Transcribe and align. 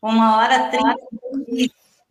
Uma 0.00 0.36
hora 0.36 0.70
trinta 0.70 0.96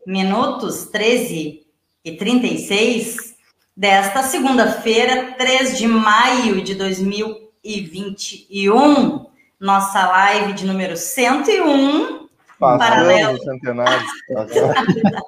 minutos, 0.05 0.86
13 0.88 1.66
e 2.04 2.12
36, 2.17 3.38
desta 3.76 4.22
segunda-feira, 4.23 5.34
3 5.38 5.78
de 5.78 5.88
maio 5.88 6.62
de 6.62 6.76
2021, 6.76 9.26
nossa 9.59 10.08
live 10.08 10.53
de 10.53 10.66
número 10.66 10.95
101, 10.98 12.28
Passando 12.59 12.80
paralelo. 12.80 13.38
o 13.38 13.44
centenário. 13.44 14.08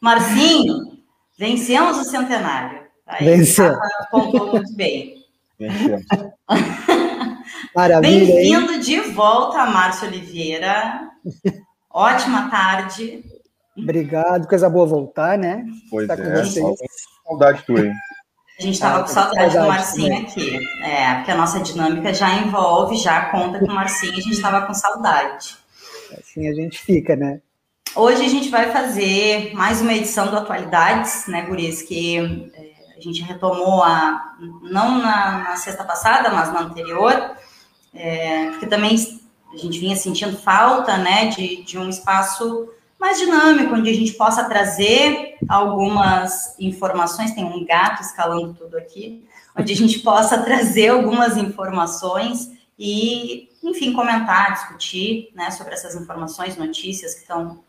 Marcinho, 0.00 0.98
vencemos 1.36 1.98
o 1.98 2.04
centenário. 2.04 2.87
Aí, 3.08 3.24
Venceu. 3.24 3.72
Rafa 3.74 4.08
Pontuou 4.10 4.52
muito 4.52 4.72
bem. 4.74 5.16
Maravilha, 7.74 8.40
hein? 8.40 8.52
Bem-vindo 8.60 8.78
de 8.80 9.00
volta, 9.12 9.66
Márcio 9.66 10.08
Oliveira. 10.08 11.08
Ótima 11.90 12.48
tarde. 12.50 13.24
Obrigado, 13.76 14.46
coisa 14.48 14.68
boa 14.68 14.86
voltar, 14.86 15.38
né? 15.38 15.64
Pois 15.90 16.06
Tá 16.06 16.16
com 16.16 16.22
é. 16.22 16.44
vocês. 16.44 16.64
Saudade 17.26 17.62
tua, 17.64 17.80
hein? 17.80 17.92
A 18.58 18.62
gente 18.62 18.74
estava 18.74 18.98
Ah, 18.98 19.02
com 19.02 19.08
saudade 19.08 19.56
do 19.56 19.66
Marcinho 19.68 20.08
também. 20.08 20.22
aqui. 20.26 20.58
É, 20.82 21.14
porque 21.16 21.30
a 21.30 21.36
nossa 21.36 21.60
dinâmica 21.60 22.12
já 22.12 22.38
envolve, 22.40 22.96
já 22.96 23.26
conta 23.26 23.60
com 23.60 23.66
o 23.66 23.74
Marcinho, 23.74 24.12
a 24.12 24.16
gente 24.16 24.32
estava 24.32 24.66
com 24.66 24.74
saudade. 24.74 25.56
Assim 26.18 26.48
a 26.48 26.54
gente 26.54 26.78
fica, 26.78 27.14
né? 27.14 27.40
Hoje 27.94 28.24
a 28.24 28.28
gente 28.28 28.48
vai 28.48 28.70
fazer 28.72 29.52
mais 29.54 29.80
uma 29.80 29.92
edição 29.94 30.28
do 30.28 30.36
Atualidades, 30.36 31.26
né, 31.28 31.42
Guris? 31.42 31.82
Que 31.82 32.50
a 32.98 33.02
gente 33.02 33.22
retomou 33.22 33.82
a, 33.82 34.34
não 34.62 34.98
na, 34.98 35.38
na 35.38 35.56
sexta 35.56 35.84
passada, 35.84 36.30
mas 36.30 36.52
na 36.52 36.60
anterior, 36.60 37.32
é, 37.94 38.50
porque 38.50 38.66
também 38.66 38.96
a 39.52 39.56
gente 39.56 39.78
vinha 39.78 39.96
sentindo 39.96 40.36
falta, 40.36 40.96
né, 40.96 41.26
de, 41.26 41.62
de 41.62 41.78
um 41.78 41.88
espaço 41.88 42.68
mais 42.98 43.18
dinâmico, 43.18 43.74
onde 43.74 43.88
a 43.88 43.94
gente 43.94 44.12
possa 44.12 44.44
trazer 44.44 45.36
algumas 45.48 46.58
informações. 46.58 47.32
Tem 47.32 47.44
um 47.44 47.64
gato 47.64 48.02
escalando 48.02 48.54
tudo 48.54 48.76
aqui, 48.76 49.24
onde 49.56 49.72
a 49.72 49.76
gente 49.76 50.00
possa 50.00 50.38
trazer 50.42 50.88
algumas 50.88 51.36
informações 51.36 52.50
e, 52.78 53.48
enfim, 53.62 53.92
comentar, 53.92 54.52
discutir, 54.52 55.30
né, 55.34 55.50
sobre 55.50 55.74
essas 55.74 55.94
informações, 55.94 56.56
notícias 56.56 57.14
que 57.14 57.20
estão 57.20 57.60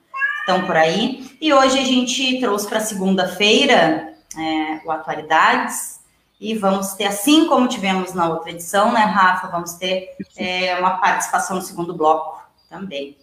estão 0.49 0.65
por 0.65 0.75
aí. 0.75 1.29
E 1.39 1.53
hoje 1.53 1.77
a 1.77 1.83
gente 1.83 2.39
trouxe 2.39 2.67
para 2.67 2.79
segunda-feira 2.79 4.08
é, 4.37 4.81
o 4.85 4.91
Atualidades. 4.91 5.99
E 6.39 6.55
vamos 6.55 6.93
ter, 6.93 7.05
assim 7.05 7.47
como 7.47 7.67
tivemos 7.67 8.13
na 8.13 8.29
outra 8.29 8.51
edição, 8.51 8.93
né, 8.93 9.01
Rafa? 9.01 9.47
Vamos 9.47 9.73
ter 9.73 10.15
é, 10.37 10.77
uma 10.79 10.97
participação 10.97 11.57
no 11.57 11.61
segundo 11.61 11.93
bloco 11.93 12.41
também. 12.69 13.17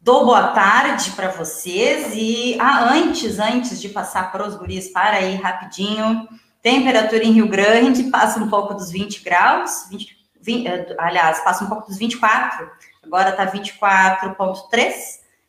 Dou 0.00 0.24
boa 0.24 0.48
tarde 0.48 1.10
para 1.10 1.28
vocês 1.28 2.14
e 2.14 2.56
ah, 2.58 2.94
antes, 2.94 3.38
antes 3.38 3.78
de 3.78 3.90
passar 3.90 4.32
para 4.32 4.46
os 4.46 4.54
guris, 4.54 4.88
para 4.88 5.18
aí 5.18 5.34
rapidinho. 5.34 6.26
Temperatura 6.62 7.24
em 7.24 7.32
Rio 7.32 7.48
Grande 7.48 8.04
passa 8.04 8.40
um 8.40 8.48
pouco 8.48 8.72
dos 8.72 8.90
20 8.90 9.22
graus, 9.22 9.86
20, 9.90 10.16
20, 10.40 10.66
eh, 10.66 10.96
aliás, 10.98 11.40
passa 11.40 11.62
um 11.62 11.68
pouco 11.68 11.86
dos 11.86 11.98
24, 11.98 12.70
agora 13.02 13.30
está 13.30 13.44
24,3 13.46 14.92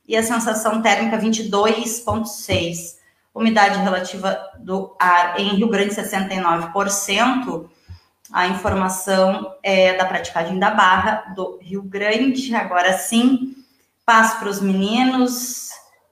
e 0.06 0.18
a 0.18 0.24
sensação 0.24 0.81
térmica 0.81 1.18
22,6. 1.18 2.99
Umidade 3.34 3.79
relativa 3.79 4.38
do 4.59 4.95
ar 5.00 5.40
em 5.40 5.56
Rio 5.56 5.69
Grande 5.69 5.95
69%. 5.95 7.69
A 8.31 8.47
informação 8.47 9.56
é 9.63 9.94
da 9.94 10.06
praticagem 10.06 10.59
da 10.59 10.72
Barra 10.72 11.34
do 11.35 11.57
Rio 11.62 11.81
Grande. 11.81 12.53
Agora 12.53 12.94
sim, 12.94 13.56
passo 14.06 14.38
para 14.39 14.50
os 14.50 14.62
meninos 14.62 15.69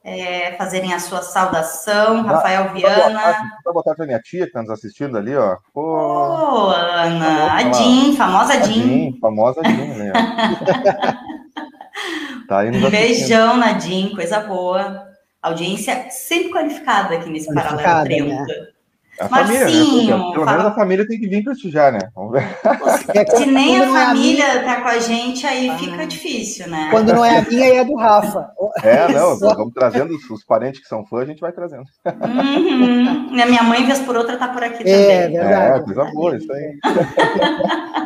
é, 0.08 0.54
fazerem 0.54 0.94
a 0.94 1.00
sua 1.00 1.22
saudação. 1.22 2.24
Rafael 2.24 2.74
Viana. 2.74 3.52
Vou 3.64 3.74
botar 3.74 3.94
pra 3.94 4.06
minha 4.06 4.20
tia 4.20 4.46
que 4.46 4.54
tá 4.54 4.62
nos 4.62 4.72
assistindo 4.72 5.18
ali, 5.18 5.36
ó. 5.36 5.58
Pô, 5.74 5.82
Ô, 5.82 6.70
Ana, 6.70 7.54
a 7.54 7.58
Tá 7.58 7.64
bom, 7.66 7.74
Jean, 7.74 8.16
famosa 8.16 8.54
a 8.54 8.62
Jean. 8.62 8.88
Jean, 8.88 9.12
famosa 9.20 9.62
Jean, 9.64 9.96
né? 9.96 10.14
tá 12.48 12.60
aí 12.60 12.72
nos 12.72 12.84
Um 12.84 12.90
beijão 12.90 13.58
na 13.58 13.78
Jean, 13.78 14.16
coisa 14.16 14.40
boa. 14.40 15.07
Audiência 15.42 16.08
sempre 16.10 16.50
qualificada 16.52 17.16
aqui 17.16 17.30
nesse 17.30 17.54
Paralelo 17.54 17.78
Qualificada, 17.78 18.06
30. 18.10 18.36
né? 18.36 18.68
A 19.20 19.28
família, 19.28 19.54
né? 19.58 19.64
Marcinho, 19.66 20.08
Pelo 20.32 20.46
fala- 20.46 20.52
menos 20.58 20.66
a 20.72 20.76
família 20.76 21.08
tem 21.08 21.20
que 21.20 21.28
vir 21.28 21.44
prestigiar, 21.44 21.92
né? 21.92 22.00
Vamos 22.14 22.34
ver. 22.34 22.44
É, 23.16 23.26
Se 23.36 23.46
nem 23.48 23.82
a 23.82 23.86
não 23.88 23.98
é 23.98 24.06
família 24.06 24.64
tá 24.64 24.82
com 24.82 24.88
a 24.90 25.00
gente, 25.00 25.44
aí 25.48 25.70
Ah. 25.72 25.78
fica 25.80 26.06
difícil, 26.06 26.68
né? 26.70 26.90
Quando 26.92 27.14
não 27.14 27.26
é 27.26 27.40
a 27.40 27.42
minha, 27.42 27.66
é 27.66 27.80
a 27.80 27.84
do 27.84 27.96
Rafa. 27.96 28.52
É, 28.84 29.08
não, 29.12 29.40
vamos 29.40 29.74
trazendo 29.74 30.14
os, 30.16 30.30
os 30.30 30.44
parentes 30.46 30.82
que 30.82 30.88
são 30.88 31.04
fãs, 31.08 31.24
a 31.24 31.26
gente 31.26 31.40
vai 31.42 31.52
trazendo. 31.52 31.86
Uhum. 32.06 33.42
A 33.42 33.46
minha 33.48 33.64
mãe, 33.64 33.86
vez 33.88 33.98
por 34.00 34.16
outra, 34.16 34.38
tá 34.38 34.50
por 34.50 34.64
aqui 34.64 34.84
É, 34.88 35.24
também. 35.24 35.40
verdade. 35.40 35.80
É, 35.80 35.84
coisa 35.84 36.06
boa, 36.12 36.38
isso 36.38 36.52
aí. 36.54 36.78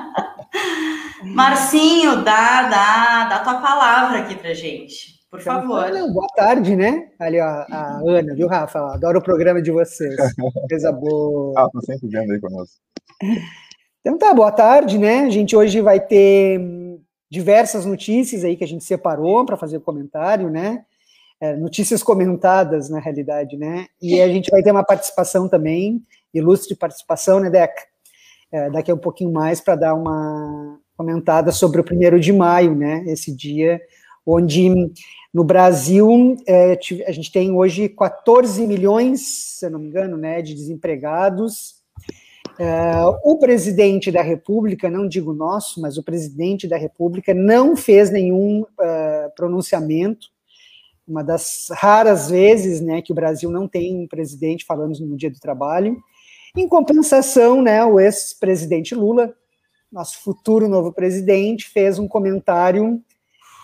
Marcinho, 1.24 2.24
dá, 2.24 2.64
dá, 2.64 3.26
dá 3.26 3.40
tua 3.40 3.56
palavra 3.56 4.20
aqui 4.20 4.36
pra 4.36 4.54
gente, 4.54 5.20
por 5.32 5.40
favor. 5.40 5.90
Não, 5.90 6.12
boa 6.12 6.28
tarde, 6.36 6.76
né? 6.76 7.10
Ali, 7.18 7.40
ó, 7.40 7.46
a 7.46 8.02
Ana, 8.06 8.36
viu, 8.36 8.48
Rafa? 8.48 8.80
Adoro 8.94 9.20
o 9.20 9.24
programa 9.24 9.62
de 9.62 9.72
vocês. 9.72 10.14
Coisa 10.70 10.92
boa. 10.92 11.54
Ah, 11.58 11.70
tô 11.72 11.80
sempre 11.82 12.10
vendo 12.10 12.34
aí 12.34 12.40
conosco. 12.42 12.76
Então 14.02 14.18
tá, 14.18 14.34
boa 14.34 14.52
tarde, 14.52 14.98
né? 14.98 15.22
A 15.22 15.30
gente 15.30 15.56
hoje 15.56 15.80
vai 15.80 16.02
ter 16.02 16.60
hum, 16.60 17.00
diversas 17.30 17.86
notícias 17.86 18.44
aí 18.44 18.58
que 18.58 18.64
a 18.64 18.68
gente 18.68 18.84
separou 18.84 19.46
para 19.46 19.56
fazer 19.56 19.78
o 19.78 19.82
comentário, 19.82 20.50
né? 20.50 20.84
É, 21.40 21.56
notícias 21.56 22.04
comentadas, 22.04 22.90
na 22.90 23.00
realidade, 23.00 23.56
né? 23.58 23.88
E 24.02 24.20
a 24.22 24.28
gente 24.28 24.52
vai 24.52 24.62
ter 24.62 24.72
uma 24.72 24.84
participação 24.84 25.48
também, 25.48 26.04
ilustre 26.34 26.76
participação, 26.76 27.40
né, 27.40 27.50
Deca? 27.50 27.82
É, 28.52 28.70
daqui 28.70 28.92
a 28.92 28.96
um 28.96 28.98
pouquinho 28.98 29.32
mais 29.32 29.62
para 29.62 29.76
dar 29.78 29.94
uma 29.94 30.78
comentada 30.98 31.54
sobre 31.54 31.80
o 31.80 31.86
primeiro 31.86 32.20
de 32.20 32.34
maio, 32.34 32.76
né? 32.76 33.06
Esse 33.08 33.34
dia 33.34 33.80
onde 34.26 34.92
no 35.34 35.44
Brasil 35.44 36.36
é, 36.46 36.78
a 37.08 37.12
gente 37.12 37.32
tem 37.32 37.52
hoje 37.52 37.88
14 37.88 38.68
milhões, 38.68 39.22
se 39.22 39.66
eu 39.66 39.72
não 39.72 39.80
me 39.80 39.88
engano, 39.88 40.18
né, 40.18 40.42
de 40.42 40.54
desempregados. 40.54 41.82
É, 42.60 43.06
o 43.24 43.38
presidente 43.38 44.12
da 44.12 44.22
República, 44.22 44.90
não 44.90 45.08
digo 45.08 45.34
nosso, 45.34 45.82
mas 45.82 45.98
o 45.98 46.04
presidente 46.04 46.68
da 46.68 46.78
República 46.78 47.34
não 47.34 47.78
fez 47.78 48.12
nenhum 48.12 48.66
eh, 48.80 49.32
pronunciamento. 49.36 50.28
Uma 51.08 51.24
das 51.24 51.70
raras 51.72 52.30
vezes, 52.30 52.82
né, 52.82 53.02
que 53.02 53.12
o 53.12 53.16
Brasil 53.16 53.50
não 53.50 53.68
tem 53.68 53.96
um 53.96 54.08
presidente 54.08 54.66
falando 54.66 55.00
no 55.00 55.18
Dia 55.18 55.32
do 55.32 55.40
Trabalho. 55.40 55.98
Em 56.56 56.68
compensação, 56.68 57.62
né, 57.62 57.84
o 57.84 58.00
ex-presidente 58.00 58.94
Lula, 58.94 59.34
nosso 59.92 60.22
futuro 60.22 60.68
novo 60.68 60.92
presidente, 60.92 61.70
fez 61.70 61.98
um 61.98 62.08
comentário, 62.08 63.02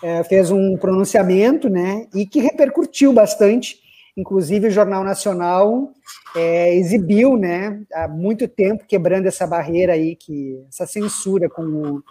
eh, 0.02 0.22
fez 0.24 0.50
um 0.50 0.76
pronunciamento, 0.76 1.68
né, 1.68 2.06
e 2.14 2.26
que 2.26 2.40
repercutiu 2.40 3.12
bastante. 3.12 3.80
Inclusive 4.16 4.66
o 4.66 4.70
Jornal 4.70 5.04
Nacional 5.04 5.92
é, 6.34 6.74
exibiu, 6.74 7.36
né, 7.36 7.80
há 7.92 8.08
muito 8.08 8.48
tempo, 8.48 8.84
quebrando 8.86 9.26
essa 9.26 9.46
barreira 9.46 9.92
aí, 9.92 10.16
que, 10.16 10.60
essa 10.68 10.86
censura 10.86 11.48
com 11.48 11.62
o, 11.62 12.02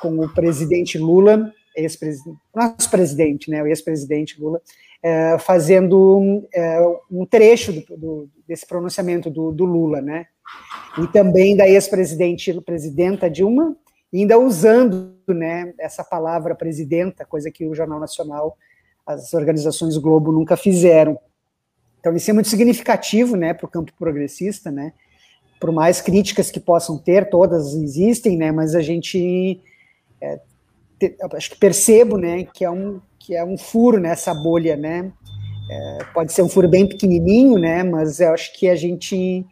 com 0.00 0.20
o 0.20 0.28
presidente 0.32 0.96
Lula, 0.96 1.52
ex-presidente, 1.76 2.38
nosso 2.54 2.90
presidente, 2.90 3.50
né, 3.50 3.62
o 3.62 3.66
ex-presidente 3.66 4.40
Lula, 4.40 4.60
é, 5.02 5.36
fazendo 5.38 6.46
é, 6.54 6.78
um 7.10 7.26
trecho 7.26 7.72
do, 7.72 7.96
do, 7.96 8.30
desse 8.46 8.66
pronunciamento 8.66 9.28
do, 9.28 9.50
do, 9.50 9.64
Lula, 9.64 10.00
né, 10.00 10.26
e 11.02 11.06
também 11.08 11.56
da 11.56 11.68
ex-presidente, 11.68 12.52
presidenta 12.60 13.28
Dilma, 13.28 13.76
ainda 14.12 14.38
usando, 14.38 15.13
né, 15.32 15.72
essa 15.78 16.04
palavra 16.04 16.54
presidenta, 16.54 17.24
coisa 17.24 17.50
que 17.50 17.64
o 17.64 17.74
Jornal 17.74 18.00
Nacional, 18.00 18.58
as 19.06 19.32
organizações 19.32 19.96
Globo 19.96 20.32
nunca 20.32 20.56
fizeram. 20.56 21.18
Então, 22.00 22.14
isso 22.14 22.30
é 22.30 22.34
muito 22.34 22.48
significativo, 22.48 23.36
né, 23.36 23.54
para 23.54 23.66
o 23.66 23.70
campo 23.70 23.92
progressista, 23.98 24.70
né, 24.70 24.92
por 25.60 25.72
mais 25.72 26.00
críticas 26.00 26.50
que 26.50 26.60
possam 26.60 26.98
ter, 26.98 27.30
todas 27.30 27.74
existem, 27.74 28.36
né, 28.36 28.52
mas 28.52 28.74
a 28.74 28.82
gente, 28.82 29.60
é, 30.20 30.38
te, 30.98 31.16
acho 31.32 31.50
que 31.50 31.56
percebo, 31.56 32.18
né, 32.18 32.44
que 32.44 32.64
é 32.64 32.70
um, 32.70 33.00
que 33.18 33.34
é 33.34 33.42
um 33.42 33.56
furo 33.56 33.98
nessa 33.98 34.34
bolha, 34.34 34.76
né, 34.76 35.10
é, 35.70 35.98
pode 36.12 36.32
ser 36.32 36.42
um 36.42 36.48
furo 36.48 36.68
bem 36.68 36.86
pequenininho, 36.86 37.58
né, 37.58 37.82
mas 37.82 38.20
eu 38.20 38.34
acho 38.34 38.52
que 38.52 38.68
a 38.68 38.76
gente, 38.76 39.46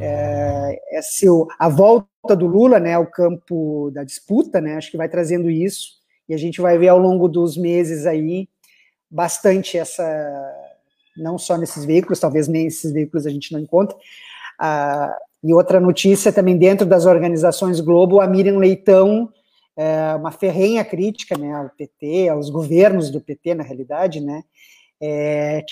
é, 0.00 0.80
esse, 0.92 1.26
a 1.58 1.68
volta 1.68 2.36
do 2.36 2.46
Lula, 2.46 2.78
né, 2.78 2.94
ao 2.94 3.06
campo 3.06 3.90
da 3.92 4.04
disputa, 4.04 4.60
né, 4.60 4.76
acho 4.76 4.90
que 4.90 4.96
vai 4.96 5.08
trazendo 5.08 5.50
isso, 5.50 5.98
e 6.28 6.34
a 6.34 6.38
gente 6.38 6.60
vai 6.60 6.76
ver 6.78 6.88
ao 6.88 6.98
longo 6.98 7.28
dos 7.28 7.56
meses 7.56 8.06
aí, 8.06 8.48
bastante 9.10 9.78
essa 9.78 10.04
não 11.16 11.36
só 11.36 11.56
nesses 11.56 11.84
veículos, 11.84 12.20
talvez 12.20 12.46
nem 12.46 12.66
esses 12.66 12.92
veículos 12.92 13.26
a 13.26 13.30
gente 13.30 13.52
não 13.52 13.58
encontre. 13.58 13.96
Ah, 14.58 15.16
e 15.42 15.52
outra 15.52 15.80
notícia 15.80 16.32
também 16.32 16.56
dentro 16.56 16.86
das 16.86 17.06
organizações 17.06 17.80
Globo, 17.80 18.20
a 18.20 18.26
Miriam 18.26 18.58
Leitão, 18.58 19.32
é, 19.76 20.14
uma 20.16 20.32
ferrenha 20.32 20.84
crítica 20.84 21.36
né, 21.38 21.54
ao 21.54 21.70
PT, 21.70 22.28
aos 22.28 22.50
governos 22.50 23.10
do 23.10 23.20
PT, 23.20 23.54
na 23.54 23.62
realidade, 23.62 24.20
né, 24.20 24.42
é, 25.00 25.62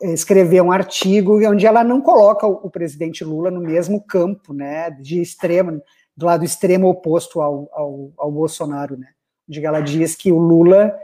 te, 0.00 0.12
escreveu 0.12 0.64
um 0.64 0.72
artigo 0.72 1.44
onde 1.46 1.66
ela 1.66 1.82
não 1.82 2.00
coloca 2.00 2.46
o, 2.46 2.70
presidente 2.70 3.24
Lula 3.24 3.50
no 3.50 3.60
mesmo 3.60 4.02
campo, 4.02 4.52
né, 4.52 4.90
de 4.90 5.20
extremo, 5.20 5.82
do 6.16 6.26
lado 6.26 6.44
extremo 6.44 6.88
oposto 6.88 7.40
ao, 7.40 7.68
ao, 7.72 8.12
ao 8.16 8.30
Bolsonaro, 8.30 8.96
né, 8.96 9.08
onde 9.48 9.64
ela 9.64 9.80
diz 9.80 10.14
que 10.14 10.32
o 10.32 10.38
Lula 10.38 10.94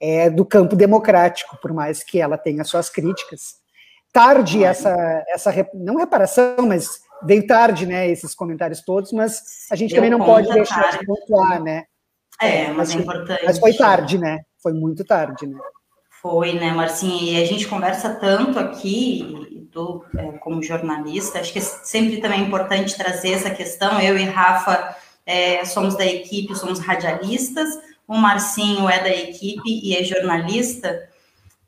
é 0.00 0.30
do 0.30 0.44
campo 0.44 0.76
democrático, 0.76 1.58
por 1.60 1.72
mais 1.72 2.02
que 2.02 2.20
ela 2.20 2.38
tenha 2.38 2.64
suas 2.64 2.88
críticas. 2.88 3.56
Tarde 4.12 4.64
essa, 4.64 5.24
essa 5.28 5.52
não 5.74 5.96
reparação, 5.96 6.56
mas 6.66 7.00
veio 7.22 7.46
tarde, 7.46 7.86
né, 7.86 8.08
esses 8.08 8.34
comentários 8.34 8.80
todos, 8.82 9.12
mas 9.12 9.42
a 9.70 9.76
gente 9.76 9.94
também 9.94 10.10
não 10.10 10.20
pode 10.20 10.48
deixar 10.52 10.82
tarde. 10.82 10.98
de 10.98 11.06
pontuar, 11.06 11.62
né? 11.62 11.84
É, 12.40 12.68
mas, 12.72 12.94
é 12.94 12.98
importante. 12.98 13.44
Mas 13.44 13.58
foi 13.58 13.74
tarde, 13.74 14.16
né? 14.16 14.40
Foi 14.62 14.72
muito 14.72 15.04
tarde, 15.04 15.46
né? 15.46 15.58
Foi, 16.20 16.52
né, 16.52 16.72
Marcinha? 16.72 17.38
E 17.38 17.42
a 17.42 17.46
gente 17.46 17.68
conversa 17.68 18.10
tanto 18.14 18.58
aqui, 18.58 19.48
é, 20.16 20.32
como 20.38 20.62
jornalista, 20.62 21.38
acho 21.38 21.52
que 21.52 21.58
é 21.58 21.62
sempre 21.62 22.16
também 22.18 22.42
importante 22.42 22.96
trazer 22.96 23.32
essa 23.32 23.50
questão. 23.50 24.00
Eu 24.00 24.18
e 24.18 24.24
Rafa 24.24 24.96
é, 25.24 25.64
somos 25.64 25.96
da 25.96 26.04
equipe, 26.04 26.56
somos 26.56 26.80
radialistas, 26.80 27.68
o 28.06 28.16
Marcinho 28.16 28.88
é 28.88 29.00
da 29.00 29.10
equipe 29.10 29.68
e 29.68 29.96
é 29.96 30.02
jornalista. 30.02 31.08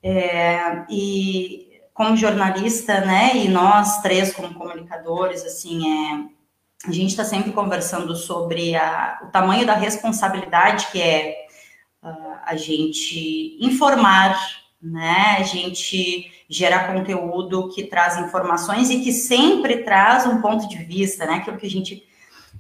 É, 0.03 0.85
e 0.89 1.69
como 1.93 2.17
jornalista, 2.17 3.01
né, 3.03 3.37
e 3.37 3.49
nós 3.49 4.01
três 4.01 4.33
como 4.33 4.55
comunicadores, 4.55 5.45
assim, 5.45 5.87
é, 5.87 6.89
a 6.89 6.93
gente 6.93 7.11
está 7.11 7.25
sempre 7.25 7.53
conversando 7.53 8.17
sobre 8.17 8.75
a, 8.75 9.21
o 9.23 9.27
tamanho 9.27 9.67
da 9.67 9.75
responsabilidade 9.75 10.89
que 10.91 11.01
é 11.01 11.47
a 12.03 12.57
gente 12.57 13.59
informar, 13.61 14.39
né, 14.81 15.37
a 15.39 15.43
gente 15.43 16.33
gerar 16.49 16.93
conteúdo 16.93 17.69
que 17.69 17.85
traz 17.85 18.17
informações 18.17 18.91
e 18.91 19.01
que 19.01 19.13
sempre 19.13 19.85
traz 19.85 20.27
um 20.27 20.41
ponto 20.41 20.67
de 20.67 20.79
vista, 20.79 21.27
né, 21.27 21.35
aquilo 21.35 21.59
que 21.59 21.67
a 21.67 21.71
gente 21.71 22.03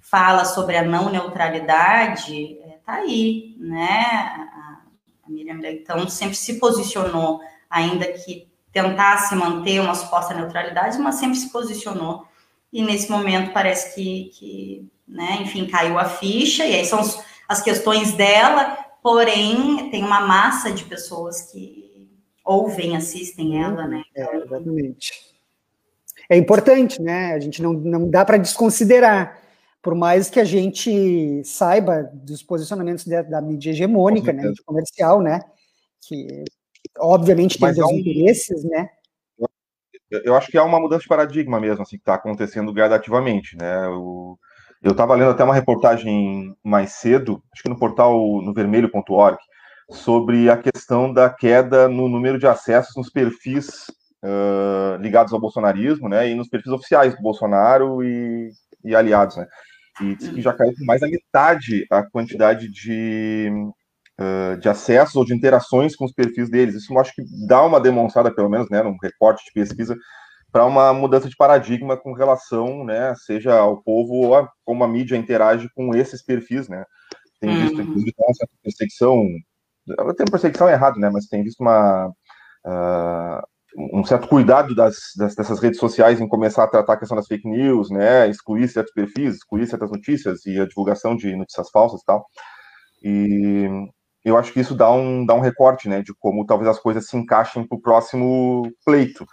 fala 0.00 0.44
sobre 0.44 0.76
a 0.76 0.82
não 0.82 1.10
neutralidade, 1.10 2.58
é, 2.62 2.78
tá 2.84 2.94
aí, 2.94 3.56
né, 3.58 4.00
a, 4.52 4.81
Miriam 5.28 5.60
Leitão 5.60 6.08
sempre 6.08 6.34
se 6.34 6.58
posicionou, 6.58 7.40
ainda 7.70 8.04
que 8.12 8.48
tentasse 8.72 9.34
manter 9.34 9.81
uma 9.81 9.94
suposta 9.94 10.34
neutralidade, 10.34 10.98
mas 10.98 11.16
sempre 11.16 11.36
se 11.36 11.50
posicionou. 11.50 12.26
E 12.72 12.82
nesse 12.82 13.10
momento 13.10 13.52
parece 13.52 13.94
que, 13.94 14.31
que 14.34 14.90
né, 15.06 15.38
enfim, 15.40 15.66
caiu 15.66 15.98
a 15.98 16.04
ficha, 16.04 16.64
e 16.64 16.75
aí 16.75 16.84
são 16.84 17.00
as 17.48 17.62
questões 17.62 18.12
dela, 18.12 18.76
porém 19.02 19.91
tem 19.91 20.05
uma 20.05 20.20
massa 20.20 20.73
de 20.73 20.85
pessoas 20.85 21.50
que 21.50 22.08
ouvem, 22.44 22.97
assistem 22.97 23.62
ela, 23.62 23.87
né? 23.87 24.02
É, 24.14 24.37
exatamente. 24.37 25.12
É 26.29 26.37
importante, 26.37 27.00
né? 27.00 27.32
A 27.32 27.41
gente 27.41 27.62
não, 27.62 27.73
não 27.73 28.08
dá 28.08 28.25
para 28.25 28.37
desconsiderar, 28.37 29.41
por 29.82 29.94
mais 29.94 30.31
que 30.31 30.38
a 30.38 30.44
gente 30.44 31.43
saiba 31.44 32.11
dos 32.12 32.43
posicionamentos 32.43 33.06
da, 33.06 33.23
da 33.23 33.41
mídia 33.41 33.70
hegemônica, 33.70 34.32
né, 34.32 34.52
comercial, 34.64 35.20
né? 35.20 35.41
Que 36.03 36.44
obviamente 36.99 37.58
tem 37.58 37.75
seus 37.75 37.91
é 37.91 37.94
um... 37.94 37.99
interesses, 37.99 38.64
né? 38.64 38.88
Eu 40.11 40.35
acho 40.35 40.50
que 40.50 40.58
é 40.58 40.62
uma 40.62 40.81
mudança 40.81 41.03
de 41.03 41.08
paradigma 41.08 41.61
mesmo, 41.61 41.82
assim, 41.82 41.96
que 41.96 42.03
está 42.03 42.14
acontecendo 42.14 42.73
gradativamente, 42.73 43.56
né? 43.56 43.87
Eu 43.87 44.38
estava 44.82 45.15
lendo 45.15 45.31
até 45.31 45.44
uma 45.44 45.55
reportagem 45.55 46.55
mais 46.65 46.93
cedo, 46.93 47.43
acho 47.53 47.62
que 47.62 47.69
no 47.69 47.79
portal 47.79 48.41
no 48.43 48.53
vermelho.org, 48.55 49.38
sobre 49.91 50.49
a 50.49 50.56
questão 50.56 51.12
da 51.12 51.29
queda 51.29 51.88
no 51.88 52.09
número 52.09 52.38
de 52.38 52.47
acessos 52.47 52.97
nos 52.97 53.11
perfis 53.11 53.87
uh, 54.25 54.97
ligados 55.00 55.32
ao 55.32 55.41
bolsonarismo, 55.41 56.09
né? 56.09 56.31
E 56.31 56.35
nos 56.35 56.49
perfis 56.49 56.73
oficiais 56.73 57.15
do 57.15 57.23
Bolsonaro 57.23 58.03
e, 58.03 58.50
e 58.85 58.94
aliados, 58.94 59.37
né? 59.37 59.47
E 60.00 60.15
diz 60.15 60.29
que 60.31 60.41
já 60.41 60.53
caiu 60.55 60.73
com 60.73 60.85
mais 60.85 61.00
da 61.00 61.09
metade 61.09 61.85
a 61.91 62.03
quantidade 62.03 62.71
de 62.71 63.50
de 64.61 64.69
acessos 64.69 65.17
ou 65.17 65.25
de 65.25 65.35
interações 65.35 65.97
com 65.97 66.05
os 66.05 66.12
perfis 66.12 66.50
deles. 66.50 66.75
Isso 66.75 66.93
eu 66.93 66.99
acho 66.99 67.15
que 67.15 67.23
dá 67.47 67.65
uma 67.65 67.81
demonstrada, 67.81 68.31
pelo 68.31 68.50
menos, 68.50 68.69
né, 68.69 68.82
num 68.82 68.97
recorte 69.03 69.44
de 69.47 69.53
pesquisa, 69.53 69.97
para 70.52 70.64
uma 70.64 70.93
mudança 70.93 71.29
de 71.29 71.37
paradigma 71.37 71.97
com 71.97 72.12
relação, 72.12 72.85
né, 72.85 73.14
seja 73.17 73.58
ao 73.58 73.82
povo 73.82 74.14
ou 74.14 74.37
a, 74.37 74.49
como 74.64 74.85
a 74.85 74.88
mídia 74.88 75.17
interage 75.17 75.69
com 75.75 75.94
esses 75.94 76.23
perfis, 76.23 76.69
né. 76.69 76.85
Tem 77.41 77.56
visto, 77.56 77.76
uhum. 77.76 77.82
inclusive, 77.82 78.12
uma 78.19 78.35
certa 78.35 78.55
perseguição, 78.62 79.25
tem 80.17 80.26
perseguição 80.31 80.69
errado, 80.69 80.99
né, 80.99 81.11
mas 81.11 81.26
tem 81.26 81.43
visto 81.43 81.61
uma, 81.61 82.08
uh, 82.67 83.43
um 83.93 84.05
certo 84.05 84.29
cuidado 84.29 84.75
das, 84.75 84.97
das, 85.17 85.35
dessas 85.35 85.61
redes 85.61 85.79
sociais 85.79 86.20
em 86.20 86.29
começar 86.29 86.64
a 86.64 86.69
tratar 86.69 86.94
a 86.94 86.96
questão 86.96 87.17
das 87.17 87.26
fake 87.26 87.49
news, 87.49 87.91
né, 87.91 88.29
excluir 88.29 88.69
certos 88.69 88.93
perfis, 88.93 89.37
excluir 89.37 89.67
certas 89.67 89.91
notícias 89.91 90.44
e 90.46 90.61
a 90.61 90.67
divulgação 90.67 91.17
de 91.17 91.35
notícias 91.37 91.70
falsas 91.70 92.00
e 92.00 92.05
tal. 92.05 92.26
E 93.03 93.69
eu 94.25 94.37
acho 94.37 94.53
que 94.53 94.61
isso 94.61 94.75
dá 94.75 94.91
um, 94.91 95.25
dá 95.25 95.35
um 95.35 95.41
recorte, 95.41 95.88
né, 95.88 96.03
de 96.03 96.12
como 96.19 96.44
talvez 96.44 96.69
as 96.69 96.79
coisas 96.79 97.06
se 97.06 97.17
encaixem 97.17 97.67
para 97.67 97.76
o 97.76 97.81
próximo 97.81 98.62
pleito. 98.85 99.24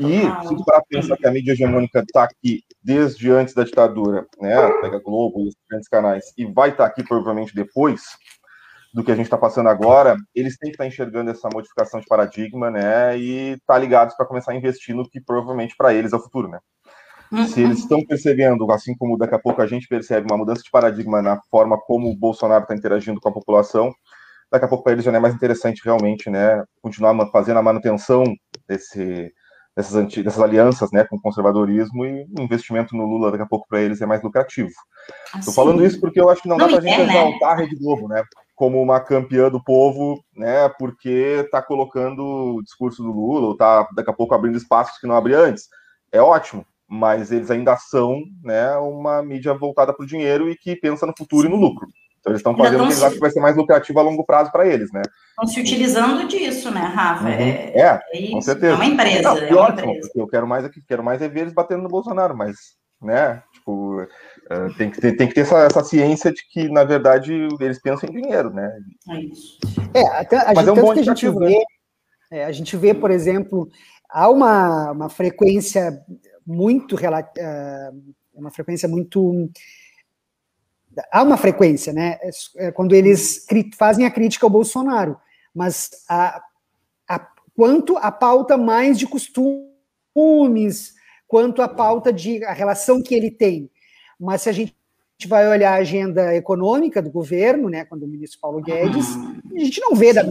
E, 0.00 0.20
se 0.46 0.64
para 0.64 0.82
pensar 0.88 1.16
que 1.16 1.26
a 1.26 1.30
mídia 1.30 1.52
hegemônica 1.52 2.00
está 2.00 2.24
aqui 2.24 2.62
desde 2.82 3.30
antes 3.30 3.52
da 3.52 3.64
ditadura, 3.64 4.26
né, 4.40 4.54
pega 4.80 5.00
Globo 5.00 5.42
os 5.42 5.54
grandes 5.68 5.88
canais, 5.88 6.32
e 6.36 6.44
vai 6.44 6.70
estar 6.70 6.84
tá 6.84 6.90
aqui 6.90 7.02
provavelmente 7.02 7.54
depois 7.54 8.02
do 8.94 9.02
que 9.02 9.10
a 9.10 9.14
gente 9.14 9.26
está 9.26 9.36
passando 9.36 9.68
agora, 9.68 10.16
eles 10.34 10.56
têm 10.56 10.70
que 10.70 10.74
estar 10.74 10.84
tá 10.84 10.88
enxergando 10.88 11.30
essa 11.30 11.48
modificação 11.52 12.00
de 12.00 12.06
paradigma, 12.06 12.70
né, 12.70 13.18
e 13.18 13.52
estar 13.52 13.74
tá 13.74 13.78
ligados 13.78 14.14
para 14.16 14.26
começar 14.26 14.52
a 14.52 14.56
investir 14.56 14.94
no 14.94 15.08
que 15.08 15.20
provavelmente 15.20 15.74
para 15.76 15.92
eles 15.92 16.12
é 16.12 16.16
o 16.16 16.22
futuro, 16.22 16.48
né. 16.48 16.58
Se 17.48 17.60
eles 17.60 17.80
estão 17.80 18.02
percebendo, 18.06 18.70
assim 18.72 18.96
como 18.96 19.18
daqui 19.18 19.34
a 19.34 19.38
pouco 19.38 19.60
a 19.60 19.66
gente 19.66 19.86
percebe 19.86 20.26
uma 20.30 20.38
mudança 20.38 20.62
de 20.62 20.70
paradigma 20.70 21.20
na 21.20 21.38
forma 21.50 21.76
como 21.78 22.08
o 22.08 22.16
Bolsonaro 22.16 22.62
está 22.62 22.74
interagindo 22.74 23.20
com 23.20 23.28
a 23.28 23.32
população, 23.32 23.92
daqui 24.50 24.64
a 24.64 24.68
pouco 24.68 24.82
para 24.82 24.94
eles 24.94 25.04
já 25.04 25.10
não 25.10 25.18
é 25.18 25.20
mais 25.20 25.34
interessante 25.34 25.82
realmente, 25.84 26.30
né, 26.30 26.64
continuar 26.80 27.14
fazendo 27.30 27.58
a 27.58 27.62
manutenção 27.62 28.24
desse, 28.66 29.30
dessas, 29.78 29.94
antigas, 29.94 30.24
dessas 30.24 30.42
alianças, 30.42 30.90
né, 30.90 31.04
com 31.04 31.14
o 31.14 31.20
conservadorismo 31.20 32.04
e 32.04 32.26
o 32.36 32.42
investimento 32.42 32.96
no 32.96 33.06
Lula 33.06 33.30
daqui 33.30 33.44
a 33.44 33.46
pouco 33.46 33.64
para 33.68 33.80
eles 33.80 34.00
é 34.00 34.06
mais 34.06 34.20
lucrativo. 34.20 34.72
Estou 35.38 35.54
falando 35.54 35.84
isso 35.86 36.00
porque 36.00 36.20
eu 36.20 36.28
acho 36.28 36.42
que 36.42 36.48
não, 36.48 36.58
não 36.58 36.66
dá 36.66 36.72
para 36.72 36.78
a 36.78 36.80
gente 36.80 37.00
é, 37.00 37.06
né? 37.06 37.12
exaltar 37.12 37.52
a 37.52 37.54
Rede 37.54 37.76
Globo, 37.76 38.08
né, 38.08 38.24
como 38.56 38.82
uma 38.82 38.98
campeã 38.98 39.48
do 39.48 39.62
povo, 39.62 40.20
né, 40.34 40.68
porque 40.80 41.44
está 41.44 41.62
colocando 41.62 42.56
o 42.56 42.62
discurso 42.64 43.04
do 43.04 43.12
Lula 43.12 43.46
ou 43.46 43.52
está 43.52 43.86
daqui 43.94 44.10
a 44.10 44.12
pouco 44.12 44.34
abrindo 44.34 44.58
espaços 44.58 44.98
que 44.98 45.06
não 45.06 45.14
abria 45.14 45.38
antes. 45.38 45.68
É 46.10 46.20
ótimo, 46.20 46.66
mas 46.88 47.30
eles 47.30 47.48
ainda 47.48 47.76
são, 47.76 48.20
né, 48.42 48.74
uma 48.78 49.22
mídia 49.22 49.54
voltada 49.54 49.94
para 49.94 50.02
o 50.02 50.08
dinheiro 50.08 50.50
e 50.50 50.56
que 50.56 50.74
pensa 50.74 51.06
no 51.06 51.14
futuro 51.16 51.46
e 51.46 51.50
no 51.50 51.56
lucro. 51.56 51.86
Então 52.28 52.32
eles 52.32 52.40
estão 52.40 52.56
fazendo 52.56 52.80
o 52.80 52.86
que 52.86 52.92
eles 52.92 53.02
acham 53.02 53.14
que 53.14 53.20
vai 53.20 53.30
ser 53.30 53.40
mais 53.40 53.56
lucrativo 53.56 53.98
a 53.98 54.02
longo 54.02 54.24
prazo 54.24 54.52
para 54.52 54.66
eles, 54.66 54.92
né? 54.92 55.02
Estão 55.30 55.46
se 55.46 55.60
utilizando 55.60 56.28
disso, 56.28 56.70
né, 56.70 56.80
Rafa? 56.80 57.24
Uhum. 57.24 57.30
É, 57.30 57.72
é, 57.74 58.00
é 58.12 58.30
com 58.30 58.40
certeza. 58.40 58.72
É 58.72 58.76
uma 58.76 58.86
empresa. 58.86 59.22
Não, 59.22 59.38
é 59.38 59.52
uma 59.52 59.70
empresa. 59.70 60.10
eu 60.14 60.28
quero 60.28 60.46
mais 60.46 60.64
aqui, 60.64 60.82
quero 60.86 61.02
mais 61.02 61.22
é 61.22 61.28
ver 61.28 61.40
eles 61.40 61.52
batendo 61.52 61.82
no 61.82 61.88
Bolsonaro, 61.88 62.36
mas, 62.36 62.56
né, 63.00 63.42
tipo, 63.52 64.02
uh, 64.02 64.74
tem, 64.76 64.90
que 64.90 65.00
ter, 65.00 65.16
tem 65.16 65.28
que 65.28 65.34
ter 65.34 65.42
essa, 65.42 65.58
essa 65.58 65.84
ciência 65.84 66.32
de 66.32 66.42
que, 66.50 66.68
na 66.68 66.84
verdade, 66.84 67.48
eles 67.60 67.80
pensam 67.80 68.08
em 68.08 68.20
dinheiro, 68.20 68.50
né? 68.50 68.70
É 69.10 69.20
isso. 69.20 69.58
É, 69.94 70.06
até, 70.18 70.36
a 70.38 70.52
mas 70.54 70.66
gente, 70.66 70.68
é 70.68 70.72
um 70.72 70.84
bom 70.84 70.92
que 70.92 71.00
a 71.00 71.04
gente 71.04 71.28
vê, 71.28 71.58
né? 71.58 71.64
é, 72.30 72.44
a 72.44 72.52
gente 72.52 72.76
vê, 72.76 72.92
por 72.92 73.10
exemplo, 73.10 73.68
há 74.10 74.28
uma, 74.28 74.92
uma 74.92 75.08
frequência 75.08 76.02
muito, 76.46 76.96
uh, 76.96 78.14
uma 78.34 78.50
frequência 78.50 78.88
muito 78.88 79.50
há 81.10 81.22
uma 81.22 81.36
frequência, 81.36 81.92
né? 81.92 82.18
É, 82.22 82.30
é 82.68 82.72
quando 82.72 82.94
eles 82.94 83.46
fazem 83.76 84.04
a 84.06 84.10
crítica 84.10 84.46
ao 84.46 84.50
Bolsonaro, 84.50 85.16
mas 85.54 85.90
a, 86.08 86.42
a, 87.08 87.26
quanto 87.56 87.96
a 87.96 88.10
pauta 88.10 88.56
mais 88.56 88.98
de 88.98 89.06
costumes, 89.06 90.94
quanto 91.26 91.62
a 91.62 91.68
pauta 91.68 92.12
de 92.12 92.44
a 92.44 92.52
relação 92.52 93.02
que 93.02 93.14
ele 93.14 93.30
tem. 93.30 93.70
Mas 94.18 94.42
se 94.42 94.48
a 94.48 94.52
gente 94.52 94.74
vai 95.26 95.48
olhar 95.48 95.72
a 95.72 95.80
agenda 95.80 96.34
econômica 96.34 97.02
do 97.02 97.10
governo, 97.10 97.68
né, 97.68 97.84
quando 97.84 98.04
o 98.04 98.08
ministro 98.08 98.40
Paulo 98.40 98.62
Guedes, 98.62 99.06
a 99.54 99.58
gente 99.58 99.80
não 99.80 99.94
vê 99.94 100.12
da, 100.12 100.24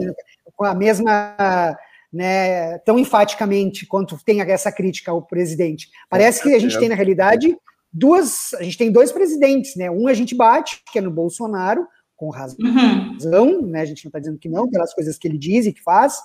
com 0.56 0.66
a 0.66 0.74
mesma 0.74 1.78
né, 2.12 2.78
tão 2.80 2.98
enfaticamente 2.98 3.86
quanto 3.86 4.18
tem 4.24 4.42
essa 4.42 4.72
crítica 4.72 5.12
ao 5.12 5.22
presidente. 5.22 5.90
Parece 6.10 6.42
que 6.42 6.54
a 6.54 6.60
gente 6.60 6.80
tem, 6.80 6.90
na 6.90 6.96
realidade, 6.96 7.58
duas. 7.91 8.53
A 8.56 8.63
gente 8.63 8.77
tem 8.77 8.91
dois 8.91 9.12
presidentes, 9.12 9.75
né? 9.75 9.89
Um 9.89 10.08
a 10.08 10.13
gente 10.13 10.36
bate, 10.36 10.82
que 10.91 11.00
é 11.00 11.01
no 11.01 11.12
Bolsonaro, 11.12 11.88
com 12.15 12.29
razão, 12.29 12.58
uhum. 12.60 13.67
né? 13.67 13.82
A 13.82 13.86
gente 13.86 14.06
não 14.06 14.10
está 14.10 14.20
dizendo 14.20 14.39
que 14.39 14.50
não, 14.50 14.70
pelas 14.70 14.94
coisas 14.94 15.17
que 15.17 15.27
ele 15.27 15.38
diz 15.38 15.65
e 15.65 15.74
que 15.74 15.84
faz, 15.84 16.17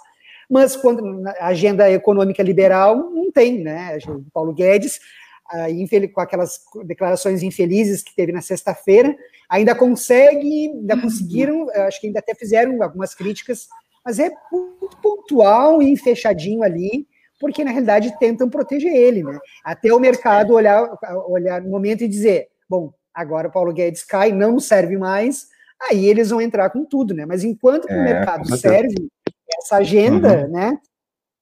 mas 0.49 0.77
quando 0.77 1.23
a 1.39 1.47
agenda 1.47 1.91
econômica 1.91 2.43
liberal 2.43 3.11
não 3.11 3.31
tem, 3.31 3.63
né? 3.63 3.99
O 4.09 4.25
Paulo 4.33 4.53
Guedes, 4.53 4.99
com 6.15 6.21
aquelas 6.21 6.61
declarações 6.85 7.43
infelizes 7.43 8.03
que 8.03 8.15
teve 8.15 8.33
na 8.33 8.41
sexta-feira, 8.41 9.15
ainda 9.49 9.75
consegue, 9.75 10.71
ainda 10.71 10.95
uhum. 10.95 11.03
conseguiram, 11.03 11.71
acho 11.87 12.01
que 12.01 12.07
ainda 12.07 12.21
até 12.21 12.35
fizeram 12.35 12.83
algumas 12.83 13.15
críticas, 13.15 13.67
mas 14.05 14.19
é 14.19 14.31
muito 14.51 14.97
pontual 15.03 15.83
e 15.83 15.97
fechadinho 15.97 16.63
ali, 16.63 17.07
porque 17.43 17.65
na 17.65 17.73
realidade 17.73 18.17
tentam 18.21 18.49
proteger 18.49 18.95
ele, 18.95 19.25
né? 19.25 19.37
Até 19.65 19.93
o 19.93 19.99
mercado 19.99 20.55
olhar, 20.55 20.89
olhar 21.27 21.61
no 21.61 21.69
momento 21.69 22.05
e 22.05 22.09
dizer, 22.09 22.47
bom, 22.71 22.95
agora 23.13 23.49
o 23.49 23.51
Paulo 23.51 23.73
Guedes 23.73 24.05
cai, 24.05 24.31
não 24.31 24.61
serve 24.61 24.97
mais, 24.97 25.49
aí 25.91 26.07
eles 26.07 26.31
vão 26.31 26.41
entrar 26.41 26.71
com 26.71 26.85
tudo, 26.85 27.13
né? 27.13 27.27
Mas 27.27 27.43
enquanto 27.43 27.91
é, 27.91 27.99
o 27.99 28.05
mercado 28.05 28.57
serve 28.57 28.95
essa 29.59 29.79
agenda, 29.79 30.45
uhum. 30.45 30.53
né? 30.53 30.79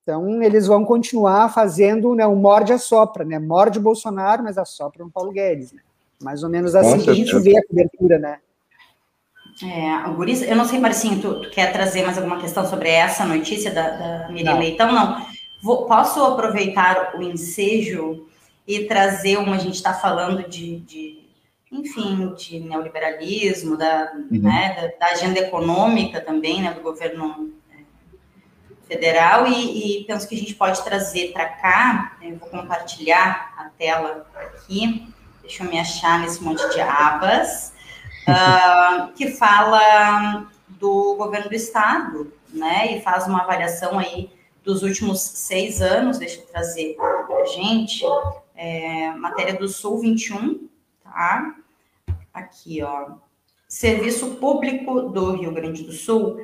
Então 0.03 0.43
eles 0.43 0.67
vão 0.67 0.87
continuar 0.87 1.53
fazendo 1.53 2.15
né, 2.15 2.27
um 2.27 2.35
morde 2.35 2.73
a 2.73 2.79
sopra, 2.79 3.23
né? 3.23 3.39
Morde 3.39 3.79
o 3.79 3.83
Bolsonaro, 3.83 4.43
mas 4.43 4.57
assopra 4.57 5.05
o 5.05 5.11
Paulo 5.11 5.33
Guedes, 5.33 5.71
né? 5.71 5.83
Mais 6.23 6.43
ou 6.43 6.49
menos 6.49 6.75
assim 6.75 6.99
que 6.99 7.11
a 7.11 7.15
gente 7.15 7.39
vê 7.41 7.59
a 7.59 7.67
cobertura, 7.67 8.19
né? 8.19 8.39
É, 9.63 10.11
Guriz, 10.15 10.41
eu 10.41 10.57
não 10.57 10.65
sei, 10.65 10.79
Marcinho, 10.79 11.21
tu, 11.21 11.43
tu, 11.43 11.51
quer 11.51 11.71
trazer 11.71 12.03
mais 12.03 12.17
alguma 12.17 12.41
questão 12.41 12.65
sobre 12.65 12.89
essa 12.89 13.27
notícia 13.27 13.71
da, 13.71 13.91
da 13.91 14.29
Miriam 14.31 14.59
Leitão? 14.59 14.91
Não. 14.91 15.40
Vou, 15.63 15.87
posso 15.87 16.23
aproveitar 16.25 17.15
o 17.17 17.23
ensejo 17.23 18.27
e 18.67 18.85
trazer 18.87 19.37
uma, 19.37 19.57
a 19.57 19.59
gente 19.59 19.75
está 19.75 19.93
falando 19.93 20.49
de, 20.49 20.81
de, 20.81 21.29
enfim, 21.71 22.35
de 22.35 22.61
neoliberalismo, 22.61 23.77
da, 23.77 24.13
uhum. 24.15 24.41
né, 24.41 24.93
da, 24.99 25.07
da, 25.07 25.13
agenda 25.13 25.39
econômica 25.39 26.21
também, 26.21 26.63
né, 26.63 26.73
do 26.73 26.81
governo 26.81 27.53
é, 27.71 27.83
federal, 28.87 29.47
e, 29.47 30.01
e, 30.01 30.05
penso 30.05 30.29
que 30.29 30.35
a 30.35 30.39
gente 30.39 30.55
pode 30.55 30.83
trazer 30.83 31.33
para 31.33 31.47
cá, 31.47 32.17
eu 32.23 32.37
vou 32.37 32.49
compartilhar 32.49 33.55
a 33.57 33.65
tela 33.77 34.27
aqui, 34.35 35.13
deixa 35.43 35.65
eu 35.65 35.71
me 35.71 35.79
achar 35.79 36.21
nesse 36.21 36.43
monte 36.43 36.67
de 36.73 36.81
abas, 36.81 37.75
uh, 38.29 39.13
que 39.19 39.33
fala 39.33 40.47
do 40.69 41.17
governo 41.17 41.49
do 41.49 41.55
estado, 41.55 42.33
né, 42.49 42.97
e 42.97 43.03
faz 43.03 43.27
uma 43.27 43.43
avaliação 43.43 43.99
aí 43.99 44.31
dos 44.65 44.83
últimos 44.83 45.21
seis 45.21 45.81
anos, 45.81 46.19
deixa 46.19 46.41
eu 46.41 46.47
trazer 46.47 46.95
para 46.97 47.37
a 47.37 47.45
gente, 47.47 48.05
é, 48.55 49.11
matéria 49.13 49.55
do 49.55 49.69
Sul 49.69 50.01
21, 50.01 50.69
tá? 51.03 51.55
Aqui, 52.33 52.83
ó. 52.83 53.13
Serviço 53.69 54.37
Público 54.37 55.03
do 55.03 55.37
Rio 55.37 55.53
Grande 55.53 55.85
do 55.85 55.93
Sul 55.93 56.41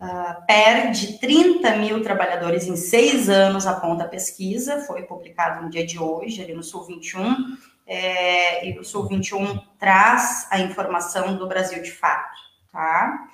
uh, 0.00 0.46
perde 0.46 1.18
30 1.18 1.76
mil 1.76 2.02
trabalhadores 2.02 2.66
em 2.66 2.76
seis 2.76 3.28
anos, 3.28 3.66
aponta 3.66 4.04
a 4.04 4.08
pesquisa, 4.08 4.80
foi 4.86 5.02
publicado 5.02 5.62
no 5.62 5.70
dia 5.70 5.84
de 5.84 5.98
hoje, 5.98 6.42
ali 6.42 6.54
no 6.54 6.62
Sul 6.62 6.84
21, 6.84 7.56
é, 7.86 8.68
e 8.68 8.78
o 8.78 8.84
Sul 8.84 9.06
21 9.08 9.58
traz 9.78 10.46
a 10.50 10.60
informação 10.60 11.36
do 11.36 11.48
Brasil 11.48 11.82
de 11.82 11.90
fato, 11.90 12.38
tá? 12.70 13.28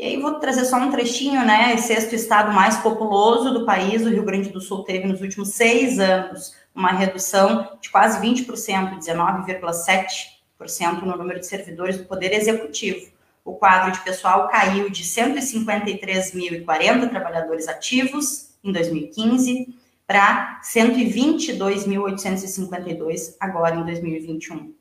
E 0.00 0.02
aí 0.02 0.18
vou 0.18 0.36
trazer 0.36 0.64
só 0.64 0.78
um 0.78 0.90
trechinho, 0.90 1.44
né? 1.44 1.76
Sexto 1.76 2.14
estado 2.14 2.54
mais 2.54 2.78
populoso 2.78 3.52
do 3.52 3.66
país, 3.66 4.00
o 4.00 4.08
Rio 4.08 4.24
Grande 4.24 4.48
do 4.48 4.58
Sul 4.58 4.82
teve 4.82 5.06
nos 5.06 5.20
últimos 5.20 5.50
seis 5.50 5.98
anos 5.98 6.54
uma 6.74 6.90
redução 6.90 7.76
de 7.82 7.90
quase 7.90 8.18
20%, 8.18 8.98
19,7% 8.98 11.02
no 11.02 11.18
número 11.18 11.38
de 11.38 11.46
servidores 11.46 11.98
do 11.98 12.06
Poder 12.06 12.32
Executivo. 12.32 13.12
O 13.44 13.56
quadro 13.56 13.92
de 13.92 14.00
pessoal 14.00 14.48
caiu 14.48 14.88
de 14.88 15.04
153.040 15.04 17.10
trabalhadores 17.10 17.68
ativos 17.68 18.54
em 18.64 18.72
2015 18.72 19.74
para 20.06 20.62
122.852 20.64 23.36
agora 23.38 23.76
em 23.76 23.84
2021. 23.84 24.72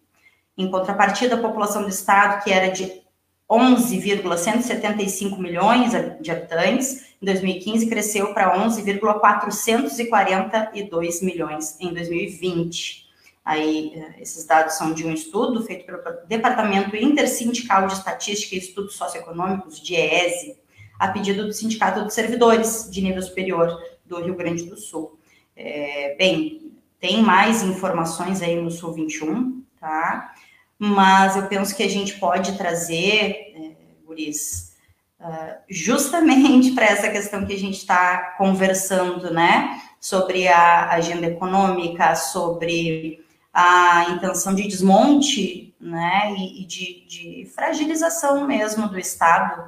Em 0.58 0.72
contrapartida, 0.72 1.36
a 1.36 1.42
população 1.42 1.84
do 1.84 1.90
estado, 1.90 2.42
que 2.42 2.54
era 2.54 2.70
de 2.70 3.09
11,175 3.50 5.40
milhões 5.40 5.94
de 6.22 6.30
habitantes, 6.30 7.06
em 7.22 7.26
2015 7.26 7.88
cresceu 7.88 8.34
para 8.34 8.62
11,442 8.64 11.22
milhões 11.22 11.78
em 11.80 11.94
2020. 11.94 13.08
Aí, 13.44 13.94
eh, 13.96 14.16
esses 14.22 14.46
dados 14.46 14.76
são 14.76 14.94
de 14.94 15.06
um 15.08 15.12
estudo 15.12 15.64
feito 15.64 15.84
pelo 15.86 16.00
Departamento 16.28 16.96
Intersindical 16.96 17.88
de 17.88 17.94
Estatística 17.94 18.54
e 18.54 18.60
Estudos 18.60 18.96
Socioeconômicos, 18.96 19.82
DIEESE, 19.82 20.56
a 21.00 21.08
pedido 21.08 21.46
do 21.46 21.54
Sindicato 21.54 22.04
dos 22.04 22.14
Servidores 22.14 22.88
de 22.92 23.02
Nível 23.02 23.24
Superior 23.24 23.82
do 24.06 24.22
Rio 24.22 24.36
Grande 24.36 24.66
do 24.66 24.78
Sul. 24.78 25.18
É, 25.56 26.16
bem, 26.18 26.74
tem 27.00 27.24
mais 27.24 27.64
informações 27.64 28.42
aí 28.42 28.62
no 28.62 28.70
Sul 28.70 28.92
21, 28.94 29.64
tá? 29.80 30.36
Mas 30.82 31.36
eu 31.36 31.46
penso 31.48 31.76
que 31.76 31.84
a 31.84 31.90
gente 31.90 32.18
pode 32.18 32.58
trazer, 32.58 33.54
é, 33.54 33.72
Guris, 34.06 34.74
uh, 35.20 35.58
justamente 35.70 36.72
para 36.74 36.86
essa 36.86 37.10
questão 37.10 37.46
que 37.46 37.54
a 37.54 37.60
gente 37.60 37.76
está 37.76 38.36
conversando, 38.38 39.34
né? 39.34 39.82
Sobre 40.00 40.48
a 40.48 40.92
agenda 40.92 41.28
econômica, 41.28 42.16
sobre 42.16 43.22
a 43.54 44.10
intenção 44.12 44.56
de 44.56 44.64
desmonte, 44.66 45.76
né? 45.82 46.34
E, 46.38 46.66
de, 46.66 47.06
de, 47.06 47.52
fragilização 47.54 48.48
mesmo 48.48 48.88
do 48.88 48.98
Estado 48.98 49.62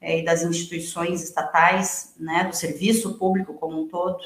é, 0.00 0.18
e 0.18 0.24
das 0.24 0.42
instituições 0.42 1.22
estatais, 1.22 2.12
né? 2.18 2.42
Do 2.42 2.56
serviço 2.56 3.14
público 3.14 3.54
como 3.54 3.82
um 3.82 3.86
todo. 3.86 4.18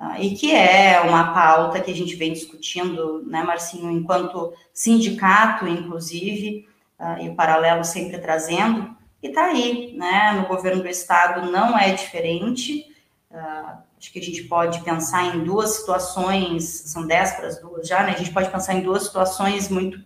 Uh, 0.00 0.18
e 0.18 0.34
que 0.34 0.54
é 0.54 0.98
uma 1.02 1.34
pauta 1.34 1.78
que 1.78 1.90
a 1.90 1.94
gente 1.94 2.16
vem 2.16 2.32
discutindo, 2.32 3.22
né, 3.26 3.42
Marcinho, 3.42 3.90
enquanto 3.90 4.54
sindicato, 4.72 5.68
inclusive, 5.68 6.66
uh, 6.98 7.22
e 7.22 7.28
o 7.28 7.34
paralelo 7.34 7.84
sempre 7.84 8.18
trazendo, 8.18 8.96
e 9.22 9.28
está 9.28 9.44
aí, 9.44 9.92
né, 9.94 10.32
no 10.32 10.48
governo 10.48 10.80
do 10.80 10.88
estado 10.88 11.52
não 11.52 11.78
é 11.78 11.92
diferente, 11.92 12.86
uh, 13.30 13.76
acho 13.98 14.10
que 14.10 14.18
a 14.18 14.22
gente 14.22 14.44
pode 14.44 14.80
pensar 14.80 15.36
em 15.36 15.44
duas 15.44 15.72
situações, 15.72 16.64
são 16.64 17.06
dez 17.06 17.32
para 17.32 17.48
as 17.48 17.60
duas 17.60 17.86
já, 17.86 18.02
né, 18.02 18.14
a 18.14 18.18
gente 18.18 18.32
pode 18.32 18.48
pensar 18.48 18.72
em 18.72 18.80
duas 18.80 19.02
situações 19.02 19.68
muito 19.68 20.02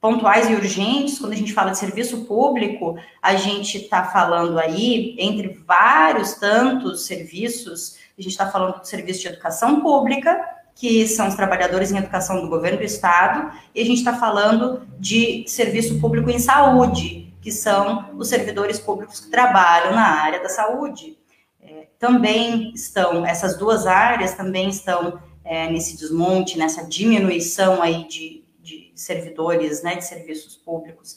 pontuais 0.00 0.48
e 0.48 0.54
urgentes, 0.54 1.18
quando 1.18 1.32
a 1.32 1.36
gente 1.36 1.52
fala 1.52 1.72
de 1.72 1.78
serviço 1.78 2.24
público, 2.24 2.98
a 3.20 3.36
gente 3.36 3.76
está 3.76 4.04
falando 4.04 4.58
aí, 4.58 5.14
entre 5.18 5.48
vários 5.66 6.32
tantos 6.34 7.04
serviços, 7.04 7.98
a 8.18 8.22
gente 8.22 8.32
está 8.32 8.50
falando 8.50 8.80
do 8.80 8.86
serviço 8.86 9.20
de 9.20 9.28
educação 9.28 9.80
pública, 9.80 10.38
que 10.74 11.06
são 11.08 11.28
os 11.28 11.34
trabalhadores 11.34 11.90
em 11.90 11.98
educação 11.98 12.40
do 12.40 12.48
governo 12.48 12.78
do 12.78 12.84
estado, 12.84 13.52
e 13.74 13.80
a 13.80 13.84
gente 13.84 13.98
está 13.98 14.16
falando 14.16 14.86
de 14.98 15.44
serviço 15.48 16.00
público 16.00 16.30
em 16.30 16.38
saúde, 16.38 17.34
que 17.40 17.50
são 17.50 18.10
os 18.16 18.28
servidores 18.28 18.78
públicos 18.78 19.20
que 19.20 19.30
trabalham 19.30 19.92
na 19.92 20.06
área 20.06 20.40
da 20.40 20.48
saúde. 20.48 21.18
É, 21.60 21.88
também 21.98 22.72
estão, 22.74 23.26
essas 23.26 23.56
duas 23.56 23.86
áreas 23.86 24.34
também 24.34 24.68
estão 24.68 25.20
é, 25.44 25.68
nesse 25.70 25.96
desmonte, 25.96 26.58
nessa 26.58 26.84
diminuição 26.86 27.82
aí 27.82 28.06
de, 28.06 28.44
de 28.60 28.92
servidores, 28.94 29.82
né, 29.82 29.96
de 29.96 30.04
serviços 30.04 30.56
públicos. 30.56 31.16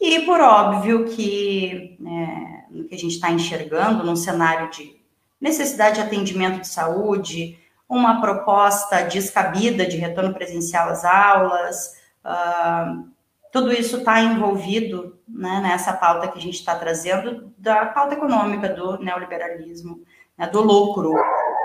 E 0.00 0.20
por 0.20 0.40
óbvio 0.40 1.06
que 1.06 1.98
é, 2.00 2.64
no 2.70 2.84
que 2.84 2.94
a 2.94 2.98
gente 2.98 3.14
está 3.14 3.30
enxergando 3.30 4.04
num 4.04 4.16
cenário 4.16 4.70
de 4.70 4.96
necessidade 5.40 5.96
de 5.96 6.00
atendimento 6.02 6.60
de 6.60 6.68
saúde, 6.68 7.58
uma 7.88 8.20
proposta 8.20 9.02
descabida 9.02 9.86
de 9.86 9.96
retorno 9.96 10.34
presencial 10.34 10.88
às 10.88 11.04
aulas, 11.04 11.92
uh, 12.24 13.06
tudo 13.52 13.72
isso 13.72 13.98
está 13.98 14.20
envolvido 14.20 15.16
né, 15.28 15.60
nessa 15.62 15.92
pauta 15.92 16.28
que 16.28 16.38
a 16.38 16.42
gente 16.42 16.54
está 16.54 16.74
trazendo, 16.74 17.52
da 17.56 17.86
pauta 17.86 18.14
econômica 18.14 18.68
do 18.68 18.98
neoliberalismo, 18.98 20.00
né, 20.36 20.46
do 20.46 20.60
lucro. 20.60 21.14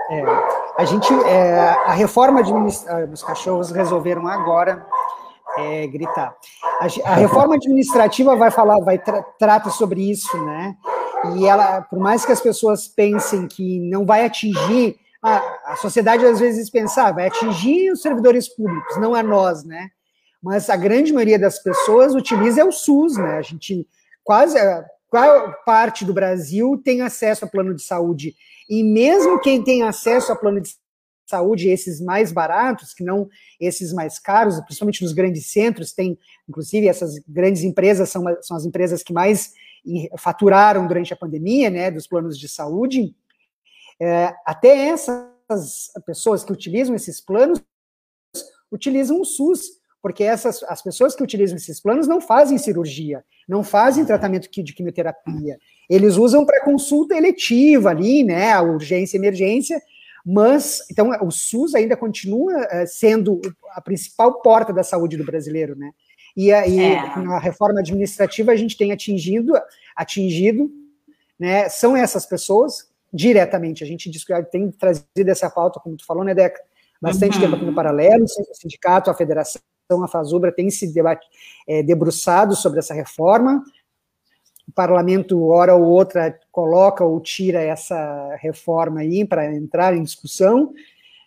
É, 0.10 0.24
a 0.78 0.86
gente, 0.86 1.14
é, 1.26 1.70
a 1.86 1.94
reforma 1.94 2.40
administrativa, 2.40 3.02
ah, 3.02 3.14
os 3.14 3.24
cachorros 3.24 3.72
resolveram 3.72 4.28
agora 4.28 4.86
é, 5.58 5.88
gritar. 5.88 6.36
A, 6.80 7.12
a, 7.12 7.16
reforma 7.16 7.56
administrativa 7.56 8.36
vai 8.36 8.52
falar, 8.52 8.80
vai 8.80 8.98
tra 8.98 9.22
trata 9.38 9.70
sobre 9.70 10.10
isso, 10.10 10.38
né? 10.46 10.76
E 11.36 11.46
ela, 11.46 11.82
por 11.82 12.00
mais 12.00 12.26
que 12.26 12.32
as 12.32 12.42
pessoas 12.42 12.88
pensem 12.88 13.48
que 13.48 13.80
não 13.80 14.06
vai 14.06 14.26
atingir, 14.26 14.98
a, 15.22 15.72
a 15.74 15.76
sociedade 15.76 16.26
às 16.26 16.40
vezes 16.40 16.70
pensa, 16.70 17.08
ah, 17.08 17.12
vai 17.12 17.28
atingir 17.28 17.92
os 17.92 18.02
servidores 18.02 18.50
públicos, 18.50 18.98
não 18.98 19.14
a 19.14 19.22
nós, 19.22 19.64
né? 19.64 19.90
Mas 20.42 20.70
a 20.70 20.76
grande 20.76 21.14
maioria 21.14 21.38
das 21.38 21.62
pessoas 21.62 22.16
utiliza 22.16 22.62
é 22.62 22.66
o 22.66 22.72
SUS, 22.72 23.18
né? 23.18 23.38
A 23.38 23.42
gente 23.42 23.88
quase 24.24 24.58
qual 25.08 25.54
parte 25.66 26.04
do 26.04 26.14
Brasil 26.14 26.82
tem 26.84 27.02
acesso 27.02 27.46
a 27.46 27.48
plano 27.48 27.76
de 27.76 27.84
saúde 27.84 28.34
e 28.70 28.84
mesmo 28.84 29.40
quem 29.40 29.64
tem 29.64 29.84
acesso 29.84 30.32
a 30.32 30.36
plano 30.36 30.62
de 30.62 30.74
saúde, 31.32 31.70
esses 31.70 32.02
mais 32.02 32.32
baratos, 32.32 32.94
que 32.94 33.04
não 33.04 33.30
esses 33.60 33.94
mais 33.94 34.20
caros, 34.20 34.60
principalmente 34.62 35.02
nos 35.02 35.14
grandes 35.14 35.48
centros, 35.48 35.94
tem, 35.94 36.18
inclusive, 36.48 36.88
essas 36.88 37.20
grandes 37.28 37.64
empresas 37.64 38.10
são, 38.10 38.24
são 38.42 38.58
as 38.58 38.66
empresas 38.66 39.02
que 39.02 39.14
mais 39.14 39.54
faturaram 40.18 40.88
durante 40.88 41.14
a 41.14 41.18
pandemia, 41.18 41.70
né, 41.70 41.92
dos 41.92 42.08
planos 42.08 42.38
de 42.38 42.48
saúde, 42.48 43.16
é, 44.00 44.34
até 44.46 44.88
essas 44.88 45.92
pessoas 46.06 46.44
que 46.44 46.52
utilizam 46.52 46.96
esses 46.96 47.22
planos 47.22 47.62
utilizam 48.72 49.20
o 49.20 49.26
SUS, 49.26 49.82
porque 50.02 50.24
essas 50.24 50.64
as 50.64 50.82
pessoas 50.82 51.14
que 51.14 51.22
utilizam 51.22 51.58
esses 51.58 51.80
planos 51.80 52.08
não 52.08 52.22
fazem 52.22 52.58
cirurgia, 52.58 53.24
não 53.48 53.64
fazem 53.64 54.06
tratamento 54.06 54.50
de 54.50 54.74
quimioterapia. 54.74 55.60
Eles 55.90 56.16
usam 56.16 56.46
para 56.46 56.64
consulta 56.64 57.16
eletiva 57.16 57.90
ali, 57.90 58.24
né, 58.24 58.54
a 58.54 58.62
urgência 58.62 59.18
emergência, 59.18 59.82
mas 60.26 60.86
então 60.90 61.10
o 61.22 61.32
SUS 61.32 61.76
ainda 61.76 61.98
continua 61.98 62.54
uh, 62.54 62.88
sendo 62.88 63.42
a 63.72 63.82
principal 63.82 64.42
porta 64.42 64.72
da 64.72 64.84
saúde 64.84 65.18
do 65.18 65.26
brasileiro, 65.26 65.76
né? 65.76 65.92
E, 66.36 66.52
aí 66.52 66.80
é. 66.80 67.16
na 67.18 67.40
reforma 67.40 67.80
administrativa 67.80 68.52
a 68.52 68.56
gente 68.56 68.78
tem 68.78 68.92
atingido, 68.92 69.54
atingido, 69.96 70.72
né? 71.40 71.68
São 71.70 71.96
essas 71.96 72.26
pessoas 72.26 72.90
diretamente. 73.14 73.84
A 73.84 73.88
gente 73.88 74.10
tem 74.52 74.72
trazido 74.72 75.30
essa 75.30 75.50
pauta, 75.50 75.80
como 75.80 75.98
tu 75.98 76.06
falou, 76.06 76.24
né, 76.24 76.34
Deca? 76.34 76.62
Bastante 77.02 77.36
uhum. 77.36 77.42
tempo 77.42 77.56
aqui 77.56 77.66
no 77.66 77.74
paralelo, 77.74 78.26
o 78.26 78.56
sindicato, 78.56 79.10
a 79.10 79.14
federação, 79.14 79.62
a 80.04 80.08
Fazubra 80.08 80.52
tem 80.52 80.70
se 80.70 80.94
debate, 80.94 81.26
é, 81.68 81.82
debruçado 81.82 82.56
sobre 82.56 82.80
essa 82.80 82.94
reforma. 82.94 83.64
O 84.68 84.72
parlamento, 84.72 85.48
hora 85.48 85.76
ou 85.76 85.84
outra, 85.84 86.40
coloca 86.52 87.04
ou 87.04 87.20
tira 87.20 87.60
essa 87.60 88.36
reforma 88.40 89.02
aí 89.02 89.26
para 89.26 89.54
entrar 89.54 89.96
em 89.96 90.04
discussão. 90.04 90.72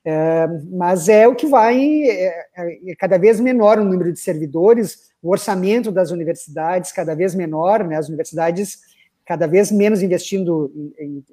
É, 0.06 0.46
mas 0.70 1.08
é 1.08 1.26
o 1.26 1.34
que 1.34 1.46
vai, 1.46 1.80
é, 2.04 2.46
é, 2.56 2.94
cada 2.98 3.16
vez 3.16 3.40
menor 3.40 3.78
o 3.78 3.84
número 3.84 4.12
de 4.12 4.20
servidores, 4.20 5.10
o 5.22 5.30
orçamento 5.30 5.90
das 5.90 6.10
universidades 6.10 6.92
cada 6.92 7.14
vez 7.14 7.34
menor, 7.34 7.82
né, 7.84 7.96
as 7.96 8.08
universidades 8.08 8.80
cada 9.24 9.46
vez 9.46 9.72
menos 9.72 10.02
investindo 10.02 10.70
em, 10.98 11.06
em 11.06 11.24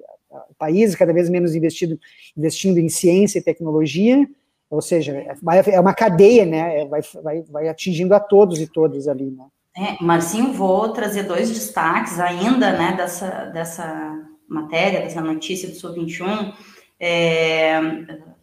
países, 0.58 0.96
cada 0.96 1.12
vez 1.12 1.28
menos 1.28 1.54
investindo, 1.54 2.00
investindo 2.34 2.78
em 2.78 2.88
ciência 2.88 3.38
e 3.38 3.42
tecnologia, 3.42 4.26
ou 4.70 4.80
seja, 4.80 5.12
é 5.66 5.78
uma 5.78 5.92
cadeia, 5.92 6.46
né, 6.46 6.86
vai, 6.86 7.02
vai, 7.22 7.42
vai 7.42 7.68
atingindo 7.68 8.14
a 8.14 8.20
todos 8.20 8.58
e 8.58 8.66
todas 8.66 9.06
ali, 9.06 9.30
né. 9.30 9.44
É, 9.76 10.02
Marcinho, 10.02 10.52
vou 10.52 10.92
trazer 10.92 11.22
dois 11.24 11.50
destaques 11.50 12.18
ainda, 12.18 12.72
né, 12.72 12.94
dessa, 12.96 13.46
dessa 13.46 14.18
matéria, 14.48 15.00
dessa 15.00 15.20
notícia 15.20 15.68
do 15.68 15.74
Sul 15.74 15.92
21, 15.92 16.52
é, 17.00 17.80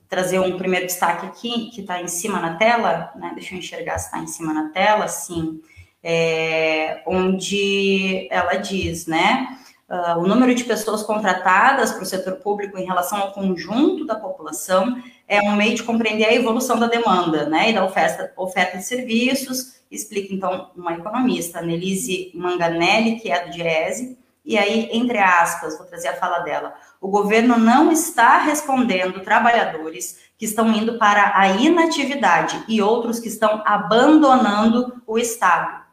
trazer 0.10 0.40
um 0.40 0.58
primeiro 0.58 0.88
destaque 0.88 1.28
aqui, 1.28 1.70
que 1.70 1.82
está 1.82 2.02
em 2.02 2.08
cima 2.08 2.40
na 2.40 2.56
tela, 2.56 3.12
né? 3.16 3.32
Deixa 3.36 3.54
eu 3.54 3.60
enxergar 3.60 4.00
se 4.00 4.08
está 4.08 4.20
em 4.20 4.28
cima 4.28 4.52
na 4.52 4.70
tela, 4.70 5.08
sim. 5.08 5.62
É, 6.04 7.04
onde 7.06 8.28
ela 8.32 8.56
diz, 8.56 9.06
né? 9.06 9.56
Uh, 9.88 10.20
o 10.20 10.28
número 10.28 10.54
de 10.54 10.64
pessoas 10.64 11.02
contratadas 11.02 11.92
para 11.92 12.04
o 12.04 12.06
setor 12.06 12.36
público 12.36 12.78
em 12.78 12.86
relação 12.86 13.20
ao 13.20 13.32
conjunto 13.32 14.06
da 14.06 14.16
população 14.16 15.02
é 15.28 15.42
um 15.42 15.56
meio 15.56 15.74
de 15.74 15.82
compreender 15.82 16.26
a 16.26 16.34
evolução 16.34 16.80
da 16.80 16.86
demanda, 16.86 17.50
né? 17.50 17.70
E 17.70 17.74
da 17.74 17.84
oferta, 17.84 18.32
oferta 18.36 18.78
de 18.78 18.86
serviços. 18.86 19.80
Explica, 19.92 20.34
então, 20.34 20.70
uma 20.76 20.94
economista, 20.94 21.62
Nelise 21.62 22.32
Manganelli, 22.36 23.20
que 23.20 23.32
é 23.32 23.46
do 23.46 23.52
DIESE, 23.52 24.19
e 24.46 24.58
aí, 24.58 24.90
entre 24.92 25.18
aspas, 25.18 25.78
vou 25.78 25.86
trazer 25.86 26.08
a 26.08 26.16
fala 26.16 26.40
dela, 26.40 26.74
o 27.00 27.10
governo 27.10 27.58
não 27.58 27.92
está 27.92 28.40
respondendo 28.40 29.22
trabalhadores 29.22 30.20
que 30.38 30.46
estão 30.46 30.72
indo 30.74 30.98
para 30.98 31.38
a 31.38 31.50
inatividade 31.50 32.64
e 32.68 32.82
outros 32.82 33.20
que 33.20 33.28
estão 33.28 33.62
abandonando 33.66 35.02
o 35.06 35.18
Estado. 35.18 35.84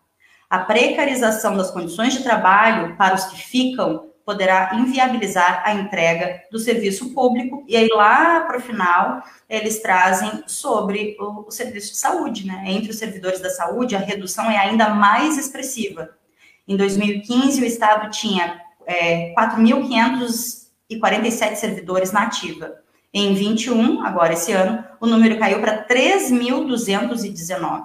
A 0.49 0.61
precarização 0.61 1.57
das 1.57 1.71
condições 1.71 2.15
de 2.15 2.23
trabalho 2.23 2.97
para 2.97 3.15
os 3.15 3.25
que 3.25 3.37
ficam 3.37 4.07
poderá 4.25 4.75
inviabilizar 4.75 5.63
a 5.65 5.73
entrega 5.75 6.43
do 6.51 6.59
serviço 6.59 7.15
público. 7.15 7.65
E 7.69 7.77
aí, 7.77 7.89
lá 7.89 8.41
para 8.41 8.59
o 8.59 8.61
final, 8.61 9.23
eles 9.49 9.81
trazem 9.81 10.43
sobre 10.49 11.17
o, 11.21 11.49
serviço 11.51 11.93
de 11.93 11.99
saúde. 11.99 12.45
Né? 12.45 12.65
Entre 12.67 12.91
os 12.91 12.99
servidores 12.99 13.41
da 13.41 13.51
saúde, 13.51 13.95
a 13.95 14.01
redução 14.01 14.51
é 14.51 14.57
ainda 14.57 14.89
mais 14.89 15.39
expressiva. 15.39 16.11
Em 16.67 16.77
2015, 16.77 17.63
o 17.63 17.65
Estado 17.65 18.11
tinha 18.11 18.61
é, 18.87 19.35
4.547 19.35 21.57
servidores 21.57 22.13
na 22.13 22.23
ativa. 22.23 22.75
Em 23.13 23.35
21, 23.35 24.05
agora 24.05 24.33
esse 24.33 24.53
ano, 24.53 24.83
o 25.01 25.07
número 25.07 25.39
caiu 25.39 25.61
para 25.61 25.87
3.219. 25.87 27.85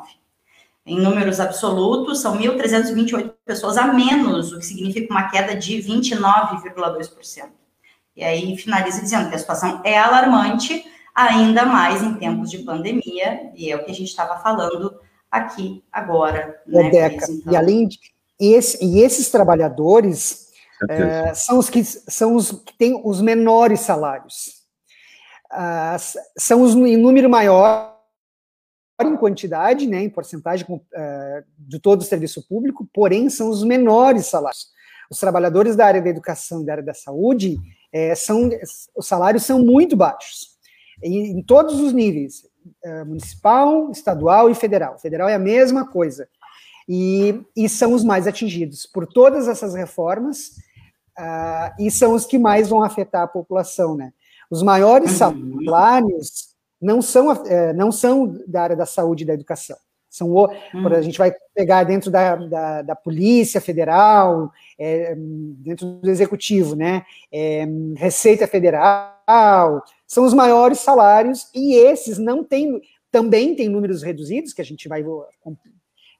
Em 0.85 0.99
números 0.99 1.39
absolutos, 1.39 2.21
são 2.21 2.37
1.328 2.37 3.33
pessoas 3.45 3.77
a 3.77 3.93
menos, 3.93 4.51
o 4.51 4.59
que 4.59 4.65
significa 4.65 5.13
uma 5.13 5.29
queda 5.29 5.55
de 5.55 5.77
29,2%. 5.77 7.49
E 8.15 8.23
aí 8.23 8.57
finaliza 8.57 9.01
dizendo 9.01 9.29
que 9.29 9.35
a 9.35 9.39
situação 9.39 9.81
é 9.85 9.97
alarmante, 9.97 10.83
ainda 11.13 11.65
mais 11.65 12.01
em 12.01 12.15
tempos 12.15 12.49
de 12.49 12.59
pandemia, 12.59 13.51
e 13.55 13.71
é 13.71 13.75
o 13.75 13.85
que 13.85 13.91
a 13.91 13.93
gente 13.93 14.09
estava 14.09 14.41
falando 14.41 14.99
aqui 15.29 15.83
agora. 15.91 16.59
Né, 16.65 16.89
Deca, 16.89 17.25
então... 17.29 17.53
E 17.53 17.55
além 17.55 17.87
de, 17.87 17.99
esse, 18.41 18.83
e 18.83 19.01
esses 19.01 19.29
trabalhadores 19.29 20.47
é, 20.89 21.33
são 21.33 21.59
os 21.59 21.69
que 21.69 21.83
são 21.83 22.35
os 22.35 22.51
que 22.51 22.77
têm 22.77 22.99
os 23.03 23.21
menores 23.21 23.81
salários. 23.81 24.61
Ah, 25.49 25.97
são 26.37 26.61
os 26.61 26.73
em 26.73 26.97
número 26.97 27.29
maior 27.29 27.91
em 29.01 29.17
quantidade, 29.17 29.87
né, 29.87 30.03
em 30.03 30.09
porcentagem 30.09 30.65
uh, 30.69 31.43
de 31.57 31.79
todo 31.79 32.01
o 32.01 32.05
serviço 32.05 32.47
público, 32.47 32.87
porém 32.93 33.29
são 33.29 33.49
os 33.49 33.63
menores 33.63 34.27
salários. 34.27 34.69
Os 35.09 35.19
trabalhadores 35.19 35.75
da 35.75 35.87
área 35.87 36.01
da 36.01 36.09
educação 36.09 36.61
e 36.61 36.65
da 36.65 36.73
área 36.73 36.83
da 36.83 36.93
saúde 36.93 37.57
é, 37.91 38.13
são 38.15 38.49
os 38.95 39.07
salários 39.07 39.43
são 39.43 39.59
muito 39.59 39.97
baixos 39.97 40.51
em, 41.03 41.39
em 41.39 41.43
todos 41.43 41.79
os 41.81 41.91
níveis, 41.93 42.43
uh, 42.85 43.05
municipal, 43.05 43.89
estadual 43.91 44.49
e 44.49 44.55
federal. 44.55 44.97
Federal 44.99 45.27
é 45.27 45.33
a 45.33 45.39
mesma 45.39 45.87
coisa 45.87 46.27
e, 46.87 47.41
e 47.55 47.69
são 47.69 47.93
os 47.93 48.03
mais 48.03 48.27
atingidos 48.27 48.85
por 48.85 49.07
todas 49.07 49.47
essas 49.47 49.73
reformas 49.73 50.51
uh, 51.17 51.73
e 51.79 51.89
são 51.89 52.13
os 52.13 52.25
que 52.25 52.37
mais 52.37 52.69
vão 52.69 52.83
afetar 52.83 53.23
a 53.23 53.27
população, 53.27 53.95
né? 53.95 54.13
Os 54.49 54.61
maiores 54.61 55.19
uhum. 55.21 55.63
salários 55.65 56.49
não 56.81 57.01
são, 57.01 57.31
uh, 57.31 57.73
não 57.75 57.91
são 57.91 58.37
da 58.47 58.63
área 58.63 58.75
da 58.75 58.85
saúde 58.85 59.23
e 59.23 59.27
da 59.27 59.33
educação. 59.33 59.77
São 60.11 60.29
o, 60.29 60.45
uhum. 60.73 60.87
A 60.87 61.01
gente 61.01 61.17
vai 61.17 61.33
pegar 61.55 61.85
dentro 61.85 62.11
da, 62.11 62.35
da, 62.35 62.81
da 62.81 62.95
Polícia 62.97 63.61
Federal, 63.61 64.51
é, 64.77 65.15
dentro 65.15 65.85
do 65.85 66.09
Executivo, 66.09 66.75
né? 66.75 67.05
É, 67.31 67.65
Receita 67.95 68.45
Federal, 68.45 69.81
são 70.05 70.25
os 70.25 70.33
maiores 70.33 70.79
salários, 70.79 71.49
e 71.55 71.75
esses 71.75 72.17
não 72.17 72.43
têm, 72.43 72.81
também 73.09 73.55
têm 73.55 73.69
números 73.69 74.03
reduzidos, 74.03 74.51
que 74.51 74.61
a 74.61 74.65
gente 74.65 74.89
vai 74.89 75.01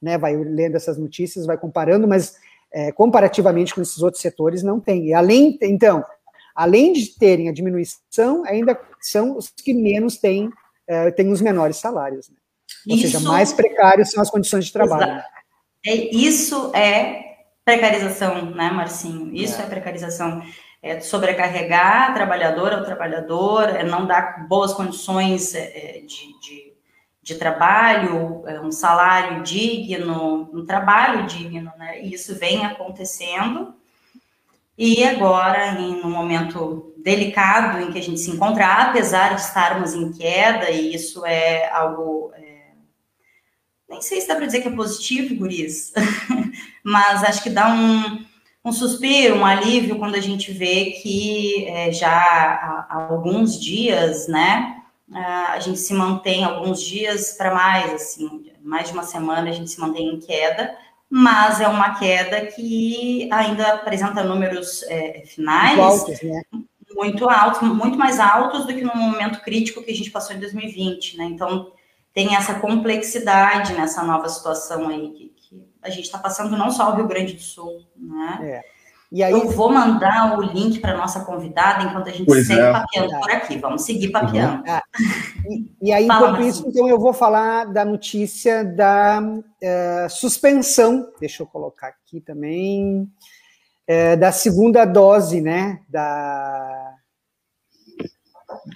né, 0.02 0.18
vai 0.18 0.36
lendo 0.36 0.76
essas 0.76 0.98
notícias, 0.98 1.46
vai 1.46 1.58
comparando, 1.58 2.08
mas 2.08 2.36
é, 2.74 2.92
comparativamente 2.92 3.76
com 3.76 3.82
esses 3.82 4.02
outros 4.02 4.22
setores 4.22 4.64
não 4.64 4.80
tem. 4.80 5.08
E 5.08 5.14
além, 5.14 5.58
então, 5.62 6.04
além 6.56 6.94
de 6.94 7.18
terem 7.18 7.50
a 7.50 7.54
diminuição, 7.54 8.44
ainda 8.46 8.80
são 9.00 9.38
os 9.38 9.50
que 9.50 9.74
menos 9.74 10.18
têm, 10.18 10.50
é, 10.88 11.12
têm 11.12 11.32
os 11.32 11.42
menores 11.42 11.78
salários. 11.78 12.30
Né? 12.30 12.36
Ou 12.90 12.96
isso, 12.96 13.04
seja, 13.04 13.20
mais 13.20 13.54
precários 13.54 14.10
são 14.10 14.22
as 14.22 14.30
condições 14.30 14.66
de 14.66 14.74
trabalho. 14.74 15.16
Né? 15.16 15.24
É, 15.86 16.16
isso 16.16 16.72
é 16.76 17.32
precarização, 17.64 18.52
né, 18.52 18.72
Marcinho? 18.72 19.34
Isso 19.34 19.62
é, 19.62 19.66
é 19.66 19.68
precarização. 19.68 20.42
É 20.84 21.00
sobrecarregar 21.00 22.10
a 22.10 22.14
trabalhadora 22.14 22.78
ou 22.78 22.84
trabalhador, 22.84 23.70
é 23.70 23.84
não 23.84 24.08
dar 24.08 24.48
boas 24.48 24.74
condições 24.74 25.54
é, 25.54 25.60
é, 25.60 26.00
de, 26.00 26.40
de 26.40 26.71
de 27.22 27.36
trabalho, 27.36 28.44
é, 28.48 28.60
um 28.60 28.72
salário 28.72 29.44
digno, 29.44 30.50
um 30.52 30.66
trabalho 30.66 31.28
digno, 31.28 31.72
né? 31.78 32.02
E 32.02 32.14
isso 32.14 32.36
vem 32.36 32.66
acontecendo. 32.66 33.76
E 34.78 35.04
agora, 35.04 35.80
em 35.80 36.02
um 36.04 36.10
momento 36.10 36.96
delicado 36.98 37.80
em 37.80 37.92
que 37.92 38.00
a 38.00 38.02
gente 38.02 38.20
se 38.20 38.32
encontra, 38.32 38.66
apesar 38.66 39.36
de 39.36 39.42
estarmos 39.42 39.94
em 39.94 40.12
queda, 40.12 40.72
e 40.72 40.96
isso 40.96 41.24
é 41.26 41.70
algo. 41.72 42.32
É, 42.34 42.72
nem 43.88 44.02
sei 44.02 44.20
se 44.20 44.28
dá 44.28 44.36
para 44.36 44.48
dizer 44.48 44.62
que 44.62 44.70
é 44.70 44.76
positivo, 44.76 45.36
Guris, 45.36 45.94
mas 46.84 47.24
acho 47.24 47.44
que 47.44 47.50
dá 47.52 47.72
um, 47.72 48.26
um 48.66 48.72
suspiro, 48.72 49.36
um 49.36 49.46
alívio 49.46 50.00
quando 50.00 50.16
a 50.16 50.22
gente 50.22 50.52
vê 50.52 50.92
que 51.04 51.68
é, 51.68 51.92
já 51.92 52.10
há, 52.10 52.88
há 52.90 53.08
alguns 53.12 53.60
dias, 53.60 54.28
né? 54.28 54.81
A 55.14 55.60
gente 55.60 55.80
se 55.80 55.94
mantém 55.94 56.44
alguns 56.44 56.82
dias 56.82 57.34
para 57.34 57.54
mais, 57.54 57.94
assim, 57.94 58.52
mais 58.62 58.88
de 58.88 58.94
uma 58.94 59.04
semana 59.04 59.50
a 59.50 59.54
gente 59.54 59.70
se 59.70 59.80
mantém 59.80 60.08
em 60.08 60.20
queda, 60.20 60.76
mas 61.10 61.60
é 61.60 61.68
uma 61.68 62.00
queda 62.00 62.46
que 62.46 63.28
ainda 63.32 63.74
apresenta 63.74 64.24
números 64.24 64.84
é, 64.84 65.24
finais 65.26 65.78
muito 65.78 65.92
altos, 65.92 66.22
né? 66.22 66.42
muito 66.96 67.30
altos, 67.30 67.62
muito 67.62 67.98
mais 67.98 68.20
altos 68.20 68.66
do 68.66 68.74
que 68.74 68.82
no 68.82 68.96
momento 68.96 69.42
crítico 69.42 69.84
que 69.84 69.92
a 69.92 69.96
gente 69.96 70.12
passou 70.12 70.36
em 70.36 70.40
2020, 70.40 71.18
né? 71.18 71.26
Então 71.26 71.72
tem 72.14 72.36
essa 72.36 72.60
complexidade 72.60 73.74
nessa 73.74 74.04
nova 74.04 74.30
situação 74.30 74.88
aí 74.88 75.12
que, 75.12 75.30
que 75.30 75.70
a 75.82 75.90
gente 75.90 76.06
está 76.06 76.18
passando 76.18 76.58
não 76.58 76.72
só 76.72 76.92
o 76.92 76.96
Rio 76.96 77.08
Grande 77.08 77.34
do 77.34 77.42
Sul, 77.42 77.86
né? 77.96 78.40
É. 78.42 78.71
E 79.12 79.22
aí, 79.22 79.34
eu 79.34 79.50
vou 79.50 79.70
mandar 79.70 80.40
o 80.40 80.42
link 80.42 80.80
para 80.80 80.96
nossa 80.96 81.26
convidada 81.26 81.84
enquanto 81.84 82.08
a 82.08 82.12
gente 82.12 82.26
pois 82.26 82.48
segue 82.48 82.62
é. 82.62 82.72
papeando 82.72 83.20
por 83.20 83.30
aqui. 83.30 83.58
Vamos 83.58 83.82
seguir 83.82 84.06
uhum. 84.06 84.12
papeando. 84.14 84.64
Uhum. 84.64 84.80
E, 85.50 85.90
e, 85.90 85.92
aí, 85.92 86.08
Fala, 86.08 86.30
enquanto 86.30 86.48
isso, 86.48 86.66
então, 86.66 86.88
eu 86.88 86.98
vou 86.98 87.12
falar 87.12 87.66
da 87.66 87.84
notícia 87.84 88.64
da 88.64 89.22
uh, 89.22 90.10
suspensão, 90.10 91.12
deixa 91.20 91.44
eu 91.44 91.48
colocar 91.48 91.90
aqui 91.90 92.22
também, 92.22 93.02
uh, 93.90 94.18
da 94.18 94.32
segunda 94.32 94.86
dose, 94.86 95.42
né? 95.42 95.82
Da. 95.90 96.96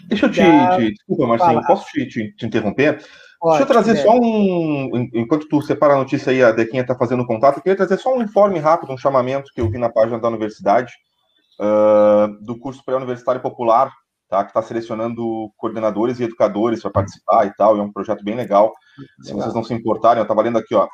Deixa 0.09 0.25
eu 0.25 0.31
te. 0.31 0.41
Da... 0.41 0.77
te 0.77 0.91
desculpa, 0.91 1.27
Marcinho, 1.27 1.65
posso 1.65 1.85
te, 1.85 2.05
te, 2.07 2.35
te 2.35 2.45
interromper? 2.45 3.01
Deixa 3.49 3.63
eu 3.63 3.67
trazer 3.67 3.97
é. 3.97 4.03
só 4.03 4.11
um. 4.11 5.09
Enquanto 5.13 5.47
tu 5.47 5.61
separa 5.61 5.93
a 5.93 5.97
notícia 5.97 6.31
aí, 6.31 6.43
a 6.43 6.51
Dequinha 6.51 6.81
está 6.81 6.95
fazendo 6.95 7.25
contato, 7.25 7.57
eu 7.57 7.63
queria 7.63 7.77
trazer 7.77 7.97
só 7.97 8.15
um 8.15 8.21
informe 8.21 8.59
rápido, 8.59 8.91
um 8.91 8.97
chamamento 8.97 9.51
que 9.53 9.61
eu 9.61 9.69
vi 9.69 9.77
na 9.77 9.89
página 9.89 10.19
da 10.19 10.27
universidade, 10.27 10.93
uh, 11.59 12.43
do 12.43 12.57
curso 12.57 12.83
pré-universitário 12.83 13.41
popular, 13.41 13.91
tá? 14.29 14.43
Que 14.43 14.49
está 14.49 14.61
selecionando 14.61 15.51
coordenadores 15.57 16.19
e 16.19 16.23
educadores 16.23 16.81
para 16.81 16.91
participar 16.91 17.45
e 17.45 17.53
tal. 17.55 17.77
E 17.77 17.79
é 17.79 17.83
um 17.83 17.91
projeto 17.91 18.23
bem 18.23 18.35
legal. 18.35 18.73
Se 19.21 19.33
vocês 19.33 19.53
não 19.53 19.63
se 19.63 19.73
importarem, 19.73 20.19
eu 20.19 20.23
estava 20.23 20.41
lendo 20.41 20.57
aqui, 20.57 20.73
ó. 20.73 20.87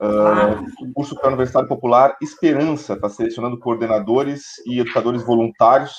Uh, 0.00 0.88
o 0.88 0.92
curso 0.92 1.14
pré-universitário 1.14 1.68
popular 1.68 2.16
Esperança 2.20 2.94
está 2.94 3.08
selecionando 3.08 3.58
coordenadores 3.58 4.42
e 4.66 4.80
educadores 4.80 5.22
voluntários. 5.22 5.94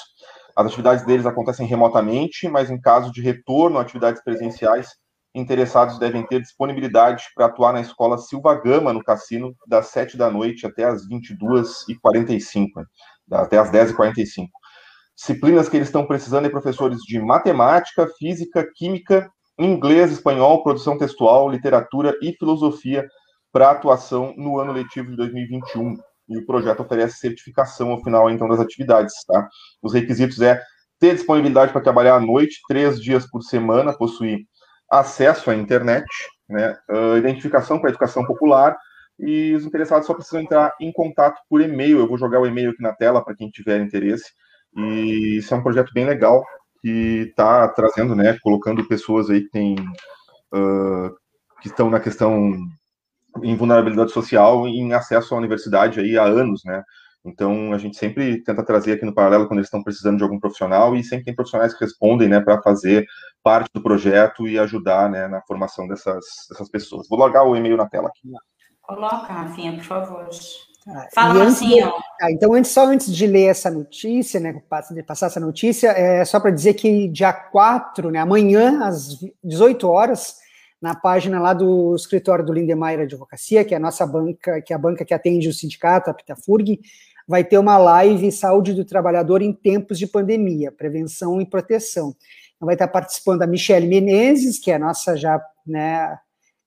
As 0.55 0.67
atividades 0.67 1.05
deles 1.05 1.25
acontecem 1.25 1.65
remotamente, 1.65 2.47
mas 2.47 2.69
em 2.69 2.79
caso 2.79 3.11
de 3.11 3.21
retorno 3.21 3.77
a 3.77 3.81
atividades 3.81 4.23
presenciais, 4.23 4.89
interessados 5.35 5.99
devem 5.99 6.25
ter 6.25 6.41
disponibilidade 6.41 7.25
para 7.35 7.47
atuar 7.47 7.73
na 7.73 7.81
escola 7.81 8.17
Silva 8.17 8.55
Gama, 8.55 8.93
no 8.93 9.03
cassino, 9.03 9.53
das 9.67 9.87
7 9.87 10.15
da 10.17 10.31
noite 10.31 10.65
até 10.65 10.85
as 10.85 11.07
22h45, 11.07 12.69
até 13.29 13.57
as 13.57 13.69
10h45. 13.69 14.47
Disciplinas 15.15 15.67
que 15.67 15.75
eles 15.75 15.89
estão 15.89 16.05
precisando 16.05 16.45
de 16.45 16.49
professores 16.49 16.99
de 16.99 17.19
matemática, 17.19 18.07
física, 18.17 18.65
química, 18.75 19.29
inglês, 19.59 20.11
espanhol, 20.11 20.63
produção 20.63 20.97
textual, 20.97 21.49
literatura 21.49 22.17
e 22.21 22.33
filosofia 22.33 23.05
para 23.51 23.71
atuação 23.71 24.33
no 24.37 24.59
ano 24.59 24.71
letivo 24.71 25.11
de 25.11 25.17
2021. 25.17 25.95
E 26.27 26.37
o 26.37 26.45
projeto 26.45 26.81
oferece 26.81 27.19
certificação 27.19 27.91
ao 27.91 28.03
final, 28.03 28.29
então, 28.29 28.47
das 28.47 28.59
atividades, 28.59 29.13
tá? 29.25 29.47
Os 29.81 29.93
requisitos 29.93 30.41
é 30.41 30.61
ter 30.99 31.13
disponibilidade 31.13 31.71
para 31.71 31.81
trabalhar 31.81 32.15
à 32.15 32.19
noite, 32.19 32.61
três 32.67 33.01
dias 33.01 33.29
por 33.29 33.41
semana, 33.41 33.93
possuir 33.93 34.39
acesso 34.99 35.49
à 35.49 35.55
internet, 35.55 36.05
né, 36.49 36.77
uh, 36.89 37.17
identificação 37.17 37.79
com 37.79 37.87
a 37.87 37.89
educação 37.89 38.25
popular, 38.25 38.77
e 39.19 39.53
os 39.53 39.65
interessados 39.65 40.05
só 40.05 40.13
precisam 40.13 40.41
entrar 40.41 40.73
em 40.79 40.91
contato 40.91 41.39
por 41.49 41.61
e-mail. 41.61 41.99
Eu 41.99 42.07
vou 42.07 42.17
jogar 42.17 42.39
o 42.41 42.45
e-mail 42.45 42.71
aqui 42.71 42.81
na 42.81 42.93
tela 42.93 43.23
para 43.23 43.35
quem 43.35 43.49
tiver 43.49 43.79
interesse. 43.79 44.25
E 44.75 45.37
isso 45.37 45.53
é 45.53 45.57
um 45.57 45.63
projeto 45.63 45.93
bem 45.93 46.05
legal 46.05 46.43
que 46.81 47.27
está 47.29 47.67
trazendo, 47.69 48.13
né, 48.13 48.37
colocando 48.41 48.85
pessoas 48.87 49.29
aí 49.29 49.47
que 49.49 49.75
uh, 50.53 51.15
que 51.61 51.69
estão 51.69 51.89
na 51.89 51.99
questão 51.99 52.51
em 53.41 53.55
vulnerabilidade 53.55 54.11
social 54.11 54.67
em 54.67 54.93
acesso 54.93 55.33
à 55.33 55.37
universidade 55.37 55.99
aí 55.99 56.17
há 56.17 56.23
anos, 56.23 56.61
né? 56.65 56.83
Então, 57.25 57.73
a 57.73 57.77
gente 57.77 57.97
sempre 57.97 58.43
tenta 58.43 58.63
trazer 58.63 58.93
aqui 58.93 59.05
no 59.05 59.13
paralelo 59.13 59.47
quando 59.47 59.57
eles 59.57 59.67
estão 59.67 59.83
precisando 59.83 60.17
de 60.17 60.23
algum 60.23 60.39
profissional 60.39 60.95
e 60.95 61.03
sempre 61.03 61.25
tem 61.25 61.35
profissionais 61.35 61.73
que 61.73 61.83
respondem, 61.83 62.29
né, 62.29 62.39
para 62.39 62.61
fazer 62.61 63.05
parte 63.43 63.69
do 63.73 63.81
projeto 63.81 64.47
e 64.47 64.59
ajudar, 64.59 65.09
né, 65.09 65.27
na 65.27 65.41
formação 65.41 65.87
dessas, 65.87 66.23
dessas 66.49 66.69
pessoas. 66.69 67.07
Vou 67.09 67.17
logar 67.17 67.45
o 67.45 67.55
e-mail 67.55 67.77
na 67.77 67.89
tela 67.89 68.09
aqui. 68.09 68.29
Coloca, 68.81 69.33
Rafinha, 69.33 69.73
por 69.73 69.83
favor. 69.83 70.29
Tá. 70.85 71.07
Fala, 71.15 71.45
Rafinha. 71.45 71.91
Tá, 72.19 72.31
então, 72.31 72.53
antes, 72.53 72.69
só 72.69 72.85
antes 72.85 73.13
de 73.13 73.25
ler 73.25 73.45
essa 73.45 73.71
notícia, 73.71 74.39
né, 74.39 74.53
de 74.91 75.03
passar 75.03 75.25
essa 75.25 75.39
notícia, 75.39 75.87
é 75.89 76.23
só 76.23 76.39
para 76.39 76.51
dizer 76.51 76.75
que 76.75 77.07
dia 77.07 77.33
4, 77.33 78.11
né, 78.11 78.19
amanhã, 78.19 78.85
às 78.85 79.17
18 79.43 79.89
horas, 79.89 80.35
na 80.79 80.93
página 80.93 81.39
lá 81.39 81.53
do 81.53 81.95
escritório 81.95 82.45
do 82.45 82.53
Lindemeyer 82.53 83.01
Advocacia, 83.01 83.65
que 83.65 83.73
é 83.73 83.77
a 83.77 83.79
nossa 83.79 84.05
banca, 84.05 84.61
que 84.61 84.71
é 84.71 84.75
a 84.75 84.79
banca 84.79 85.03
que 85.03 85.15
atende 85.15 85.49
o 85.49 85.53
sindicato, 85.53 86.11
a 86.11 86.13
Pitafurg, 86.13 86.79
vai 87.27 87.43
ter 87.43 87.57
uma 87.57 87.77
live 87.77 88.31
Saúde 88.31 88.73
do 88.73 88.85
Trabalhador 88.85 89.41
em 89.41 89.51
Tempos 89.51 89.97
de 89.97 90.07
Pandemia, 90.07 90.71
Prevenção 90.71 91.41
e 91.41 91.45
Proteção. 91.45 92.15
Então, 92.55 92.65
vai 92.65 92.75
estar 92.75 92.87
participando 92.87 93.41
a 93.41 93.47
Michelle 93.47 93.87
Menezes, 93.87 94.59
que 94.59 94.71
é 94.71 94.75
a 94.75 94.79
nossa 94.79 95.17
já 95.17 95.41
né, 95.65 96.17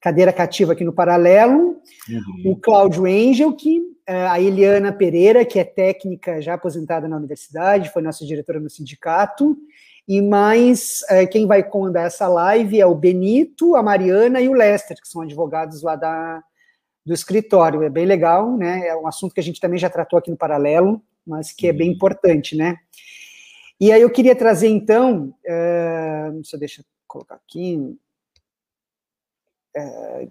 cadeira 0.01 0.33
cativa 0.33 0.73
aqui 0.73 0.85
no 0.85 0.93
Paralelo, 0.93 1.81
uhum. 2.09 2.53
o 2.53 2.57
Cláudio 2.57 3.07
Engel, 3.07 3.53
que 3.55 3.81
é, 4.07 4.27
a 4.27 4.41
Eliana 4.41 4.93
Pereira, 4.93 5.45
que 5.45 5.59
é 5.59 5.65
técnica 5.65 6.41
já 6.41 6.55
aposentada 6.55 7.09
na 7.09 7.17
universidade, 7.17 7.91
foi 7.91 8.03
nossa 8.03 8.25
diretora 8.25 8.61
no 8.61 8.71
sindicato, 8.71 9.57
e 10.07 10.23
mais 10.23 11.03
é, 11.11 11.27
quem 11.27 11.47
vai 11.47 11.63
comandar 11.63 12.07
essa 12.07 12.27
live 12.27 12.81
é 12.81 12.87
o 12.87 12.95
Benito, 12.95 13.77
a 13.77 13.83
Mariana 13.83 14.41
e 14.41 14.49
o 14.49 14.55
Lester, 14.55 14.97
que 15.01 15.09
são 15.09 15.21
advogados 15.21 15.83
lá 15.83 15.97
da, 15.97 16.43
do 17.09 17.15
escritório. 17.15 17.83
É 17.83 17.89
bem 17.89 18.05
legal, 18.05 18.57
né? 18.57 18.87
É 18.87 18.95
um 18.95 19.07
assunto 19.07 19.35
que 19.35 19.41
a 19.41 19.43
gente 19.43 19.61
também 19.61 19.79
já 19.79 19.89
tratou 19.89 20.19
aqui 20.19 20.31
no 20.31 20.37
paralelo, 20.37 21.03
mas 21.27 21.51
que 21.53 21.67
é 21.67 21.73
bem 21.73 21.89
uhum. 21.89 21.95
importante, 21.95 22.55
né? 22.55 22.77
E 23.81 23.91
aí 23.91 24.03
eu 24.03 24.11
queria 24.11 24.37
trazer, 24.37 24.69
então, 24.69 25.35
uh, 25.47 26.59
deixa 26.59 26.83
eu 26.83 26.85
colocar 27.07 27.37
aqui. 27.37 27.77
Uh, 29.77 30.31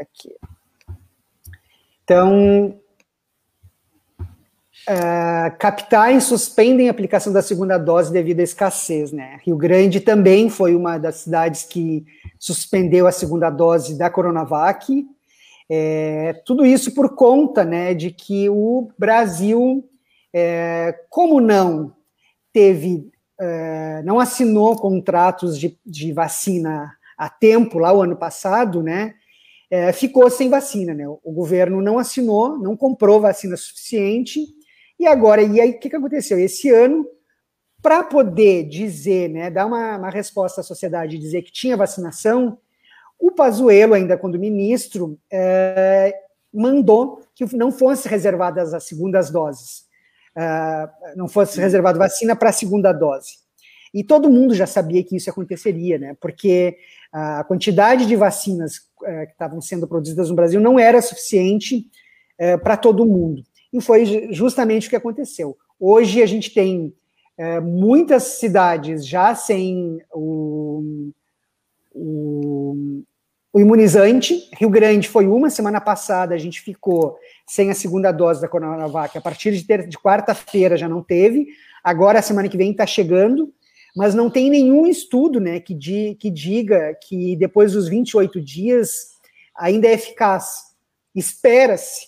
aqui. 0.00 0.36
Então, 2.04 2.78
Uh, 4.88 5.54
capitais 5.58 6.24
suspendem 6.24 6.88
a 6.88 6.90
aplicação 6.90 7.30
da 7.30 7.42
segunda 7.42 7.76
dose 7.76 8.10
devido 8.10 8.40
à 8.40 8.42
escassez, 8.42 9.12
né? 9.12 9.38
Rio 9.44 9.54
Grande 9.54 10.00
também 10.00 10.48
foi 10.48 10.74
uma 10.74 10.96
das 10.96 11.16
cidades 11.16 11.64
que 11.64 12.06
suspendeu 12.38 13.06
a 13.06 13.12
segunda 13.12 13.50
dose 13.50 13.98
da 13.98 14.08
Coronavac. 14.08 15.06
É, 15.68 16.40
tudo 16.46 16.64
isso 16.64 16.94
por 16.94 17.14
conta, 17.14 17.66
né, 17.66 17.92
de 17.92 18.10
que 18.10 18.48
o 18.48 18.88
Brasil, 18.96 19.86
é, 20.32 20.98
como 21.10 21.38
não 21.38 21.94
teve, 22.50 23.10
é, 23.38 24.00
não 24.06 24.18
assinou 24.18 24.74
contratos 24.74 25.58
de, 25.58 25.78
de, 25.84 26.14
vacina 26.14 26.90
a 27.18 27.28
tempo 27.28 27.78
lá 27.78 27.92
o 27.92 28.00
ano 28.00 28.16
passado, 28.16 28.82
né? 28.82 29.12
É, 29.70 29.92
ficou 29.92 30.30
sem 30.30 30.48
vacina, 30.48 30.94
né? 30.94 31.06
O 31.06 31.30
governo 31.30 31.82
não 31.82 31.98
assinou, 31.98 32.58
não 32.58 32.74
comprou 32.74 33.20
vacina 33.20 33.54
suficiente 33.54 34.56
e 34.98 35.06
agora, 35.06 35.42
e 35.42 35.60
aí 35.60 35.70
o 35.70 35.78
que, 35.78 35.90
que 35.90 35.96
aconteceu? 35.96 36.38
Esse 36.38 36.70
ano, 36.70 37.06
para 37.80 38.02
poder 38.02 38.64
dizer, 38.64 39.28
né, 39.28 39.50
dar 39.50 39.66
uma, 39.66 39.96
uma 39.96 40.10
resposta 40.10 40.60
à 40.60 40.64
sociedade 40.64 41.16
e 41.16 41.20
dizer 41.20 41.42
que 41.42 41.52
tinha 41.52 41.76
vacinação, 41.76 42.58
o 43.18 43.30
Pazuello, 43.30 43.94
ainda 43.94 44.16
quando 44.16 44.38
ministro, 44.38 45.18
é, 45.30 46.14
mandou 46.52 47.22
que 47.34 47.44
não 47.56 47.70
fosse 47.70 48.08
reservadas 48.08 48.72
as 48.72 48.84
segundas 48.84 49.30
doses, 49.30 49.86
é, 50.36 50.88
não 51.16 51.28
fosse 51.28 51.60
reservada 51.60 51.98
vacina 51.98 52.36
para 52.36 52.50
a 52.50 52.52
segunda 52.52 52.92
dose. 52.92 53.38
E 53.92 54.04
todo 54.04 54.30
mundo 54.30 54.54
já 54.54 54.66
sabia 54.66 55.02
que 55.02 55.16
isso 55.16 55.30
aconteceria, 55.30 55.98
né? 55.98 56.16
Porque 56.20 56.76
a 57.12 57.42
quantidade 57.44 58.06
de 58.06 58.16
vacinas 58.16 58.82
é, 59.04 59.26
que 59.26 59.32
estavam 59.32 59.60
sendo 59.60 59.88
produzidas 59.88 60.28
no 60.28 60.36
Brasil 60.36 60.60
não 60.60 60.78
era 60.78 61.00
suficiente 61.00 61.86
é, 62.36 62.56
para 62.56 62.76
todo 62.76 63.06
mundo. 63.06 63.42
E 63.72 63.80
foi 63.80 64.32
justamente 64.32 64.86
o 64.86 64.90
que 64.90 64.96
aconteceu. 64.96 65.56
Hoje 65.78 66.22
a 66.22 66.26
gente 66.26 66.52
tem 66.52 66.94
é, 67.36 67.60
muitas 67.60 68.24
cidades 68.24 69.06
já 69.06 69.34
sem 69.34 70.00
o, 70.12 71.12
o, 71.92 73.02
o, 73.52 73.60
imunizante. 73.60 74.50
Rio 74.58 74.70
Grande 74.70 75.08
foi 75.08 75.26
uma, 75.26 75.50
semana 75.50 75.80
passada 75.80 76.34
a 76.34 76.38
gente 76.38 76.60
ficou 76.60 77.16
sem 77.46 77.70
a 77.70 77.74
segunda 77.74 78.10
dose 78.10 78.40
da 78.40 78.48
Coronavac. 78.48 79.16
A 79.16 79.20
partir 79.20 79.52
de, 79.52 79.86
de 79.86 79.98
quarta-feira 79.98 80.76
já 80.76 80.88
não 80.88 81.02
teve. 81.02 81.46
Agora, 81.84 82.18
a 82.18 82.22
semana 82.22 82.48
que 82.48 82.56
vem, 82.56 82.72
está 82.72 82.86
chegando. 82.86 83.52
Mas 83.96 84.14
não 84.14 84.30
tem 84.30 84.50
nenhum 84.50 84.86
estudo 84.86 85.40
né, 85.40 85.58
que, 85.58 85.74
di, 85.74 86.16
que 86.20 86.30
diga 86.30 86.94
que 87.02 87.34
depois 87.36 87.72
dos 87.72 87.88
28 87.88 88.40
dias 88.40 89.08
ainda 89.56 89.88
é 89.88 89.94
eficaz. 89.94 90.74
Espera-se 91.14 92.06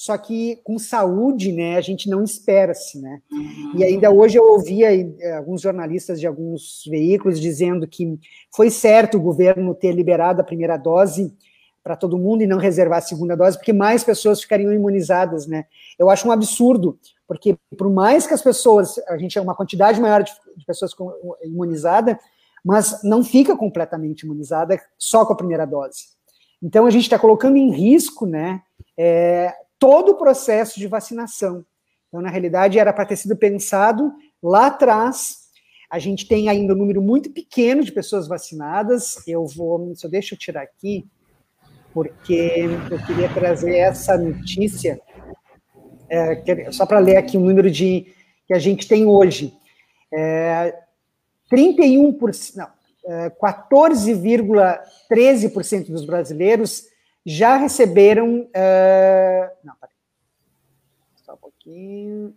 só 0.00 0.16
que 0.16 0.58
com 0.64 0.78
saúde, 0.78 1.52
né, 1.52 1.76
a 1.76 1.80
gente 1.82 2.08
não 2.08 2.24
espera-se, 2.24 2.98
né? 2.98 3.20
Uhum. 3.30 3.72
E 3.76 3.84
ainda 3.84 4.10
hoje 4.10 4.38
eu 4.38 4.44
ouvia 4.44 4.94
eh, 4.94 5.36
alguns 5.36 5.60
jornalistas 5.60 6.18
de 6.18 6.26
alguns 6.26 6.84
veículos 6.88 7.38
dizendo 7.38 7.86
que 7.86 8.18
foi 8.50 8.70
certo 8.70 9.18
o 9.18 9.20
governo 9.20 9.74
ter 9.74 9.92
liberado 9.92 10.40
a 10.40 10.44
primeira 10.44 10.78
dose 10.78 11.36
para 11.84 11.96
todo 11.96 12.16
mundo 12.16 12.40
e 12.40 12.46
não 12.46 12.56
reservar 12.56 13.00
a 13.00 13.02
segunda 13.02 13.36
dose, 13.36 13.58
porque 13.58 13.74
mais 13.74 14.02
pessoas 14.02 14.40
ficariam 14.40 14.72
imunizadas, 14.72 15.46
né? 15.46 15.66
Eu 15.98 16.08
acho 16.08 16.26
um 16.26 16.32
absurdo, 16.32 16.98
porque 17.28 17.58
por 17.76 17.90
mais 17.90 18.26
que 18.26 18.32
as 18.32 18.40
pessoas, 18.40 18.96
a 19.06 19.18
gente 19.18 19.36
é 19.36 19.42
uma 19.42 19.54
quantidade 19.54 20.00
maior 20.00 20.22
de, 20.22 20.32
de 20.56 20.64
pessoas 20.64 20.92
imunizada, 21.44 22.18
mas 22.64 23.02
não 23.04 23.22
fica 23.22 23.54
completamente 23.54 24.22
imunizada 24.22 24.80
só 24.96 25.26
com 25.26 25.34
a 25.34 25.36
primeira 25.36 25.66
dose. 25.66 26.06
Então 26.62 26.86
a 26.86 26.90
gente 26.90 27.02
está 27.02 27.18
colocando 27.18 27.58
em 27.58 27.70
risco, 27.70 28.24
né? 28.24 28.62
É, 28.96 29.52
todo 29.80 30.12
o 30.12 30.16
processo 30.16 30.78
de 30.78 30.86
vacinação. 30.86 31.64
Então, 32.08 32.20
na 32.20 32.28
realidade, 32.28 32.78
era 32.78 32.92
para 32.92 33.06
ter 33.06 33.16
sido 33.16 33.34
pensado 33.34 34.12
lá 34.42 34.66
atrás. 34.66 35.38
A 35.90 35.98
gente 35.98 36.28
tem 36.28 36.50
ainda 36.50 36.74
um 36.74 36.76
número 36.76 37.00
muito 37.00 37.30
pequeno 37.30 37.82
de 37.82 37.90
pessoas 37.90 38.28
vacinadas. 38.28 39.26
Eu 39.26 39.46
vou, 39.46 39.94
só 39.96 40.06
deixa 40.06 40.34
eu 40.34 40.38
tirar 40.38 40.62
aqui, 40.62 41.06
porque 41.94 42.68
eu 42.90 42.98
queria 43.06 43.32
trazer 43.32 43.76
essa 43.76 44.18
notícia, 44.18 45.00
é, 46.08 46.70
só 46.70 46.84
para 46.84 46.98
ler 46.98 47.16
aqui 47.16 47.36
o 47.36 47.40
número 47.40 47.70
de 47.70 48.12
que 48.46 48.54
a 48.54 48.58
gente 48.58 48.86
tem 48.86 49.06
hoje. 49.06 49.54
É, 50.12 50.76
31%, 51.50 52.56
não, 52.56 52.68
é, 53.06 53.30
14,13% 53.30 55.86
dos 55.86 56.04
brasileiros 56.04 56.89
já 57.24 57.56
receberam. 57.56 58.42
Uh, 58.42 59.50
não, 59.64 59.74
peraí. 59.80 59.94
Só 61.24 61.34
um 61.34 61.36
pouquinho. 61.36 62.34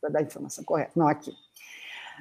Para 0.00 0.10
dar 0.10 0.18
a 0.20 0.22
informação 0.22 0.64
correta. 0.64 0.92
Não, 0.96 1.08
aqui. 1.08 1.32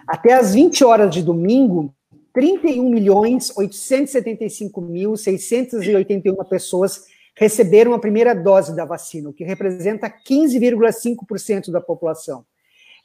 Até 0.07 0.33
às 0.33 0.53
20 0.53 0.83
horas 0.83 1.13
de 1.13 1.21
domingo, 1.21 1.93
31 2.33 2.89
milhões 2.89 3.55
875 3.55 4.81
mil 4.81 5.15
681 5.17 6.35
pessoas 6.45 7.05
receberam 7.35 7.93
a 7.93 7.99
primeira 7.99 8.33
dose 8.33 8.75
da 8.75 8.85
vacina, 8.85 9.29
o 9.29 9.33
que 9.33 9.43
representa 9.43 10.09
15,5% 10.09 11.69
da 11.71 11.81
população. 11.81 12.43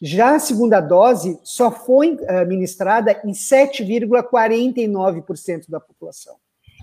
Já 0.00 0.34
a 0.34 0.38
segunda 0.38 0.80
dose 0.80 1.38
só 1.42 1.70
foi 1.70 2.16
administrada 2.28 3.20
em 3.24 3.32
7,49% 3.32 5.70
da 5.70 5.80
população. 5.80 6.36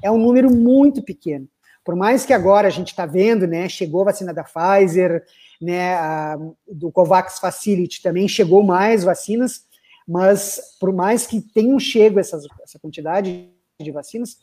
É 0.03 0.09
um 0.09 0.17
número 0.17 0.49
muito 0.49 1.03
pequeno. 1.03 1.47
Por 1.83 1.95
mais 1.95 2.25
que 2.25 2.33
agora 2.33 2.67
a 2.67 2.71
gente 2.71 2.89
está 2.89 3.05
vendo, 3.05 3.45
né, 3.45 3.67
chegou 3.67 4.01
a 4.01 4.05
vacina 4.05 4.33
da 4.33 4.43
Pfizer, 4.43 5.23
né, 5.61 5.95
a, 5.95 6.37
do 6.67 6.91
COVAX 6.91 7.39
Facility 7.39 8.01
também 8.01 8.27
chegou 8.27 8.63
mais 8.63 9.03
vacinas, 9.03 9.65
mas 10.07 10.77
por 10.79 10.93
mais 10.93 11.27
que 11.27 11.41
tenham 11.41 11.79
chego 11.79 12.19
essas, 12.19 12.45
essa 12.63 12.79
quantidade 12.79 13.49
de 13.81 13.91
vacinas, 13.91 14.37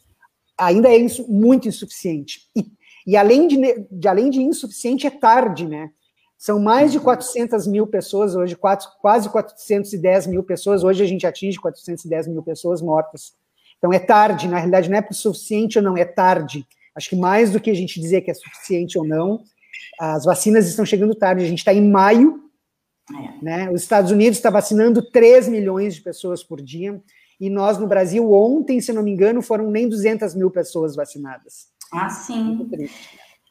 ainda 0.57 0.89
é 0.89 0.97
isso 0.97 1.31
muito 1.31 1.69
insuficiente. 1.69 2.49
E, 2.55 2.67
e 3.07 3.17
além, 3.17 3.49
de, 3.49 3.87
de, 3.91 4.09
além 4.09 4.29
de 4.29 4.43
insuficiente, 4.43 5.07
é 5.07 5.11
tarde, 5.11 5.67
né? 5.67 5.91
São 6.37 6.61
mais 6.61 6.93
de 6.93 7.01
400 7.01 7.67
mil 7.67 7.87
pessoas 7.87 8.35
hoje, 8.35 8.57
quatro, 8.57 8.89
quase 9.01 9.29
410 9.29 10.27
mil 10.27 10.43
pessoas. 10.43 10.85
Hoje 10.85 11.03
a 11.03 11.07
gente 11.07 11.27
atinge 11.27 11.59
410 11.59 12.29
mil 12.29 12.43
pessoas 12.43 12.81
mortas. 12.81 13.35
Então 13.79 13.93
é 13.93 13.99
tarde, 13.99 14.49
na 14.49 14.57
realidade 14.57 14.91
não 14.91 14.99
é 14.99 15.13
suficiente 15.13 15.79
ou 15.79 15.85
não, 15.85 15.97
é 15.97 16.05
tarde. 16.05 16.67
Acho 16.95 17.11
que 17.11 17.17
mais 17.17 17.51
do 17.51 17.61
que 17.61 17.71
a 17.71 17.75
gente 17.75 18.01
dizer 18.01 18.21
que 18.23 18.31
é 18.31 18.35
suficiente 18.35 18.99
ou 18.99 19.05
não, 19.05 19.43
as 19.99 20.25
vacinas 20.25 20.67
estão 20.67 20.85
chegando 20.85 21.15
tarde. 21.15 21.45
A 21.45 21.49
gente 21.49 21.59
está 21.59 21.73
em 21.73 21.89
maio, 21.89 22.41
é. 23.11 23.45
né? 23.45 23.71
Os 23.71 23.83
Estados 23.83 24.11
Unidos 24.11 24.39
está 24.39 24.51
vacinando 24.51 25.03
3 25.03 25.49
milhões 25.49 25.95
de 25.95 26.01
pessoas 26.01 26.43
por 26.43 26.61
dia, 26.61 27.01
e 27.41 27.49
nós 27.49 27.79
no 27.79 27.87
Brasil, 27.87 28.31
ontem, 28.33 28.81
se 28.81 28.93
não 28.93 29.03
me 29.03 29.11
engano, 29.11 29.41
foram 29.41 29.71
nem 29.71 29.89
200 29.89 30.35
mil 30.35 30.51
pessoas 30.51 30.95
vacinadas. 30.95 31.69
Ah, 31.91 32.11
sim. 32.11 32.69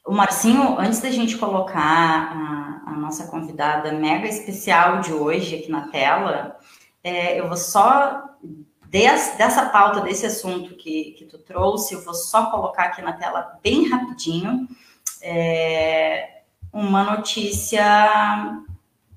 O 0.05 0.13
Marcinho, 0.13 0.79
antes 0.79 1.01
da 1.01 1.09
gente 1.09 1.37
colocar 1.37 1.81
a, 1.81 2.91
a, 2.91 2.97
nossa 2.97 3.27
convidada 3.27 3.91
mega 3.91 4.27
especial 4.27 5.01
de 5.01 5.11
hoje 5.11 5.55
aqui 5.55 5.71
na 5.71 5.89
tela, 5.89 6.57
é, 7.03 7.39
eu 7.39 7.47
vou 7.47 7.57
só, 7.57 8.23
des, 8.89 9.35
dessa 9.37 9.67
pauta, 9.67 10.01
desse 10.01 10.25
assunto 10.25 10.75
que, 10.75 11.11
que 11.11 11.25
tu 11.25 11.37
trouxe, 11.37 11.93
eu 11.93 12.01
vou 12.01 12.13
só 12.13 12.49
colocar 12.49 12.85
aqui 12.85 13.01
na 13.01 13.13
tela 13.13 13.59
bem 13.61 13.87
rapidinho 13.87 14.67
é, 15.21 16.41
uma 16.73 17.03
notícia, 17.03 17.83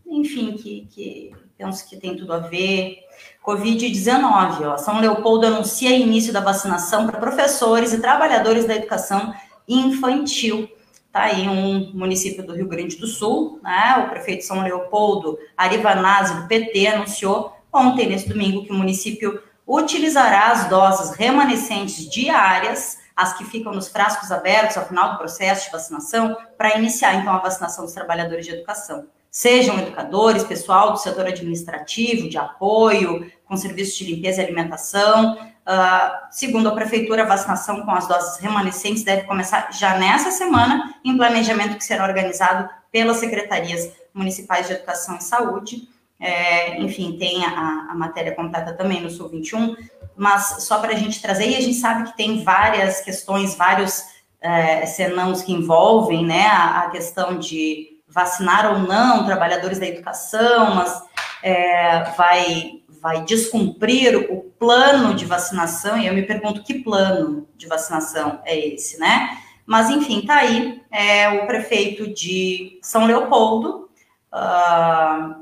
enfim, 0.06 0.52
que, 0.54 0.86
que 0.90 1.32
penso 1.56 1.88
que 1.88 1.96
tem 1.96 2.16
tudo 2.16 2.34
a 2.34 2.38
ver. 2.38 2.98
Covid-19, 3.44 4.78
São 4.78 5.00
Leopoldo 5.00 5.46
anuncia 5.46 5.90
início 5.90 6.32
da 6.32 6.40
vacinação 6.40 7.06
para 7.06 7.18
professores 7.18 7.92
e 7.92 8.00
trabalhadores 8.00 8.66
da 8.66 8.76
educação 8.76 9.34
infantil. 9.66 10.68
Está 11.06 11.24
aí 11.24 11.48
um 11.48 11.92
município 11.92 12.46
do 12.46 12.54
Rio 12.54 12.68
Grande 12.68 12.96
do 12.96 13.06
Sul, 13.06 13.60
né? 13.62 14.04
O 14.04 14.10
prefeito 14.10 14.44
São 14.44 14.62
Leopoldo, 14.62 15.38
Arivanazzi, 15.56 16.40
do 16.40 16.48
PT, 16.48 16.86
anunciou 16.86 17.52
ontem, 17.72 18.08
nesse 18.08 18.28
domingo, 18.28 18.64
que 18.64 18.72
o 18.72 18.76
município 18.76 19.42
utilizará 19.66 20.48
as 20.48 20.68
doses 20.68 21.16
remanescentes 21.16 22.08
diárias, 22.10 22.98
as 23.16 23.36
que 23.36 23.44
ficam 23.44 23.72
nos 23.72 23.88
frascos 23.88 24.32
abertos 24.32 24.76
ao 24.76 24.86
final 24.86 25.12
do 25.12 25.18
processo 25.18 25.66
de 25.66 25.72
vacinação, 25.72 26.36
para 26.56 26.76
iniciar, 26.78 27.14
então, 27.14 27.32
a 27.32 27.38
vacinação 27.38 27.84
dos 27.84 27.94
trabalhadores 27.94 28.46
de 28.46 28.52
educação. 28.52 29.06
Sejam 29.30 29.78
educadores, 29.78 30.44
pessoal 30.44 30.92
do 30.92 30.98
setor 30.98 31.26
administrativo, 31.26 32.28
de 32.28 32.36
apoio, 32.36 33.30
com 33.46 33.56
serviços 33.56 33.96
de 33.96 34.12
limpeza 34.12 34.40
e 34.40 34.44
alimentação, 34.44 35.38
Uh, 35.62 36.26
segundo 36.32 36.68
a 36.68 36.74
prefeitura, 36.74 37.22
a 37.22 37.26
vacinação 37.26 37.82
com 37.82 37.92
as 37.92 38.08
doses 38.08 38.36
remanescentes 38.38 39.04
deve 39.04 39.22
começar 39.22 39.70
já 39.72 39.96
nessa 39.96 40.32
semana, 40.32 40.92
em 41.04 41.16
planejamento 41.16 41.76
que 41.76 41.84
será 41.84 42.04
organizado 42.04 42.68
pelas 42.90 43.18
secretarias 43.18 43.92
municipais 44.12 44.66
de 44.66 44.72
educação 44.72 45.16
e 45.16 45.22
saúde. 45.22 45.88
É, 46.24 46.80
enfim, 46.80 47.16
tem 47.18 47.44
a, 47.44 47.88
a, 47.90 47.94
matéria 47.96 48.32
completa 48.32 48.72
também 48.74 49.00
no 49.00 49.10
Sul 49.10 49.28
21, 49.28 49.74
mas 50.16 50.62
só 50.62 50.78
para 50.78 50.92
a 50.92 50.96
gente 50.96 51.20
trazer, 51.20 51.48
e 51.48 51.56
a 51.56 51.60
gente 51.60 51.74
sabe 51.74 52.04
que 52.04 52.16
tem 52.16 52.44
várias 52.44 53.00
questões, 53.00 53.56
vários 53.56 54.04
é, 54.40 54.86
senãos 54.86 55.42
que 55.42 55.52
envolvem 55.52 56.24
né, 56.24 56.46
a, 56.46 56.82
a, 56.82 56.90
questão 56.90 57.40
de 57.40 57.98
vacinar 58.06 58.70
ou 58.72 58.78
não 58.78 59.26
trabalhadores 59.26 59.80
da 59.80 59.86
educação, 59.88 60.76
mas 60.76 61.02
é, 61.42 62.04
vai 62.16 62.82
vai 63.00 63.24
descumprir 63.24 64.30
o 64.30 64.42
plano 64.60 65.14
de 65.14 65.24
vacinação, 65.24 65.98
e 65.98 66.06
eu 66.06 66.14
me 66.14 66.22
pergunto 66.22 66.62
que 66.62 66.84
plano 66.84 67.48
de 67.56 67.66
vacinação 67.66 68.40
é 68.44 68.56
esse, 68.56 68.96
né? 68.96 69.38
Mas, 69.66 69.90
enfim, 69.90 70.24
tá 70.24 70.36
aí 70.36 70.80
é, 70.88 71.28
o 71.30 71.46
prefeito 71.48 72.14
de 72.14 72.78
São 72.80 73.06
Leopoldo, 73.06 73.90
uh, 74.32 75.41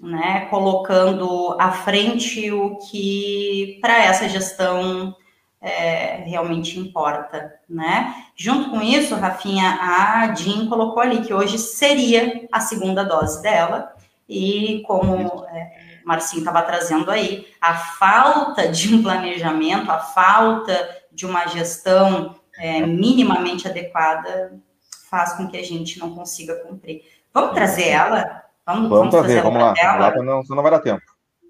né, 0.00 0.46
colocando 0.50 1.56
à 1.58 1.72
frente 1.72 2.50
o 2.52 2.76
que 2.76 3.78
para 3.80 4.02
essa 4.04 4.28
gestão 4.28 5.14
é, 5.60 6.22
realmente 6.24 6.78
importa, 6.78 7.52
né? 7.68 8.14
Junto 8.36 8.70
com 8.70 8.80
isso, 8.80 9.14
Rafinha, 9.16 9.78
a 9.80 10.34
Jean 10.34 10.68
colocou 10.68 11.02
ali 11.02 11.22
que 11.22 11.34
hoje 11.34 11.58
seria 11.58 12.46
a 12.52 12.60
segunda 12.60 13.02
dose 13.02 13.42
dela, 13.42 13.92
e 14.28 14.82
como 14.86 15.44
é, 15.48 16.00
Marcinho 16.04 16.40
estava 16.40 16.62
trazendo 16.62 17.10
aí, 17.10 17.48
a 17.60 17.74
falta 17.74 18.68
de 18.68 18.94
um 18.94 19.02
planejamento, 19.02 19.90
a 19.90 19.98
falta 19.98 20.88
de 21.10 21.26
uma 21.26 21.46
gestão 21.48 22.36
é, 22.56 22.84
minimamente 22.86 23.66
adequada 23.66 24.60
faz 25.10 25.32
com 25.32 25.48
que 25.48 25.56
a 25.56 25.64
gente 25.64 25.98
não 25.98 26.14
consiga 26.14 26.56
cumprir. 26.56 27.02
Vamos 27.32 27.54
trazer 27.54 27.88
ela? 27.88 28.47
Vamos, 28.68 28.90
vamos, 28.90 28.98
vamos 28.98 29.10
trazer, 29.14 29.42
vamos 29.42 29.62
lá. 29.62 29.72
Ela. 29.78 30.22
Não, 30.22 30.42
senão 30.42 30.56
não 30.56 30.62
vai 30.62 30.70
dar 30.70 30.80
tempo. 30.80 31.02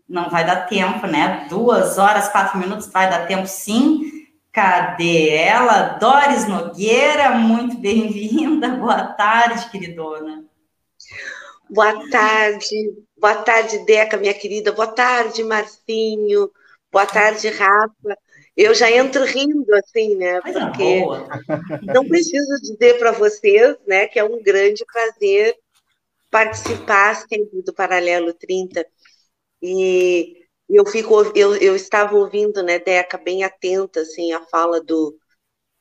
Não 0.09 0.31
vai 0.31 0.47
dar 0.47 0.69
tempo, 0.69 1.05
né? 1.09 1.49
Duas 1.51 1.99
horas, 1.99 2.29
quatro 2.29 2.57
minutos, 2.57 2.87
vai 2.87 3.11
dar 3.11 3.27
tempo 3.27 3.45
sim. 3.45 4.29
Cadê 4.53 5.31
ela? 5.31 5.99
Doris 5.99 6.47
Nogueira, 6.47 7.31
muito 7.31 7.77
bem-vinda. 7.77 8.69
Boa 8.79 9.03
tarde, 9.15 9.69
queridona. 9.69 10.45
Boa 11.69 12.09
tarde, 12.09 12.77
boa 13.21 13.35
tarde, 13.35 13.85
Deca, 13.85 14.17
minha 14.17 14.33
querida. 14.33 14.71
Boa 14.71 14.87
tarde, 14.87 15.43
Marcinho. 15.43 16.49
Boa 16.93 17.05
tarde, 17.05 17.49
Rafa. 17.49 18.17
Eu 18.57 18.75
já 18.77 18.93
entro 18.93 19.25
rindo, 19.25 19.75
assim, 19.75 20.15
né? 20.15 20.41
Porque 20.41 21.03
não 21.83 22.07
preciso 22.07 22.61
dizer 22.63 22.97
para 22.99 23.11
vocês, 23.11 23.77
né, 23.89 24.07
que 24.07 24.21
é 24.21 24.25
um 24.25 24.41
grande 24.41 24.85
prazer 24.87 25.57
participar 26.31 27.15
sempre 27.17 27.63
do 27.63 27.75
Paralelo 27.75 28.33
30. 28.35 28.87
E 29.63 30.47
eu 30.69 30.87
fico, 30.87 31.15
eu, 31.35 31.57
eu 31.57 31.75
estava 31.75 32.17
ouvindo, 32.17 32.63
né, 32.63 32.79
Deca, 32.79 33.19
bem 33.19 33.45
atenta, 33.45 34.01
assim, 34.01 34.33
a 34.33 34.41
fala 34.47 34.81
do, 34.83 35.19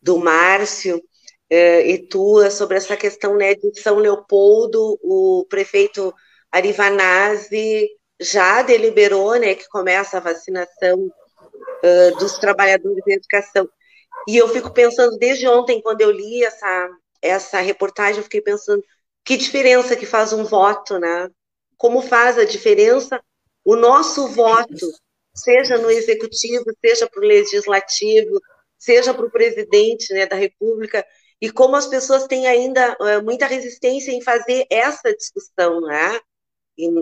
do 0.02 0.18
Márcio, 0.18 1.02
eh, 1.50 1.92
Etua 1.92 2.50
sobre 2.50 2.78
essa 2.78 2.96
questão 2.98 3.36
né, 3.38 3.56
de 3.56 3.80
São 3.82 3.98
Leopoldo, 3.98 5.00
o 5.04 5.46
prefeito 5.50 6.14
Arivanazzi 6.52 7.90
já 8.20 8.62
deliberou 8.64 9.36
né, 9.40 9.56
que 9.56 9.68
começa 9.70 10.18
a 10.18 10.22
vacinação 10.22 11.12
uh, 11.84 12.18
dos 12.18 12.38
trabalhadores 12.40 13.04
da 13.06 13.14
educação. 13.14 13.70
E 14.28 14.38
eu 14.38 14.48
fico 14.50 14.72
pensando, 14.74 15.18
desde 15.18 15.48
ontem, 15.48 15.82
quando 15.82 16.02
eu 16.02 16.12
li 16.12 16.44
essa, 16.44 16.90
essa 17.22 17.60
reportagem, 17.60 18.18
eu 18.18 18.24
fiquei 18.24 18.42
pensando 18.42 18.84
que 19.28 19.36
diferença 19.36 19.94
que 19.94 20.06
faz 20.06 20.32
um 20.32 20.46
voto, 20.46 20.98
né? 20.98 21.30
Como 21.76 22.02
faz 22.02 22.38
a 22.38 22.46
diferença 22.46 23.22
o 23.66 23.76
nosso 23.76 24.30
voto, 24.30 24.90
seja 25.36 25.78
no 25.78 25.92
executivo, 25.92 26.64
seja 26.80 27.10
para 27.10 27.20
o 27.20 27.26
legislativo, 27.26 28.40
seja 28.78 29.14
para 29.14 29.26
o 29.26 29.30
presidente 29.30 30.14
né, 30.14 30.26
da 30.26 30.38
República, 30.38 31.06
e 31.42 31.52
como 31.52 31.76
as 31.76 31.88
pessoas 31.88 32.26
têm 32.26 32.48
ainda 32.48 32.96
uh, 33.02 33.22
muita 33.22 33.46
resistência 33.46 34.12
em 34.14 34.22
fazer 34.22 34.66
essa 34.70 35.14
discussão, 35.14 35.82
né? 35.82 36.22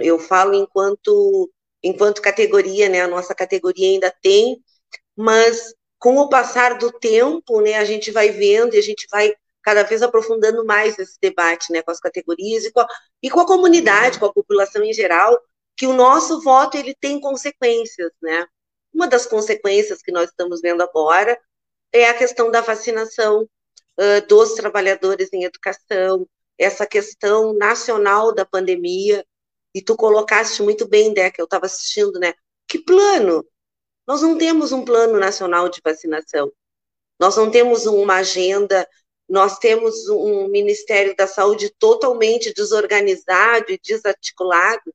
eu 0.01 0.17
falo 0.17 0.55
enquanto 0.55 1.51
enquanto 1.83 2.21
categoria, 2.23 2.89
né? 2.89 3.01
A 3.01 3.07
nossa 3.07 3.35
categoria 3.35 3.87
ainda 3.87 4.11
tem, 4.23 4.59
mas 5.15 5.75
com 5.99 6.17
o 6.17 6.29
passar 6.29 6.79
do 6.79 6.91
tempo, 6.91 7.61
né? 7.61 7.75
A 7.75 7.85
gente 7.85 8.09
vai 8.09 8.31
vendo 8.31 8.73
e 8.73 8.79
a 8.79 8.81
gente 8.81 9.05
vai 9.11 9.31
cada 9.65 9.83
vez 9.83 10.03
aprofundando 10.03 10.63
mais 10.63 10.97
esse 10.99 11.17
debate, 11.19 11.73
né? 11.73 11.81
Com 11.81 11.89
as 11.89 11.99
categorias 11.99 12.63
e 12.65 12.71
com 12.71 12.81
a, 12.81 12.87
e 13.21 13.29
com 13.31 13.39
a 13.39 13.47
comunidade, 13.47 14.19
com 14.19 14.27
a 14.27 14.33
população 14.33 14.83
em 14.83 14.93
geral, 14.93 15.41
que 15.75 15.87
o 15.87 15.93
nosso 15.93 16.41
voto 16.41 16.77
ele 16.77 16.95
tem 16.95 17.19
consequências, 17.19 18.11
né? 18.21 18.45
Uma 18.93 19.07
das 19.07 19.25
consequências 19.25 20.01
que 20.03 20.11
nós 20.11 20.29
estamos 20.29 20.61
vendo 20.61 20.83
agora 20.83 21.37
é 21.91 22.07
a 22.07 22.13
questão 22.13 22.51
da 22.51 22.61
vacinação 22.61 23.41
uh, 23.41 24.27
dos 24.27 24.53
trabalhadores 24.53 25.33
em 25.33 25.43
educação, 25.43 26.27
essa 26.57 26.85
questão 26.85 27.53
nacional 27.53 28.33
da 28.33 28.45
pandemia, 28.45 29.25
e 29.73 29.81
tu 29.81 29.95
colocaste 29.95 30.61
muito 30.61 30.87
bem, 30.87 31.13
Deca, 31.13 31.41
eu 31.41 31.45
estava 31.45 31.65
assistindo, 31.65 32.19
né? 32.19 32.33
Que 32.67 32.79
plano? 32.79 33.45
Nós 34.07 34.21
não 34.21 34.37
temos 34.37 34.71
um 34.71 34.85
plano 34.85 35.19
nacional 35.19 35.67
de 35.67 35.81
vacinação. 35.83 36.51
Nós 37.19 37.35
não 37.35 37.49
temos 37.49 37.85
uma 37.85 38.15
agenda, 38.15 38.87
nós 39.27 39.57
temos 39.57 40.07
um 40.09 40.47
Ministério 40.47 41.15
da 41.15 41.27
Saúde 41.27 41.73
totalmente 41.79 42.53
desorganizado 42.53 43.71
e 43.71 43.79
desarticulado. 43.83 44.93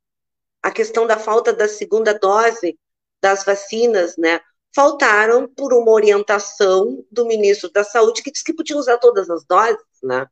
A 0.63 0.71
questão 0.71 1.07
da 1.07 1.19
falta 1.19 1.53
da 1.53 1.67
segunda 1.67 2.13
dose 2.13 2.79
das 3.21 3.45
vacinas, 3.45 4.17
né? 4.17 4.41
Faltaram 4.75 5.49
por 5.49 5.75
uma 5.75 5.91
orientação 5.91 7.05
do 7.11 7.27
ministro 7.27 7.71
da 7.73 7.83
Saúde 7.83 8.23
que 8.23 8.31
disse 8.31 8.45
que 8.45 8.55
podia 8.55 8.77
usar 8.77 8.99
todas 8.99 9.29
as 9.29 9.45
doses, 9.45 9.83
né? 10.03 10.27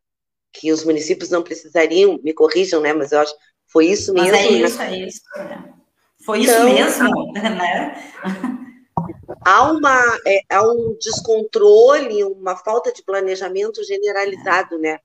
Que 0.52 0.70
os 0.70 0.84
municípios 0.84 1.30
não 1.30 1.42
precisariam, 1.42 2.20
me 2.22 2.32
corrijam, 2.32 2.80
né? 2.80 2.92
Mas 2.92 3.12
eu 3.12 3.20
acho 3.20 3.34
foi 3.68 3.86
isso 3.86 4.12
mesmo? 4.12 4.30
Mas 4.30 4.40
é 4.40 4.50
né? 4.50 4.58
isso, 4.58 4.78
né? 4.78 4.92
é 4.92 5.06
isso. 5.06 5.20
Foi 6.24 6.42
então, 6.42 6.68
isso 6.68 7.02
mesmo, 7.02 7.32
né? 7.32 8.56
Há, 9.48 9.72
uma, 9.72 10.18
é, 10.26 10.42
há 10.50 10.62
um 10.62 10.94
descontrole, 11.00 12.22
uma 12.22 12.54
falta 12.54 12.92
de 12.92 13.02
planejamento 13.02 13.82
generalizado, 13.82 14.78
né? 14.78 14.98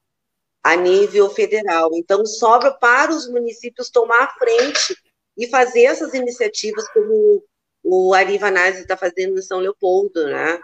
A 0.62 0.76
nível 0.76 1.30
federal. 1.30 1.92
Então, 1.94 2.26
sobra 2.26 2.72
para 2.74 3.14
os 3.14 3.26
municípios 3.30 3.90
tomar 3.90 4.24
a 4.24 4.34
frente 4.34 4.98
e 5.38 5.48
fazer 5.48 5.84
essas 5.84 6.14
iniciativas 6.14 6.86
como 6.90 7.42
o 7.82 8.14
Ari 8.14 8.38
Vanazzi 8.38 8.82
está 8.82 8.98
fazendo 8.98 9.40
em 9.40 9.42
São 9.42 9.60
Leopoldo, 9.60 10.28
né? 10.28 10.60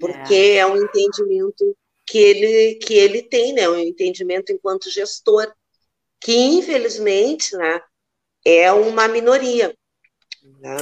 Porque 0.00 0.34
é. 0.34 0.56
é 0.56 0.66
um 0.66 0.76
entendimento 0.76 1.76
que 2.04 2.18
ele, 2.18 2.74
que 2.76 2.94
ele 2.94 3.22
tem, 3.22 3.52
né? 3.52 3.68
Um 3.68 3.78
entendimento 3.78 4.50
enquanto 4.50 4.90
gestor 4.90 5.54
que 6.20 6.34
infelizmente 6.34 7.54
né, 7.54 7.80
é 8.44 8.72
uma 8.72 9.06
minoria. 9.06 9.76
Né? 10.58 10.76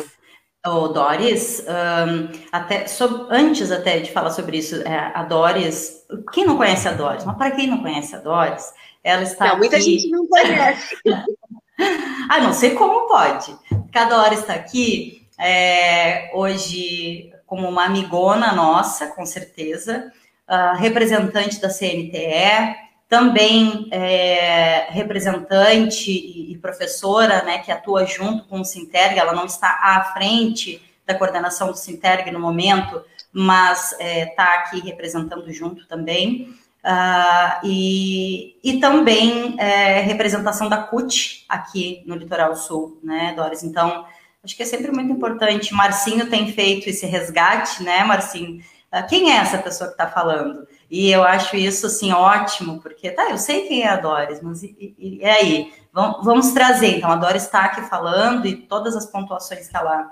O 0.64 0.88
Doris, 0.88 1.64
um, 1.66 2.28
até, 2.52 2.86
antes 3.30 3.72
até 3.72 3.98
de 3.98 4.12
falar 4.12 4.30
sobre 4.30 4.58
isso, 4.58 4.76
é, 4.82 5.10
a 5.12 5.24
Doris, 5.24 6.06
quem 6.32 6.46
não 6.46 6.56
conhece 6.56 6.86
a 6.86 6.92
Doris? 6.92 7.24
Mas 7.24 7.36
para 7.36 7.50
quem 7.50 7.66
não 7.66 7.82
conhece 7.82 8.14
a 8.14 8.20
Doris, 8.20 8.72
ela 9.02 9.22
está 9.24 9.48
não, 9.48 9.58
muita 9.58 9.80
gente 9.80 10.08
não 10.08 10.24
conhece. 10.28 10.96
ah, 12.30 12.40
não 12.40 12.52
sei 12.52 12.74
como 12.74 13.08
pode. 13.08 13.56
Porque 13.68 13.98
a 13.98 14.04
Doris 14.04 14.38
está 14.38 14.54
aqui 14.54 15.26
é, 15.36 16.30
hoje 16.32 17.32
como 17.44 17.68
uma 17.68 17.86
amigona 17.86 18.52
nossa, 18.52 19.08
com 19.08 19.26
certeza, 19.26 20.12
uh, 20.48 20.76
representante 20.78 21.60
da 21.60 21.68
CNTE, 21.68 22.76
também 23.12 23.88
é, 23.90 24.86
representante 24.88 26.10
e, 26.10 26.56
professora, 26.56 27.42
né, 27.42 27.58
que 27.58 27.70
atua 27.70 28.06
junto 28.06 28.44
com 28.44 28.62
o 28.62 28.64
Sinterg, 28.64 29.18
ela 29.18 29.34
não 29.34 29.44
está 29.44 29.68
à 29.82 30.14
frente 30.14 30.80
da 31.06 31.14
coordenação 31.14 31.70
do 31.70 31.76
Sinterg 31.76 32.30
no 32.30 32.40
momento, 32.40 33.04
mas 33.30 33.92
está 33.92 34.02
é, 34.02 34.24
tá 34.24 34.54
aqui 34.54 34.80
representando 34.80 35.52
junto 35.52 35.86
também. 35.86 36.56
Uh, 36.82 37.66
e, 37.66 38.56
e 38.64 38.80
também 38.80 39.56
é, 39.60 40.00
representação 40.00 40.70
da 40.70 40.78
CUT 40.78 41.44
aqui 41.50 42.02
no 42.06 42.14
Litoral 42.16 42.56
Sul, 42.56 42.98
né, 43.04 43.34
Doris? 43.36 43.62
Então, 43.62 44.06
acho 44.42 44.56
que 44.56 44.62
é 44.62 44.66
sempre 44.66 44.90
muito 44.90 45.12
importante. 45.12 45.74
Marcinho 45.74 46.30
tem 46.30 46.50
feito 46.50 46.88
esse 46.88 47.04
resgate, 47.04 47.82
né, 47.82 48.04
Marcinho? 48.04 48.62
Uh, 48.90 49.06
quem 49.06 49.30
é 49.30 49.36
essa 49.36 49.58
pessoa 49.58 49.88
que 49.88 50.02
está 50.02 50.06
falando? 50.08 50.66
E 50.92 51.10
eu 51.10 51.22
acho 51.22 51.56
isso 51.56 51.86
assim 51.86 52.12
ótimo, 52.12 52.78
porque 52.78 53.10
tá, 53.10 53.30
eu 53.30 53.38
sei 53.38 53.66
quem 53.66 53.80
é 53.80 53.88
a 53.88 53.96
Doris, 53.96 54.42
mas 54.42 54.62
e, 54.62 54.76
e, 54.78 55.20
e 55.20 55.24
aí? 55.24 55.72
Vamos, 55.90 56.22
vamos, 56.22 56.52
trazer. 56.52 56.98
Então, 56.98 57.10
a 57.10 57.16
Doris 57.16 57.44
está 57.44 57.64
aqui 57.64 57.80
falando 57.88 58.46
e 58.46 58.54
todas 58.54 58.94
as 58.94 59.06
pontuações 59.06 59.68
que 59.68 59.74
ela, 59.74 60.06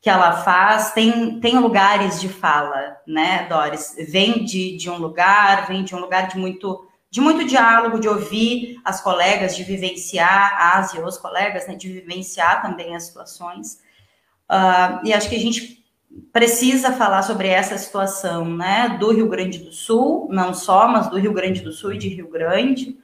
que 0.00 0.08
ela 0.08 0.32
faz 0.32 0.92
tem, 0.92 1.38
tem 1.40 1.58
lugares 1.58 2.22
de 2.22 2.30
fala, 2.30 2.96
né, 3.06 3.46
Doris? 3.50 3.96
Vem 4.08 4.46
de, 4.46 4.78
de 4.78 4.88
um 4.88 4.96
lugar, 4.96 5.66
vem 5.66 5.84
de 5.84 5.94
um 5.94 6.00
lugar 6.00 6.26
de 6.26 6.38
muito, 6.38 6.88
de 7.10 7.20
muito 7.20 7.44
diálogo, 7.44 8.00
de 8.00 8.08
ouvir 8.08 8.80
as 8.82 9.02
colegas, 9.02 9.54
de 9.54 9.62
vivenciar 9.62 10.56
as 10.74 10.94
e 10.94 11.00
os 11.00 11.18
colegas, 11.18 11.68
né, 11.68 11.74
de 11.74 11.92
vivenciar 11.92 12.62
também 12.62 12.96
as 12.96 13.02
situações. 13.02 13.74
Uh, 14.50 15.04
e 15.04 15.12
acho 15.12 15.28
que 15.28 15.36
a 15.36 15.40
gente 15.40 15.83
precisa 16.32 16.92
falar 16.92 17.22
sobre 17.22 17.48
essa 17.48 17.76
situação, 17.78 18.44
né, 18.44 18.96
do 18.98 19.12
Rio 19.12 19.28
Grande 19.28 19.58
do 19.58 19.72
Sul, 19.72 20.28
não 20.30 20.52
só, 20.52 20.88
mas 20.88 21.08
do 21.08 21.18
Rio 21.18 21.32
Grande 21.32 21.60
do 21.60 21.72
Sul 21.72 21.92
e 21.92 21.98
de 21.98 22.08
Rio 22.08 22.28
Grande, 22.28 22.98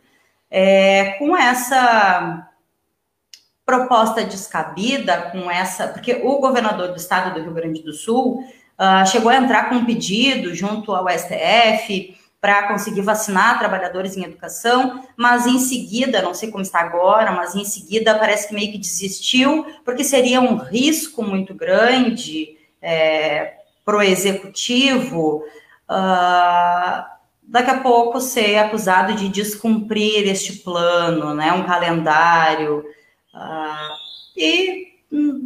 é, 0.50 1.12
com 1.18 1.36
essa 1.36 2.50
proposta 3.64 4.24
descabida, 4.24 5.30
com 5.30 5.48
essa, 5.48 5.86
porque 5.86 6.14
o 6.24 6.40
governador 6.40 6.88
do 6.88 6.96
estado 6.96 7.34
do 7.34 7.40
Rio 7.40 7.54
Grande 7.54 7.82
do 7.82 7.92
Sul 7.92 8.40
uh, 8.40 9.06
chegou 9.06 9.30
a 9.30 9.36
entrar 9.36 9.68
com 9.68 9.76
um 9.76 9.84
pedido 9.84 10.52
junto 10.52 10.92
ao 10.92 11.08
STF 11.08 12.16
para 12.40 12.66
conseguir 12.66 13.02
vacinar 13.02 13.60
trabalhadores 13.60 14.16
em 14.16 14.24
educação, 14.24 15.04
mas 15.16 15.46
em 15.46 15.60
seguida, 15.60 16.20
não 16.20 16.34
sei 16.34 16.50
como 16.50 16.62
está 16.62 16.80
agora, 16.80 17.30
mas 17.30 17.54
em 17.54 17.64
seguida 17.64 18.18
parece 18.18 18.48
que 18.48 18.54
meio 18.54 18.72
que 18.72 18.78
desistiu, 18.78 19.64
porque 19.84 20.02
seria 20.02 20.40
um 20.40 20.56
risco 20.56 21.22
muito 21.22 21.54
grande 21.54 22.56
é, 22.80 23.54
para 23.84 23.96
o 23.96 24.02
executivo, 24.02 25.44
uh, 25.88 27.04
daqui 27.42 27.70
a 27.70 27.80
pouco 27.80 28.20
ser 28.20 28.58
acusado 28.58 29.14
de 29.14 29.28
descumprir 29.28 30.28
este 30.28 30.54
plano, 30.60 31.34
né, 31.34 31.52
um 31.52 31.64
calendário, 31.64 32.84
uh, 33.34 33.94
e 34.36 34.94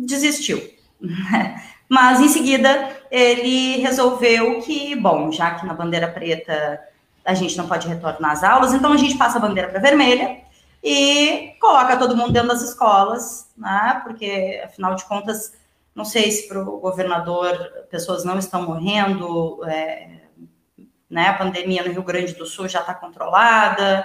desistiu. 0.07 0.63
Mas 1.89 2.21
em 2.21 2.29
seguida 2.29 2.91
ele 3.11 3.79
resolveu 3.79 4.61
que, 4.61 4.97
bom, 4.97 5.31
já 5.31 5.53
que 5.53 5.67
na 5.67 5.75
bandeira 5.75 6.09
preta 6.09 6.81
a 7.25 7.35
gente 7.35 7.57
não 7.57 7.67
pode 7.67 7.89
retornar 7.89 8.33
às 8.33 8.45
aulas, 8.45 8.75
então 8.75 8.93
a 8.93 8.97
gente 8.97 9.17
passa 9.17 9.39
a 9.39 9.41
bandeira 9.41 9.69
para 9.69 9.81
vermelha 9.81 10.39
e 10.83 11.55
coloca 11.61 11.97
todo 11.97 12.17
mundo 12.17 12.33
dentro 12.33 12.49
das 12.49 12.63
escolas, 12.63 13.51
né? 13.57 14.03
Porque 14.05 14.61
afinal 14.65 14.95
de 14.95 15.05
contas 15.05 15.53
não 15.95 16.05
sei 16.05 16.31
se 16.31 16.49
para 16.49 16.61
o 16.61 16.81
governador 16.81 17.57
pessoas 17.91 18.25
não 18.25 18.39
estão 18.39 18.63
morrendo, 18.63 19.65
é, 19.65 20.23
né? 21.09 21.29
A 21.29 21.35
pandemia 21.35 21.85
no 21.85 21.93
Rio 21.93 22.03
Grande 22.03 22.35
do 22.35 22.47
Sul 22.47 22.69
já 22.69 22.81
está 22.81 22.93
controlada, 22.93 24.05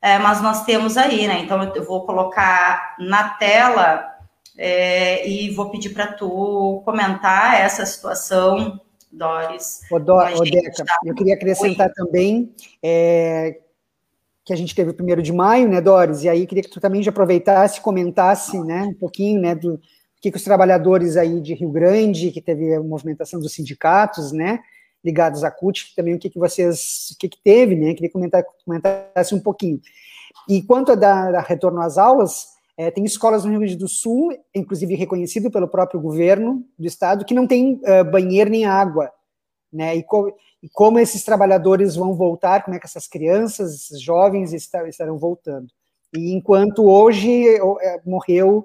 é, 0.00 0.18
mas 0.18 0.40
nós 0.40 0.64
temos 0.64 0.96
aí, 0.96 1.26
né? 1.26 1.40
Então 1.40 1.62
eu 1.74 1.84
vou 1.84 2.06
colocar 2.06 2.96
na 2.98 3.30
tela 3.30 4.16
é, 4.56 5.28
e 5.28 5.50
vou 5.50 5.70
pedir 5.70 5.90
para 5.90 6.06
tu 6.06 6.80
comentar 6.84 7.60
essa 7.60 7.84
situação, 7.84 8.80
Doris. 9.12 9.82
Ô, 9.90 9.98
Do, 9.98 10.14
ô 10.14 10.42
Deca, 10.42 10.84
tá... 10.84 10.98
eu 11.04 11.14
queria 11.14 11.34
acrescentar 11.34 11.88
Oi. 11.88 11.94
também 11.94 12.54
é, 12.82 13.58
que 14.44 14.52
a 14.52 14.56
gente 14.56 14.74
teve 14.74 14.92
o 14.92 14.94
primeiro 14.94 15.20
de 15.20 15.32
maio, 15.32 15.68
né, 15.68 15.80
Doris? 15.80 16.22
E 16.22 16.28
aí 16.28 16.46
queria 16.46 16.62
que 16.62 16.70
tu 16.70 16.80
também 16.80 17.02
já 17.02 17.10
aproveitasse 17.10 17.78
e 17.78 17.82
comentasse, 17.82 18.58
né, 18.62 18.82
um 18.84 18.94
pouquinho, 18.94 19.40
né, 19.40 19.54
do, 19.54 19.78
que, 20.26 20.30
que 20.32 20.36
os 20.36 20.44
trabalhadores 20.44 21.16
aí 21.16 21.40
de 21.40 21.54
Rio 21.54 21.70
Grande, 21.70 22.32
que 22.32 22.40
teve 22.40 22.74
a 22.74 22.82
movimentação 22.82 23.38
dos 23.40 23.52
sindicatos, 23.52 24.32
né, 24.32 24.60
ligados 25.04 25.44
à 25.44 25.50
CUT, 25.50 25.94
também 25.94 26.14
o 26.14 26.18
que, 26.18 26.28
que 26.28 26.38
vocês, 26.38 27.10
o 27.12 27.18
que, 27.18 27.28
que 27.28 27.38
teve, 27.42 27.76
né, 27.76 27.94
queria 27.94 28.10
comentar, 28.10 28.44
comentasse 28.64 29.34
um 29.34 29.40
pouquinho. 29.40 29.80
E 30.48 30.62
quanto 30.62 30.92
a 30.92 30.94
da, 30.94 31.30
da 31.30 31.40
retorno 31.40 31.80
às 31.80 31.96
aulas, 31.96 32.48
é, 32.76 32.90
tem 32.90 33.04
escolas 33.04 33.44
no 33.44 33.50
Rio 33.50 33.60
Grande 33.60 33.76
do 33.76 33.88
Sul, 33.88 34.36
inclusive 34.54 34.94
reconhecido 34.94 35.50
pelo 35.50 35.68
próprio 35.68 36.00
governo 36.00 36.64
do 36.78 36.86
estado, 36.86 37.24
que 37.24 37.34
não 37.34 37.46
tem 37.46 37.80
uh, 37.84 38.04
banheiro 38.10 38.50
nem 38.50 38.64
água, 38.64 39.10
né, 39.72 39.94
e, 39.94 40.02
co 40.02 40.28
e, 40.62 40.68
como 40.70 40.98
esses 40.98 41.24
trabalhadores 41.24 41.94
vão 41.94 42.14
voltar, 42.14 42.64
como 42.64 42.76
é 42.76 42.80
que 42.80 42.86
essas 42.86 43.06
crianças, 43.06 43.74
esses 43.74 44.00
jovens 44.00 44.52
estarão 44.52 45.18
voltando. 45.18 45.68
E 46.16 46.32
enquanto 46.32 46.84
hoje 46.84 47.46
é, 47.46 48.00
morreu 48.04 48.64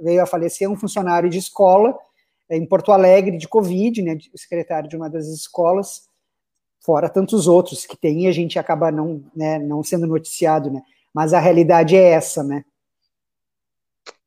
veio 0.00 0.22
a 0.22 0.26
falecer 0.26 0.70
um 0.70 0.76
funcionário 0.76 1.30
de 1.30 1.38
escola 1.38 1.96
eh, 2.48 2.56
em 2.56 2.66
Porto 2.66 2.92
Alegre 2.92 3.36
de 3.36 3.48
Covid, 3.48 4.02
né, 4.02 4.18
secretário 4.34 4.88
de 4.88 4.96
uma 4.96 5.08
das 5.08 5.26
escolas, 5.26 6.08
fora 6.80 7.08
tantos 7.08 7.46
outros 7.46 7.86
que 7.86 7.96
tem 7.96 8.24
e 8.24 8.26
a 8.26 8.32
gente 8.32 8.58
acaba 8.58 8.90
não, 8.90 9.24
né, 9.34 9.58
não 9.58 9.82
sendo 9.82 10.06
noticiado, 10.06 10.70
né? 10.70 10.82
Mas 11.14 11.32
a 11.32 11.38
realidade 11.38 11.96
é 11.96 12.10
essa, 12.10 12.42
né? 12.42 12.64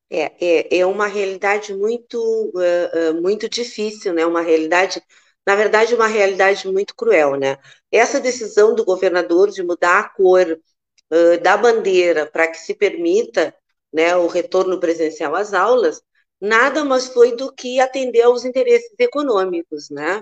É, 0.09 0.31
é, 0.39 0.77
é 0.79 0.85
uma 0.85 1.07
realidade 1.07 1.73
muito, 1.73 2.17
uh, 2.19 3.11
uh, 3.11 3.21
muito 3.21 3.49
difícil, 3.49 4.13
né? 4.13 4.25
Uma 4.25 4.41
realidade, 4.41 5.01
na 5.45 5.55
verdade, 5.55 5.95
uma 5.95 6.07
realidade 6.07 6.67
muito 6.71 6.95
cruel, 6.95 7.35
né? 7.35 7.57
Essa 7.91 8.19
decisão 8.19 8.75
do 8.75 8.85
governador 8.85 9.49
de 9.49 9.63
mudar 9.63 9.99
a 9.99 10.09
cor 10.09 10.45
uh, 11.11 11.41
da 11.41 11.57
bandeira 11.57 12.25
para 12.27 12.47
que 12.47 12.57
se 12.57 12.75
permita 12.75 13.53
né, 13.95 14.13
o 14.17 14.27
retorno 14.27 14.77
presencial 14.77 15.33
às 15.35 15.53
aulas, 15.53 16.01
nada 16.39 16.83
mais 16.83 17.07
foi 17.07 17.33
do 17.33 17.49
que 17.53 17.79
atender 17.79 18.23
aos 18.23 18.43
interesses 18.43 18.93
econômicos, 18.99 19.89
né? 19.89 20.21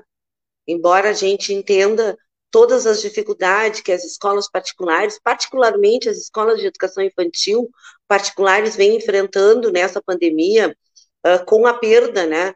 Embora 0.67 1.09
a 1.09 1.13
gente 1.13 1.51
entenda 1.51 2.15
todas 2.51 2.85
as 2.85 3.01
dificuldades 3.01 3.81
que 3.81 3.91
as 3.91 4.03
escolas 4.03 4.47
particulares, 4.47 5.19
particularmente 5.23 6.07
as 6.07 6.17
escolas 6.17 6.59
de 6.59 6.67
educação 6.67 7.03
infantil 7.03 7.67
particulares, 8.07 8.75
vêm 8.75 8.95
enfrentando 8.95 9.71
nessa 9.71 9.99
pandemia, 9.99 10.77
uh, 11.25 11.43
com 11.47 11.65
a 11.65 11.73
perda 11.73 12.27
né, 12.27 12.53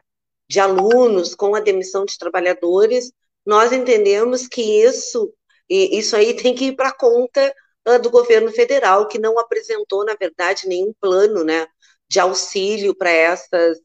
de 0.48 0.60
alunos, 0.60 1.34
com 1.34 1.56
a 1.56 1.60
demissão 1.60 2.04
de 2.04 2.16
trabalhadores, 2.16 3.10
nós 3.44 3.72
entendemos 3.72 4.46
que 4.46 4.62
isso, 4.62 5.34
isso 5.68 6.14
aí 6.14 6.34
tem 6.34 6.54
que 6.54 6.66
ir 6.66 6.76
para 6.76 6.94
conta 6.94 7.52
do 7.96 8.10
governo 8.10 8.50
federal, 8.50 9.08
que 9.08 9.18
não 9.18 9.38
apresentou, 9.38 10.04
na 10.04 10.14
verdade, 10.14 10.68
nenhum 10.68 10.92
plano 11.00 11.44
né, 11.44 11.66
de 12.08 12.20
auxílio 12.20 12.94
para 12.94 13.10
essas, 13.10 13.78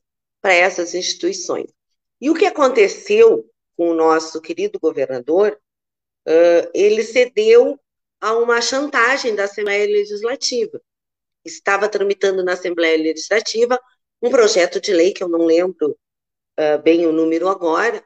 essas 0.44 0.94
instituições. 0.94 1.72
E 2.20 2.30
o 2.30 2.34
que 2.34 2.46
aconteceu 2.46 3.50
com 3.78 3.92
o 3.92 3.94
nosso 3.94 4.42
querido 4.42 4.80
governador 4.80 5.58
uh, 6.28 6.70
ele 6.74 7.04
cedeu 7.04 7.80
a 8.20 8.34
uma 8.34 8.62
chantagem 8.62 9.36
da 9.36 9.46
Assembleia 9.46 9.86
Legislativa. 9.86 10.82
Estava 11.44 11.90
tramitando 11.90 12.44
na 12.44 12.54
Assembleia 12.54 12.98
Legislativa 12.98 13.80
um 14.22 14.30
projeto 14.30 14.80
de 14.80 14.94
lei, 14.94 15.12
que 15.12 15.24
eu 15.24 15.28
não 15.28 15.46
lembro 15.46 15.98
uh, 16.60 16.82
bem 16.82 17.06
o 17.06 17.12
número 17.12 17.50
agora, 17.50 18.04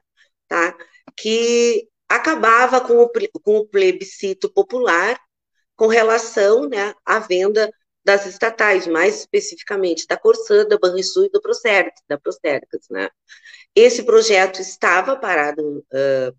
tá? 0.47 0.75
que 1.15 1.87
acabava 2.09 2.81
com 2.81 3.03
o, 3.03 3.09
com 3.43 3.57
o 3.57 3.67
plebiscito 3.67 4.51
popular 4.51 5.19
com 5.77 5.87
relação 5.87 6.67
né, 6.67 6.93
à 7.05 7.19
venda 7.19 7.71
das 8.03 8.25
estatais, 8.25 8.87
mais 8.87 9.19
especificamente 9.19 10.07
da 10.07 10.17
Corsã, 10.17 10.65
da 10.65 10.77
Banrisul 10.77 11.25
e 11.25 11.29
do 11.29 11.41
Procertes, 11.41 12.03
da 12.07 12.17
Procercas, 12.17 12.87
né? 12.89 13.09
Esse 13.75 14.03
projeto 14.03 14.61
estava 14.61 15.15
parado 15.17 15.79
uh, 15.79 16.35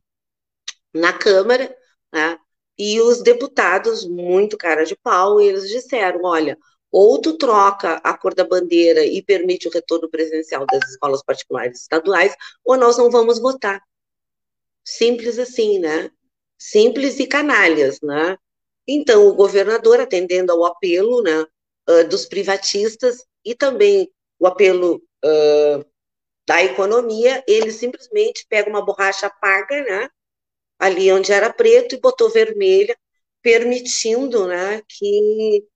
na 0.92 1.12
Câmara, 1.12 1.74
né? 2.12 2.38
E 2.78 3.00
os 3.00 3.22
deputados, 3.22 4.06
muito 4.08 4.56
cara 4.56 4.84
de 4.84 4.96
pau, 4.96 5.40
eles 5.40 5.68
disseram: 5.68 6.20
olha, 6.24 6.56
ou 6.90 7.20
tu 7.20 7.36
troca 7.36 7.96
a 8.02 8.16
cor 8.16 8.34
da 8.34 8.44
bandeira 8.44 9.04
e 9.04 9.22
permite 9.22 9.68
o 9.68 9.70
retorno 9.70 10.08
presencial 10.08 10.64
das 10.66 10.88
escolas 10.90 11.22
particulares 11.22 11.82
estaduais, 11.82 12.34
ou 12.64 12.76
nós 12.76 12.96
não 12.96 13.10
vamos 13.10 13.38
votar. 13.38 13.82
Simples 14.84 15.38
assim, 15.38 15.78
né? 15.78 16.10
Simples 16.56 17.20
e 17.20 17.26
canalhas, 17.26 18.00
né? 18.00 18.38
Então, 18.88 19.28
o 19.28 19.34
governador, 19.34 20.00
atendendo 20.00 20.50
ao 20.52 20.64
apelo 20.64 21.22
né, 21.22 21.44
dos 22.08 22.24
privatistas 22.24 23.22
e 23.44 23.54
também 23.54 24.10
o 24.38 24.46
apelo 24.46 24.96
uh, 25.24 25.84
da 26.46 26.64
economia, 26.64 27.44
ele 27.46 27.70
simplesmente 27.70 28.46
pega 28.48 28.70
uma 28.70 28.84
borracha 28.84 29.28
paga, 29.28 29.82
né? 29.82 30.08
ali 30.78 31.10
onde 31.12 31.32
era 31.32 31.52
preto 31.52 31.94
e 31.94 32.00
botou 32.00 32.30
vermelha, 32.30 32.96
permitindo 33.42 34.46
né, 34.46 34.82
que, 34.88 35.66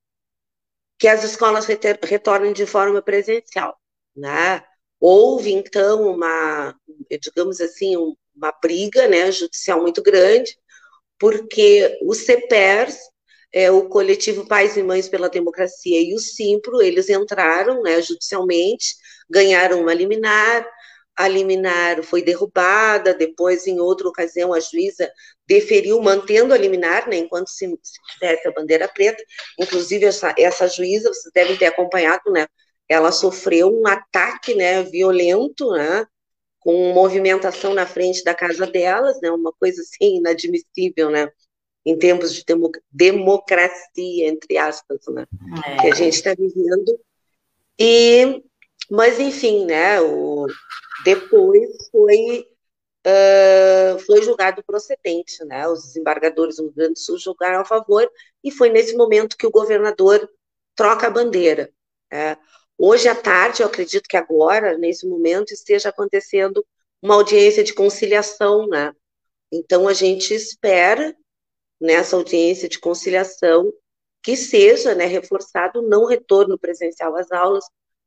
que 0.98 1.08
as 1.08 1.24
escolas 1.24 1.66
retornem 1.66 2.52
de 2.52 2.66
forma 2.66 3.02
presencial. 3.02 3.76
Né? 4.16 4.64
Houve, 5.00 5.52
então, 5.52 6.14
uma, 6.14 6.78
digamos 7.20 7.60
assim, 7.60 7.96
uma 8.34 8.52
briga 8.62 9.08
né, 9.08 9.30
judicial 9.32 9.82
muito 9.82 10.02
grande, 10.02 10.56
porque 11.22 11.96
o 12.02 12.14
CEPERS, 12.14 12.98
é, 13.54 13.70
o 13.70 13.88
coletivo 13.88 14.44
Pais 14.44 14.76
e 14.76 14.82
Mães 14.82 15.08
pela 15.08 15.28
Democracia 15.28 16.00
e 16.00 16.16
o 16.16 16.18
Simpro, 16.18 16.82
eles 16.82 17.08
entraram 17.08 17.80
né, 17.80 18.02
judicialmente, 18.02 18.96
ganharam 19.30 19.82
uma 19.82 19.94
liminar, 19.94 20.68
a 21.16 21.28
liminar 21.28 22.02
foi 22.02 22.22
derrubada, 22.22 23.14
depois, 23.14 23.68
em 23.68 23.78
outra 23.78 24.08
ocasião, 24.08 24.52
a 24.52 24.58
juíza 24.58 25.08
deferiu 25.46 26.02
mantendo 26.02 26.52
a 26.52 26.58
liminar, 26.58 27.08
né, 27.08 27.18
enquanto 27.18 27.50
se, 27.50 27.68
se 27.68 28.00
tivesse 28.14 28.48
a 28.48 28.52
bandeira 28.52 28.88
preta, 28.88 29.22
inclusive 29.60 30.06
essa, 30.06 30.34
essa 30.36 30.66
juíza, 30.66 31.08
vocês 31.08 31.32
devem 31.32 31.56
ter 31.56 31.66
acompanhado, 31.66 32.32
né, 32.32 32.48
ela 32.88 33.12
sofreu 33.12 33.68
um 33.68 33.86
ataque, 33.86 34.56
né, 34.56 34.82
violento, 34.82 35.70
né, 35.70 36.04
com 36.62 36.92
movimentação 36.92 37.74
na 37.74 37.86
frente 37.86 38.22
da 38.24 38.34
casa 38.34 38.66
delas, 38.66 39.20
né, 39.20 39.30
uma 39.30 39.52
coisa 39.52 39.82
assim 39.82 40.18
inadmissível, 40.18 41.10
né, 41.10 41.30
em 41.84 41.98
tempos 41.98 42.32
de 42.34 42.44
demo, 42.44 42.70
democracia, 42.90 44.28
entre 44.28 44.56
aspas, 44.56 45.00
né, 45.08 45.26
é. 45.66 45.76
que 45.80 45.86
a 45.88 45.94
gente 45.94 46.14
está 46.14 46.34
vivendo, 46.34 46.98
e, 47.78 48.42
mas 48.90 49.18
enfim, 49.18 49.64
né, 49.66 50.00
o, 50.00 50.46
depois 51.04 51.70
foi, 51.90 52.46
uh, 53.06 53.98
foi 54.00 54.22
julgado 54.22 54.62
procedente, 54.64 55.44
né? 55.44 55.66
Os 55.68 55.84
desembargadores 55.86 56.56
do 56.56 56.64
Rio 56.64 56.72
Grande 56.72 56.92
do 56.94 56.98
Sul 56.98 57.18
julgaram 57.18 57.60
a 57.60 57.64
favor, 57.64 58.08
e 58.42 58.50
foi 58.50 58.70
nesse 58.70 58.96
momento 58.96 59.36
que 59.36 59.46
o 59.46 59.50
governador 59.50 60.28
troca 60.74 61.06
a 61.06 61.10
bandeira. 61.10 61.70
Né? 62.10 62.36
Hoje 62.84 63.06
à 63.06 63.14
tarde, 63.14 63.62
eu 63.62 63.68
acredito 63.68 64.08
que 64.08 64.16
agora, 64.16 64.76
nesse 64.76 65.06
momento, 65.06 65.54
esteja 65.54 65.90
acontecendo 65.90 66.66
uma 67.00 67.14
audiência 67.14 67.62
de 67.62 67.72
conciliação, 67.72 68.66
né? 68.66 68.92
Então, 69.52 69.86
a 69.86 69.92
gente 69.92 70.34
espera, 70.34 71.16
nessa 71.80 72.16
audiência 72.16 72.68
de 72.68 72.80
conciliação, 72.80 73.72
que 74.20 74.36
seja 74.36 74.96
né, 74.96 75.06
reforçado 75.06 75.78
o 75.78 75.88
não 75.88 76.06
retorno 76.06 76.58
presencial 76.58 77.14
às 77.14 77.30
aulas, 77.30 77.64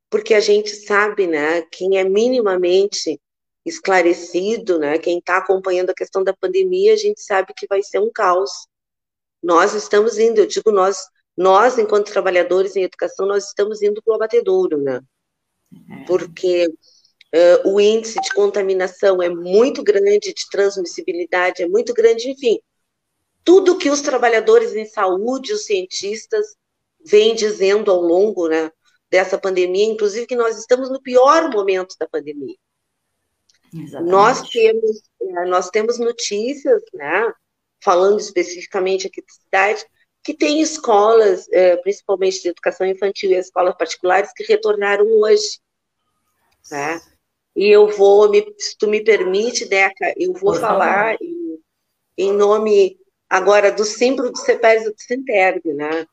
porque 0.09 0.33
a 0.33 0.41
gente 0.41 0.71
sabe, 0.71 1.25
né, 1.25 1.61
quem 1.71 1.97
é 1.97 2.03
minimamente 2.03 3.17
esclarecido, 3.65 4.77
né, 4.77 4.99
quem 4.99 5.19
está 5.19 5.37
acompanhando 5.37 5.91
a 5.91 5.95
questão 5.95 6.21
da 6.21 6.33
pandemia, 6.33 6.91
a 6.91 6.97
gente 6.97 7.21
sabe 7.21 7.53
que 7.55 7.65
vai 7.65 7.81
ser 7.81 7.99
um 7.99 8.11
caos. 8.11 8.51
Nós 9.41 9.73
estamos 9.73 10.19
indo, 10.19 10.41
eu 10.41 10.45
digo 10.45 10.69
nós, 10.69 10.97
nós 11.37 11.77
enquanto 11.77 12.11
trabalhadores 12.11 12.75
em 12.75 12.83
educação, 12.83 13.25
nós 13.25 13.47
estamos 13.47 13.81
indo 13.81 14.01
para 14.01 14.11
o 14.11 14.15
abatedouro, 14.15 14.77
né, 14.81 15.01
é. 15.73 16.05
porque 16.05 16.67
uh, 16.67 17.69
o 17.69 17.79
índice 17.79 18.19
de 18.21 18.33
contaminação 18.33 19.21
é 19.21 19.29
muito 19.29 19.83
grande, 19.83 20.33
de 20.33 20.49
transmissibilidade 20.49 21.63
é 21.63 21.67
muito 21.67 21.93
grande, 21.93 22.29
enfim, 22.29 22.59
tudo 23.43 23.77
que 23.77 23.89
os 23.89 24.01
trabalhadores 24.01 24.75
em 24.75 24.85
saúde, 24.85 25.53
os 25.53 25.65
cientistas, 25.65 26.55
vêm 27.05 27.35
dizendo 27.35 27.91
ao 27.91 28.01
longo, 28.01 28.47
né, 28.47 28.71
dessa 29.09 29.37
pandemia, 29.37 29.85
inclusive 29.85 30.25
que 30.25 30.35
nós 30.35 30.57
estamos 30.57 30.89
no 30.89 31.01
pior 31.01 31.51
momento 31.51 31.95
da 31.99 32.07
pandemia. 32.07 32.55
Exatamente. 33.73 34.11
Nós 34.11 34.49
temos, 34.49 35.01
é, 35.21 35.45
nós 35.45 35.69
temos 35.69 35.99
notícias, 35.99 36.81
né, 36.93 37.31
falando 37.83 38.19
especificamente 38.19 39.07
aqui 39.07 39.21
da 39.21 39.33
cidade, 39.33 39.85
que 40.25 40.33
tem 40.33 40.59
escolas, 40.59 41.47
é, 41.51 41.77
principalmente 41.77 42.41
de 42.41 42.49
educação 42.49 42.87
infantil 42.87 43.29
e 43.29 43.35
escolas 43.35 43.77
particulares, 43.77 44.33
que 44.35 44.43
retornaram 44.43 45.05
hoje. 45.05 45.59
Né? 46.71 46.99
E 47.55 47.69
eu 47.69 47.87
vou, 47.89 48.27
me, 48.31 48.43
se 48.57 48.75
tu 48.75 48.87
me 48.87 49.03
permite, 49.03 49.65
Deca, 49.65 50.15
eu 50.17 50.33
vou 50.33 50.53
Por 50.53 50.59
falar 50.59 51.15
em, 51.21 51.59
em, 52.17 52.33
nome 52.33 52.97
agora 53.29 53.71
do 53.71 53.85
Simpro 53.85 54.31
do 54.31 54.37
CEPES 54.39 54.87
e 54.87 54.89
do 54.89 54.99
Sinterg, 54.99 55.73
né? 55.73 56.07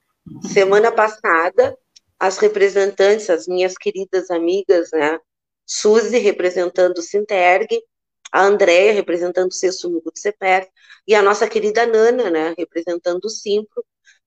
Semana 0.52 0.92
passada, 0.92 1.76
as 2.20 2.36
representantes, 2.36 3.30
as 3.30 3.48
minhas 3.48 3.78
queridas 3.78 4.30
amigas, 4.30 4.90
né? 4.92 5.18
Suzy 5.66 6.18
representando 6.18 6.98
o 6.98 7.02
Sinterg, 7.02 7.82
a 8.30 8.44
Andréia 8.44 8.92
representando 8.92 9.48
o 9.48 9.54
Sexto 9.54 9.88
Núcleo 9.88 10.12
do 10.12 10.18
CEPER, 10.18 10.68
e 11.08 11.14
a 11.14 11.22
nossa 11.22 11.48
querida 11.48 11.86
Nana, 11.86 12.30
né, 12.30 12.54
representando 12.58 13.24
o 13.24 13.30
Simpro, 13.30 13.82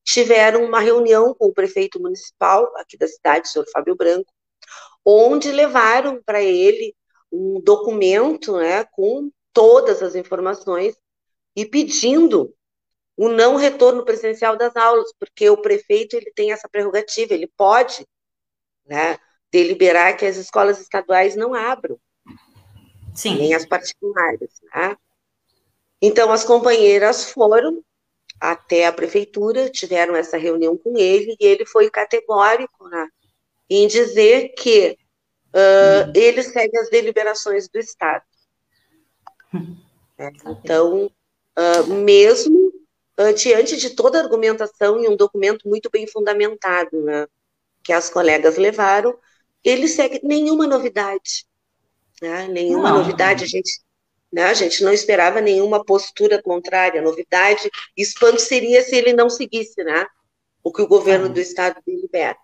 tiveram 0.06 0.64
uma 0.64 0.80
reunião 0.80 1.34
com 1.34 1.48
o 1.48 1.54
prefeito 1.54 2.00
municipal 2.00 2.72
aqui 2.78 2.96
da 2.96 3.08
cidade, 3.08 3.48
o 3.48 3.52
senhor 3.52 3.66
Fábio 3.72 3.96
Branco, 3.96 4.32
onde 5.04 5.52
levaram 5.52 6.22
para 6.24 6.42
ele 6.42 6.96
um 7.32 7.60
documento 7.60 8.56
né, 8.58 8.86
com 8.86 9.32
todas 9.52 10.04
as 10.04 10.14
informações 10.14 10.96
e 11.56 11.66
pedindo 11.66 12.54
o 13.18 13.30
não 13.30 13.56
retorno 13.56 14.06
presencial 14.06 14.56
das 14.56 14.76
aulas, 14.76 15.12
porque 15.20 15.50
o 15.50 15.58
prefeito 15.58 16.16
ele 16.16 16.32
tem 16.36 16.52
essa 16.52 16.70
prerrogativa, 16.70 17.34
ele 17.34 17.48
pode 17.58 18.06
né, 18.86 19.18
deliberar 19.52 20.16
que 20.18 20.26
as 20.26 20.38
escolas 20.38 20.80
estaduais 20.80 21.36
não 21.36 21.54
abram, 21.56 22.00
Sim. 23.16 23.38
nem 23.38 23.54
as 23.56 23.66
particulares. 23.66 24.52
Né? 24.74 24.96
Então, 26.02 26.32
as 26.32 26.44
companheiras 26.44 27.32
foram 27.32 27.84
até 28.40 28.86
a 28.86 28.94
prefeitura, 28.94 29.70
tiveram 29.70 30.16
essa 30.16 30.38
reunião 30.38 30.78
com 30.78 30.98
ele, 30.98 31.36
e 31.40 31.46
ele 31.46 31.66
foi 31.66 31.90
categórico 31.90 32.88
né, 32.90 33.08
em 33.70 33.88
dizer 33.88 34.50
que 34.50 34.98
uh, 35.54 36.12
ele 36.14 36.44
segue 36.44 36.78
as 36.78 36.90
deliberações 36.90 37.68
do 37.68 37.80
Estado. 37.80 38.24
É, 40.18 40.30
então, 40.46 41.06
uh, 41.08 41.94
mesmo 41.94 42.74
uh, 43.20 43.34
diante 43.34 43.78
de 43.78 43.92
toda 43.92 44.20
a 44.20 44.24
argumentação 44.24 45.02
e 45.02 45.08
um 45.08 45.16
documento 45.16 45.68
muito 45.68 45.90
bem 45.90 46.08
fundamentado 46.08 47.02
né, 47.02 47.28
que 47.84 47.94
as 47.94 48.10
colegas 48.10 48.58
levaram, 48.58 49.18
ele 49.64 49.88
segue 49.88 50.20
nenhuma 50.24 50.68
novidade. 50.68 51.46
Né, 52.22 52.48
nenhuma 52.48 52.92
não. 52.92 53.00
novidade, 53.00 53.44
a 53.44 53.48
gente, 53.48 53.82
né, 54.36 54.48
a 54.48 54.54
gente 54.54 54.84
não 54.84 54.92
esperava 54.92 55.40
nenhuma 55.40 55.82
postura 55.82 56.44
contrária. 56.44 57.02
Novidade, 57.02 57.72
espanto 57.96 58.42
seria 58.42 58.82
se 58.82 58.94
ele 58.94 59.14
não 59.14 59.30
seguisse 59.30 59.82
né, 59.82 60.06
o 60.62 60.74
que 60.74 60.82
o 60.82 60.88
governo 60.88 61.28
é. 61.28 61.30
do 61.30 61.40
Estado 61.40 61.82
delibera. 61.88 62.38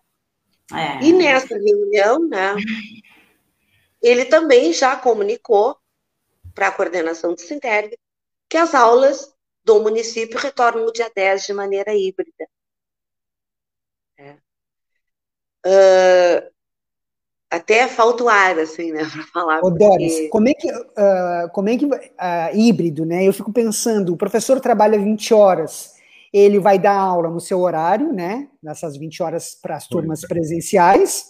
É. 0.73 1.03
E 1.03 1.11
nessa 1.11 1.53
reunião, 1.53 2.25
né, 2.29 2.55
ele 4.01 4.23
também 4.23 4.71
já 4.71 4.95
comunicou 4.95 5.77
para 6.55 6.67
a 6.67 6.71
coordenação 6.71 7.33
do 7.33 7.41
Sinterg 7.41 7.97
que 8.47 8.55
as 8.55 8.73
aulas 8.73 9.35
do 9.61 9.81
município 9.81 10.39
retornam 10.39 10.85
no 10.85 10.93
dia 10.93 11.11
10 11.13 11.43
de 11.43 11.53
maneira 11.53 11.93
híbrida. 11.93 12.47
É. 14.17 14.37
Uh, 15.65 16.51
até 17.51 17.87
falta 17.87 18.23
o 18.23 18.29
ar, 18.29 18.57
assim, 18.57 18.91
né, 18.91 19.01
para 19.11 19.23
falar. 19.23 19.59
Ô, 19.61 19.69
Doris, 19.69 20.13
porque... 20.13 20.29
como 20.29 20.47
é 20.47 20.53
que, 20.53 20.71
uh, 20.71 21.51
como 21.53 21.69
é 21.69 21.77
que 21.77 21.85
uh, 21.85 21.99
híbrido, 22.53 23.05
né? 23.05 23.27
Eu 23.27 23.33
fico 23.33 23.51
pensando, 23.51 24.13
o 24.13 24.17
professor 24.17 24.59
trabalha 24.61 24.97
20 24.97 25.33
horas, 25.33 25.93
ele 26.31 26.59
vai 26.59 26.79
dar 26.79 26.95
aula 26.95 27.29
no 27.29 27.41
seu 27.41 27.59
horário, 27.59 28.13
né? 28.13 28.47
Nessas 28.63 28.95
20 28.97 29.21
horas 29.21 29.57
para 29.61 29.75
as 29.75 29.85
turmas 29.85 30.21
presenciais, 30.21 31.25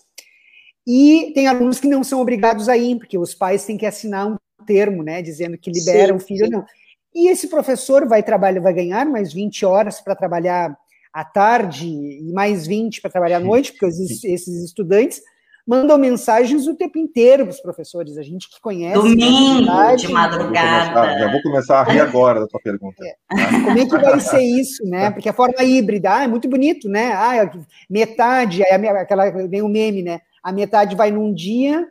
e 0.86 1.32
tem 1.34 1.47
alunos 1.47 1.80
que 1.80 1.88
não 1.88 2.03
são 2.03 2.22
obrigados 2.22 2.67
a 2.67 2.78
ir, 2.78 2.97
porque 2.97 3.17
os 3.17 3.36
pais 3.36 3.65
têm 3.65 3.78
que 3.78 3.86
assinar 3.86 4.28
um 4.28 4.38
termo, 4.65 5.03
né, 5.03 5.22
dizendo 5.22 5.57
que 5.57 5.72
liberam 5.72 6.17
sim, 6.19 6.24
o 6.24 6.28
filho 6.28 6.45
ou 6.45 6.51
não. 6.51 6.65
E 7.13 7.30
esse 7.30 7.47
professor 7.47 8.07
vai 8.07 8.24
trabalhar, 8.24 8.61
vai 8.61 8.74
ganhar 8.74 9.05
mais 9.05 9.34
20 9.34 9.65
horas 9.65 9.99
para 10.01 10.15
trabalhar 10.15 10.76
à 11.13 11.26
tarde 11.26 11.88
e 11.88 12.32
mais 12.32 12.65
20 12.65 13.01
para 13.01 13.11
trabalhar 13.11 13.38
à 13.38 13.39
noite, 13.39 13.72
porque 13.74 13.86
os, 13.86 14.24
esses 14.24 14.63
estudantes 14.63 15.22
mandam 15.68 15.97
mensagens 15.97 16.68
o 16.68 16.76
tempo 16.76 16.97
inteiro 16.97 17.45
para 17.45 17.51
os 17.51 17.62
professores, 17.62 18.18
a 18.18 18.24
gente 18.24 18.49
que 18.49 18.59
conhece. 18.59 18.95
Domingo, 18.95 19.95
de 19.95 20.07
madrugada. 20.07 21.20
Já 21.20 21.32
vou 21.32 21.41
começar 21.41 21.82
a 21.82 21.84
rir 21.84 21.99
agora 22.01 22.39
da 22.39 22.47
tua 22.47 22.59
pergunta. 22.62 23.03
É. 23.03 23.16
Como 23.64 23.78
é 23.78 23.86
que 23.86 23.97
vai 23.97 24.20
ser 24.20 24.41
isso, 24.41 24.84
né? 24.86 25.12
Porque 25.12 25.30
a 25.30 25.34
forma 25.34 25.64
híbrida, 25.64 26.18
ah, 26.18 26.24
é 26.24 26.28
muito 26.28 26.49
bonito, 26.49 26.89
né? 26.89 27.14
Ah, 27.14 27.51
metade, 27.89 28.64
é 28.64 28.76
aquela, 28.76 29.30
vem 29.30 29.62
o 29.62 29.70
meme, 29.70 30.01
né? 30.01 30.22
A 30.43 30.51
metade 30.51 30.95
vai 30.95 31.12
num 31.12 31.34
dia 31.34 31.88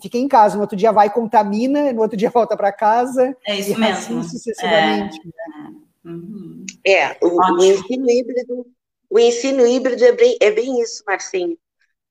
fica 0.00 0.18
em 0.18 0.28
casa, 0.28 0.56
no 0.56 0.62
outro 0.62 0.76
dia 0.76 0.92
vai, 0.92 1.12
contamina, 1.12 1.92
no 1.92 2.02
outro 2.02 2.16
dia 2.16 2.30
volta 2.30 2.56
para 2.56 2.72
casa. 2.72 3.36
É 3.46 3.58
isso 3.58 3.78
mesmo. 3.78 4.18
Assim 4.18 4.22
sucessivamente. 4.22 5.20
É, 5.20 5.26
né? 5.26 5.74
uhum. 6.04 6.64
é 6.86 7.16
o, 7.22 7.28
o, 7.28 7.64
ensino 7.64 8.10
híbrido, 8.10 8.66
o 9.08 9.18
ensino 9.18 9.66
híbrido 9.66 10.04
é 10.04 10.12
bem, 10.12 10.36
é 10.40 10.50
bem 10.50 10.80
isso, 10.80 11.02
Marcinho, 11.06 11.56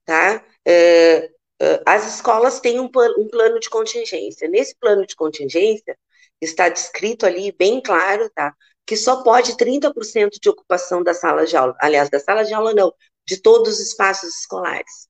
tá? 0.05 0.41
É, 0.65 1.29
é, 1.61 1.81
as 1.85 2.15
escolas 2.15 2.59
têm 2.59 2.79
um, 2.79 2.89
um 3.17 3.27
plano 3.27 3.59
de 3.59 3.69
contingência. 3.69 4.47
Nesse 4.49 4.75
plano 4.75 5.05
de 5.05 5.15
contingência, 5.15 5.97
está 6.41 6.69
descrito 6.69 7.25
ali 7.25 7.51
bem 7.51 7.81
claro, 7.81 8.29
tá? 8.35 8.53
Que 8.85 8.97
só 8.97 9.23
pode 9.23 9.55
30% 9.55 10.39
de 10.41 10.49
ocupação 10.49 11.03
da 11.03 11.13
sala 11.13 11.45
de 11.45 11.55
aula, 11.55 11.75
aliás, 11.79 12.09
da 12.09 12.19
sala 12.19 12.43
de 12.43 12.53
aula 12.53 12.73
não, 12.73 12.93
de 13.25 13.37
todos 13.41 13.75
os 13.75 13.79
espaços 13.79 14.39
escolares. 14.39 15.07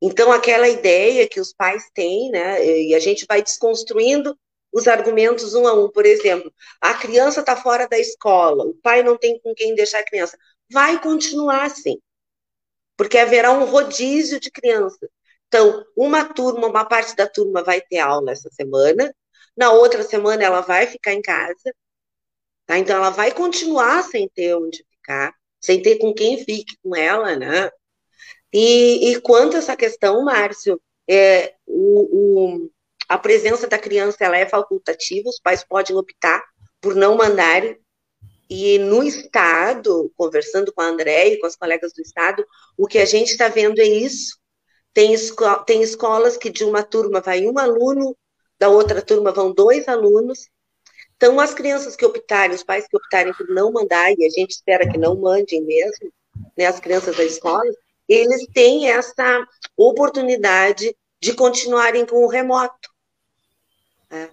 Então, 0.00 0.30
aquela 0.32 0.68
ideia 0.68 1.28
que 1.28 1.40
os 1.40 1.52
pais 1.52 1.84
têm, 1.94 2.30
né, 2.30 2.64
e 2.64 2.94
a 2.94 3.00
gente 3.00 3.26
vai 3.28 3.42
desconstruindo 3.42 4.38
os 4.72 4.86
argumentos 4.86 5.54
um 5.54 5.66
a 5.66 5.72
um. 5.74 5.90
Por 5.90 6.06
exemplo, 6.06 6.52
a 6.80 6.94
criança 6.94 7.40
está 7.40 7.56
fora 7.56 7.88
da 7.88 7.98
escola, 7.98 8.64
o 8.64 8.74
pai 8.74 9.02
não 9.02 9.16
tem 9.16 9.38
com 9.40 9.54
quem 9.54 9.74
deixar 9.74 10.00
a 10.00 10.04
criança. 10.04 10.38
Vai 10.70 11.00
continuar 11.00 11.64
assim, 11.64 11.98
porque 12.98 13.16
haverá 13.16 13.52
um 13.52 13.64
rodízio 13.64 14.40
de 14.40 14.50
crianças. 14.50 15.08
Então, 15.46 15.84
uma 15.96 16.24
turma, 16.24 16.66
uma 16.66 16.84
parte 16.84 17.14
da 17.16 17.26
turma 17.26 17.62
vai 17.62 17.80
ter 17.80 18.00
aula 18.00 18.32
essa 18.32 18.50
semana, 18.50 19.14
na 19.56 19.72
outra 19.72 20.02
semana 20.02 20.44
ela 20.44 20.60
vai 20.60 20.86
ficar 20.86 21.14
em 21.14 21.22
casa, 21.22 21.72
tá? 22.66 22.76
Então, 22.76 22.96
ela 22.96 23.10
vai 23.10 23.32
continuar 23.32 24.02
sem 24.02 24.28
ter 24.28 24.54
onde 24.56 24.84
ficar, 24.90 25.32
sem 25.60 25.80
ter 25.80 25.98
com 25.98 26.12
quem 26.12 26.44
fique 26.44 26.76
com 26.82 26.94
ela, 26.94 27.36
né? 27.36 27.70
E, 28.52 29.12
e 29.12 29.20
quanto 29.20 29.56
a 29.56 29.58
essa 29.58 29.76
questão, 29.76 30.24
Márcio, 30.24 30.80
é, 31.08 31.54
o, 31.66 32.56
o, 32.56 32.70
a 33.08 33.16
presença 33.16 33.68
da 33.68 33.78
criança 33.78 34.24
ela 34.24 34.36
é 34.36 34.46
facultativa, 34.46 35.28
os 35.28 35.40
pais 35.40 35.64
podem 35.64 35.96
optar 35.96 36.44
por 36.80 36.94
não 36.94 37.16
mandarem. 37.16 37.78
E 38.48 38.78
no 38.78 39.02
Estado, 39.02 40.10
conversando 40.16 40.72
com 40.72 40.80
a 40.80 40.86
André 40.86 41.28
e 41.28 41.38
com 41.38 41.46
as 41.46 41.56
colegas 41.56 41.92
do 41.92 42.00
Estado, 42.00 42.46
o 42.76 42.86
que 42.86 42.98
a 42.98 43.04
gente 43.04 43.32
está 43.32 43.48
vendo 43.48 43.78
é 43.80 43.84
isso. 43.84 44.38
Tem, 44.94 45.12
esco 45.12 45.64
tem 45.64 45.82
escolas 45.82 46.36
que 46.36 46.48
de 46.50 46.64
uma 46.64 46.82
turma 46.82 47.20
vai 47.20 47.46
um 47.46 47.58
aluno, 47.58 48.16
da 48.58 48.68
outra 48.68 49.02
turma 49.02 49.32
vão 49.32 49.52
dois 49.52 49.86
alunos. 49.86 50.48
Então, 51.16 51.38
as 51.38 51.52
crianças 51.52 51.94
que 51.94 52.06
optarem, 52.06 52.54
os 52.54 52.62
pais 52.62 52.86
que 52.88 52.96
optarem 52.96 53.34
por 53.34 53.48
não 53.48 53.72
mandar, 53.72 54.12
e 54.12 54.24
a 54.24 54.30
gente 54.30 54.52
espera 54.52 54.88
que 54.90 54.96
não 54.96 55.16
mandem 55.16 55.62
mesmo, 55.64 56.12
né, 56.56 56.66
as 56.66 56.80
crianças 56.80 57.16
da 57.16 57.24
escola, 57.24 57.70
eles 58.08 58.46
têm 58.54 58.90
essa 58.90 59.44
oportunidade 59.76 60.96
de 61.20 61.34
continuarem 61.34 62.06
com 62.06 62.24
o 62.24 62.28
remoto. 62.28 62.88
Né? 64.10 64.30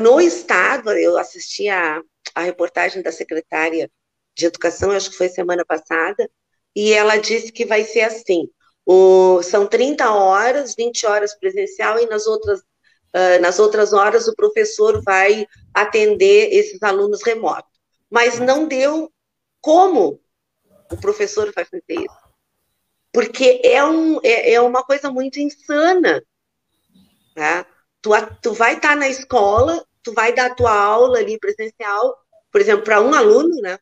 No 0.00 0.20
Estado, 0.20 0.90
eu 0.90 1.16
assisti 1.16 1.68
a, 1.68 2.02
a 2.34 2.42
reportagem 2.42 3.02
da 3.02 3.12
secretária 3.12 3.90
de 4.34 4.46
Educação, 4.46 4.90
acho 4.90 5.10
que 5.10 5.16
foi 5.16 5.28
semana 5.28 5.64
passada, 5.64 6.30
e 6.74 6.92
ela 6.92 7.16
disse 7.16 7.52
que 7.52 7.64
vai 7.64 7.84
ser 7.84 8.02
assim: 8.02 8.48
o, 8.86 9.42
são 9.42 9.66
30 9.66 10.10
horas, 10.12 10.74
20 10.76 11.06
horas 11.06 11.34
presencial, 11.38 11.98
e 11.98 12.06
nas 12.06 12.26
outras, 12.26 12.60
uh, 12.60 13.40
nas 13.40 13.58
outras 13.58 13.92
horas 13.92 14.28
o 14.28 14.34
professor 14.34 15.02
vai 15.02 15.46
atender 15.74 16.52
esses 16.52 16.82
alunos 16.82 17.22
remotos. 17.22 17.70
Mas 18.08 18.38
não 18.38 18.66
deu 18.66 19.12
como 19.60 20.20
o 20.90 20.96
professor 20.96 21.52
vai 21.54 21.64
fazer 21.64 21.84
isso 21.88 22.30
porque 23.12 23.60
é, 23.64 23.84
um, 23.84 24.20
é, 24.22 24.52
é 24.54 24.60
uma 24.60 24.82
coisa 24.84 25.10
muito 25.10 25.38
insana. 25.40 26.22
Tá? 27.34 27.66
Tu, 28.00 28.10
tu 28.42 28.52
vai 28.52 28.76
estar 28.76 28.90
tá 28.90 28.96
na 28.96 29.08
escola, 29.08 29.84
tu 30.02 30.12
vai 30.12 30.34
dar 30.34 30.46
a 30.46 30.54
tua 30.54 30.72
aula 30.72 31.18
ali 31.18 31.38
presencial, 31.38 32.16
por 32.50 32.60
exemplo, 32.60 32.84
para 32.84 33.00
um 33.00 33.14
aluno, 33.14 33.60
né? 33.60 33.78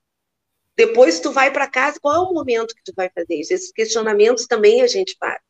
Depois 0.76 1.20
tu 1.20 1.32
vai 1.32 1.50
para 1.52 1.68
casa, 1.68 1.98
qual 2.00 2.14
é 2.14 2.18
o 2.18 2.32
momento 2.32 2.74
que 2.74 2.82
tu 2.84 2.92
vai 2.96 3.10
fazer 3.10 3.34
isso? 3.34 3.52
Esses 3.52 3.72
questionamentos 3.72 4.46
também 4.46 4.82
a 4.82 4.86
gente 4.86 5.16
faz. 5.18 5.40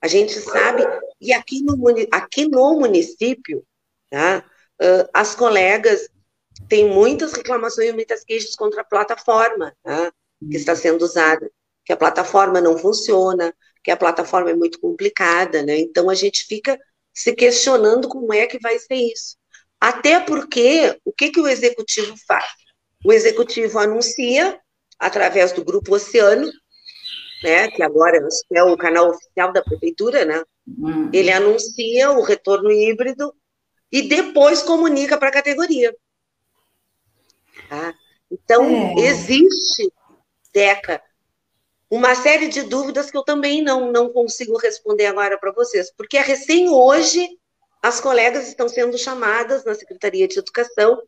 A 0.00 0.08
gente 0.08 0.32
sabe, 0.40 0.82
e 1.20 1.32
aqui 1.32 1.62
no, 1.62 1.76
aqui 2.10 2.48
no 2.48 2.78
município, 2.78 3.64
tá? 4.10 4.44
Uh, 4.80 5.08
as 5.12 5.34
colegas 5.34 6.08
têm 6.68 6.88
muitas 6.88 7.32
reclamações 7.32 7.90
e 7.90 7.92
muitas 7.92 8.24
queixas 8.24 8.54
contra 8.54 8.82
a 8.82 8.84
plataforma 8.84 9.76
tá? 9.82 10.12
que 10.50 10.56
está 10.56 10.74
sendo 10.74 11.02
usada 11.04 11.50
que 11.88 11.92
a 11.94 11.96
plataforma 11.96 12.60
não 12.60 12.76
funciona, 12.76 13.54
que 13.82 13.90
a 13.90 13.96
plataforma 13.96 14.50
é 14.50 14.54
muito 14.54 14.78
complicada, 14.78 15.62
né? 15.62 15.78
Então 15.78 16.10
a 16.10 16.14
gente 16.14 16.44
fica 16.44 16.78
se 17.14 17.34
questionando 17.34 18.06
como 18.06 18.30
é 18.34 18.46
que 18.46 18.58
vai 18.60 18.78
ser 18.78 18.94
isso. 18.94 19.38
Até 19.80 20.20
porque 20.20 20.98
o 21.04 21.12
que, 21.12 21.30
que 21.30 21.40
o 21.40 21.46
executivo 21.46 22.14
faz? 22.26 22.50
O 23.04 23.12
executivo 23.12 23.78
anuncia 23.78 24.60
através 24.98 25.52
do 25.52 25.64
grupo 25.64 25.94
Oceano, 25.94 26.50
né, 27.42 27.70
que 27.70 27.82
agora 27.82 28.18
é 28.52 28.62
o 28.64 28.76
canal 28.76 29.10
oficial 29.10 29.52
da 29.52 29.62
prefeitura, 29.62 30.24
né? 30.24 30.42
Uhum. 30.66 31.08
Ele 31.12 31.30
anuncia 31.30 32.10
o 32.10 32.22
retorno 32.22 32.72
híbrido 32.72 33.32
e 33.92 34.02
depois 34.02 34.62
comunica 34.62 35.16
para 35.16 35.28
a 35.28 35.32
categoria. 35.32 35.94
Tá? 37.68 37.94
Então, 38.30 38.64
é. 38.98 39.06
existe, 39.06 39.92
Deca, 40.52 41.00
uma 41.90 42.14
série 42.14 42.48
de 42.48 42.62
dúvidas 42.62 43.10
que 43.10 43.16
eu 43.16 43.22
também 43.22 43.62
não, 43.62 43.90
não 43.92 44.12
consigo 44.12 44.58
responder 44.58 45.06
agora 45.06 45.38
para 45.38 45.52
vocês, 45.52 45.90
porque 45.96 46.18
é 46.18 46.22
recém 46.22 46.68
hoje 46.68 47.28
as 47.82 48.00
colegas 48.00 48.48
estão 48.48 48.68
sendo 48.68 48.98
chamadas 48.98 49.64
na 49.64 49.74
Secretaria 49.74 50.26
de 50.26 50.38
Educação 50.38 51.00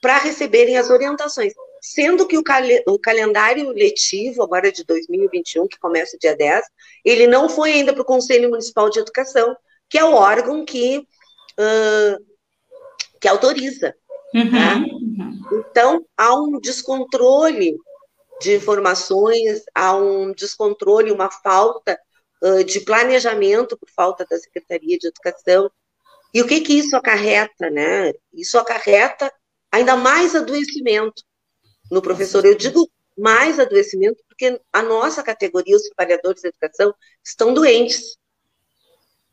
para 0.00 0.18
receberem 0.18 0.76
as 0.76 0.90
orientações, 0.90 1.52
sendo 1.80 2.26
que 2.26 2.38
o, 2.38 2.42
cal 2.42 2.62
o, 2.86 2.98
calendário 2.98 3.70
letivo, 3.70 4.42
agora 4.42 4.70
de 4.70 4.84
2021, 4.84 5.66
que 5.66 5.78
começa 5.78 6.18
dia 6.18 6.36
10, 6.36 6.64
ele 7.04 7.26
não 7.26 7.48
foi 7.48 7.72
ainda 7.72 7.92
para 7.92 8.02
o 8.02 8.06
Conselho 8.06 8.50
Municipal 8.50 8.90
de 8.90 9.00
Educação, 9.00 9.56
que 9.88 9.98
é 9.98 10.04
o 10.04 10.14
órgão 10.14 10.64
que, 10.64 10.98
uh, 10.98 12.24
que 13.20 13.26
autoriza 13.26 13.94
Uhum, 14.34 14.50
né? 14.50 14.74
uhum. 14.74 15.64
Então, 15.70 16.04
há 16.16 16.34
um 16.34 16.60
descontrole 16.60 17.76
de 18.40 18.56
informações, 18.56 19.62
há 19.74 19.96
um 19.96 20.32
descontrole, 20.32 21.10
uma 21.10 21.30
falta 21.30 21.98
uh, 22.42 22.62
de 22.62 22.80
planejamento 22.80 23.76
por 23.76 23.88
falta 23.90 24.26
da 24.28 24.38
Secretaria 24.38 24.98
de 24.98 25.08
Educação. 25.08 25.70
E 26.32 26.42
o 26.42 26.46
que 26.46 26.60
que 26.60 26.74
isso 26.74 26.94
acarreta, 26.96 27.70
né? 27.70 28.12
Isso 28.32 28.58
acarreta 28.58 29.32
ainda 29.70 29.96
mais 29.96 30.34
adoecimento 30.34 31.22
no 31.90 32.02
professor. 32.02 32.44
Eu 32.44 32.54
digo 32.54 32.88
mais 33.16 33.58
adoecimento 33.58 34.22
porque 34.28 34.60
a 34.72 34.82
nossa 34.82 35.22
categoria, 35.22 35.76
os 35.76 35.82
trabalhadores 35.82 36.42
da 36.42 36.48
educação, 36.48 36.94
estão 37.24 37.52
doentes. 37.52 38.16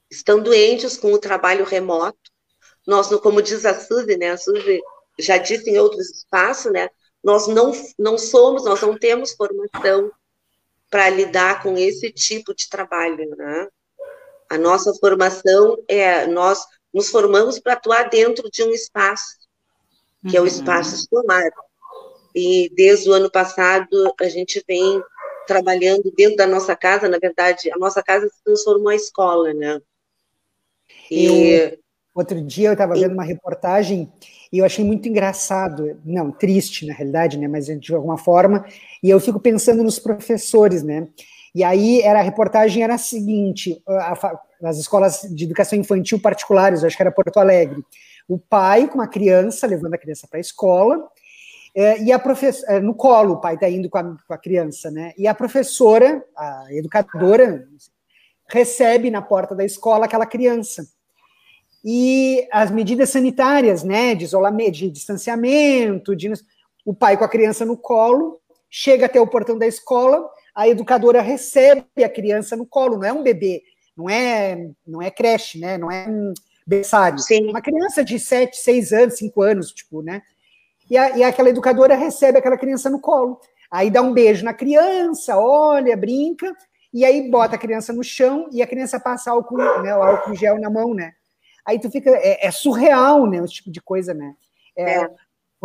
Estão 0.10 0.42
doentes 0.42 0.98
com 0.98 1.14
o 1.14 1.20
trabalho 1.20 1.66
remoto. 1.66 2.32
Nós, 2.88 3.08
como 3.20 3.42
diz 3.42 3.66
a 3.66 3.80
Suzy, 3.80 4.18
né? 4.18 4.32
A 4.32 4.38
Suzy 4.38 4.82
já 5.20 5.38
disse 5.38 5.70
em 5.70 5.78
outros 5.78 6.10
espaços, 6.10 6.72
né? 6.72 6.90
Nós 7.24 7.48
não, 7.48 7.72
não 7.98 8.18
somos, 8.18 8.64
nós 8.64 8.82
não 8.82 8.98
temos 8.98 9.34
formação 9.34 10.12
para 10.90 11.10
lidar 11.10 11.62
com 11.62 11.78
esse 11.78 12.12
tipo 12.12 12.54
de 12.54 12.70
trabalho, 12.70 13.36
né? 13.36 13.68
A 14.50 14.58
nossa 14.58 14.94
formação 14.94 15.78
é 15.88 16.28
nós 16.28 16.64
nos 16.96 17.10
formamos 17.10 17.60
para 17.60 17.74
atuar 17.74 18.10
dentro 18.10 18.50
de 18.50 18.64
um 18.64 18.72
espaço, 18.72 19.36
que 20.22 20.30
uhum. 20.30 20.36
é 20.38 20.40
o 20.40 20.44
uhum. 20.44 20.48
espaço 20.48 20.96
escolar. 20.96 21.44
E 22.34 22.72
desde 22.74 23.10
o 23.10 23.14
ano 23.14 23.30
passado 23.30 24.14
a 24.18 24.30
gente 24.30 24.64
vem 24.66 25.04
trabalhando 25.46 26.10
dentro 26.16 26.38
da 26.38 26.48
nossa 26.48 26.74
casa, 26.74 27.10
na 27.10 27.20
verdade, 27.20 27.70
a 27.70 27.78
nossa 27.78 28.02
casa 28.02 28.30
se 28.30 28.42
transformou 28.44 28.94
em 28.94 28.96
escola, 28.96 29.54
né? 29.54 29.82
E 31.12 31.26
eu, 31.26 31.78
outro 32.16 32.42
dia 32.42 32.70
eu 32.70 32.74
estava 32.74 32.94
vendo 32.94 33.14
uma 33.14 33.24
reportagem 33.24 34.12
e 34.52 34.60
eu 34.60 34.66
achei 34.66 34.86
muito 34.86 35.10
engraçado, 35.10 36.00
não, 36.06 36.32
triste 36.32 36.86
na 36.86 36.94
realidade, 36.94 37.38
né, 37.38 37.48
mas 37.48 37.66
de 37.66 37.94
alguma 37.94 38.18
forma, 38.18 38.66
e 39.04 39.10
eu 39.10 39.20
fico 39.20 39.40
pensando 39.40 39.84
nos 39.84 40.00
professores, 40.00 40.82
né? 40.82 41.10
E 41.56 41.64
aí 41.64 42.02
era 42.02 42.20
a 42.20 42.22
reportagem 42.22 42.84
era 42.84 42.96
a 42.96 42.98
seguinte, 42.98 43.82
a, 43.88 44.40
as 44.66 44.78
escolas 44.78 45.22
de 45.22 45.46
educação 45.46 45.80
infantil 45.80 46.20
particulares, 46.20 46.84
acho 46.84 46.98
que 46.98 47.02
era 47.02 47.12
Porto 47.12 47.38
Alegre, 47.40 47.82
o 48.28 48.38
pai 48.38 48.90
com 48.90 49.00
a 49.00 49.08
criança, 49.08 49.66
levando 49.66 49.94
a 49.94 49.98
criança 49.98 50.28
para 50.28 50.38
a 50.38 50.42
escola, 50.42 51.08
é, 51.74 52.02
e 52.02 52.12
a 52.12 52.20
professora, 52.20 52.74
é, 52.74 52.80
no 52.82 52.94
colo, 52.94 53.36
o 53.36 53.42
pai 53.42 53.56
está 53.56 53.70
indo 53.70 53.90
com 53.90 53.98
a, 53.98 54.04
com 54.04 54.34
a, 54.34 54.38
criança, 54.38 54.92
né? 54.92 55.14
E 55.18 55.28
a 55.28 55.34
professora, 55.34 56.24
a 56.36 56.66
educadora, 56.72 57.68
recebe 58.50 59.10
na 59.10 59.22
porta 59.22 59.56
da 59.56 59.64
escola 59.64 60.06
aquela 60.06 60.26
criança. 60.26 60.86
E 61.84 62.48
as 62.52 62.72
medidas 62.72 63.10
sanitárias, 63.10 63.84
né, 63.84 64.16
de 64.16 64.24
isolamento, 64.24 64.72
de 64.72 64.90
distanciamento, 64.90 66.16
de, 66.16 66.32
o 66.86 66.94
pai 66.94 67.16
com 67.18 67.24
a 67.24 67.30
criança 67.30 67.66
no 67.66 67.78
colo, 67.78 68.42
chega 68.70 69.06
até 69.06 69.22
o 69.22 69.28
portão 69.28 69.58
da 69.58 69.68
escola, 69.68 70.28
a 70.56 70.68
educadora 70.68 71.22
recebe 71.22 72.04
a 72.04 72.10
criança 72.10 72.56
no 72.56 72.66
colo, 72.66 72.98
não 72.98 73.04
é 73.04 73.12
um 73.12 73.22
bebê, 73.22 73.62
não 73.96 74.10
é, 74.10 74.70
não 74.88 75.02
é 75.02 75.12
creche, 75.12 75.60
né, 75.60 75.78
não 75.78 75.92
é 75.92 76.08
um 76.08 76.34
berçário. 76.66 77.20
Sim. 77.20 77.50
Uma 77.50 77.62
criança 77.62 78.04
de 78.04 78.18
7, 78.18 78.58
6 78.58 78.94
anos, 78.94 79.18
5 79.18 79.42
anos, 79.42 79.72
tipo, 79.72 80.02
né? 80.02 80.22
E, 80.90 80.98
a, 80.98 81.18
e 81.18 81.24
aquela 81.24 81.50
educadora 81.50 81.96
recebe 81.96 82.38
aquela 82.38 82.58
criança 82.58 82.90
no 82.90 83.00
colo. 83.00 83.40
Aí 83.70 83.92
dá 83.92 84.02
um 84.02 84.14
beijo 84.14 84.46
na 84.46 84.54
criança, 84.54 85.38
olha, 85.38 85.98
brinca, 85.98 86.56
e 86.94 87.04
aí 87.04 87.30
bota 87.30 87.56
a 87.56 87.60
criança 87.60 87.92
no 87.92 88.04
chão 88.04 88.48
e 88.52 88.62
a 88.62 88.68
criança 88.68 89.00
passa 89.00 89.32
álcool, 89.32 89.82
né, 89.82 89.96
o 89.96 90.02
álcool 90.02 90.36
gel 90.36 90.60
na 90.60 90.70
mão, 90.70 90.94
né? 90.94 91.14
Aí 91.66 91.80
tu 91.80 91.90
fica, 91.90 92.12
é, 92.12 92.48
é 92.48 92.52
surreal, 92.52 93.28
né, 93.28 93.44
esse 93.44 93.56
tipo 93.56 93.72
de 93.72 93.82
coisa, 93.82 94.14
né? 94.14 94.34
É, 94.78 95.02
é. 95.02 95.10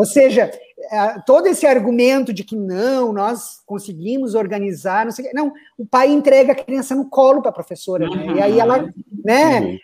Ou 0.01 0.07
seja, 0.07 0.51
é, 0.90 1.18
todo 1.26 1.46
esse 1.46 1.66
argumento 1.66 2.32
de 2.32 2.42
que 2.42 2.57
não, 2.57 3.12
nós 3.12 3.61
conseguimos 3.66 4.34
organizar, 4.34 5.05
não 5.05 5.12
sei 5.12 5.30
não, 5.34 5.53
o 5.76 5.84
pai 5.84 6.09
entrega 6.11 6.53
a 6.53 6.55
criança 6.55 6.94
no 6.94 7.11
colo 7.11 7.42
para 7.42 7.51
a 7.51 7.55
professora, 7.55 8.09
né? 8.09 8.34
E 8.34 8.40
aí 8.40 8.59
ela, 8.59 8.90
né, 9.22 9.78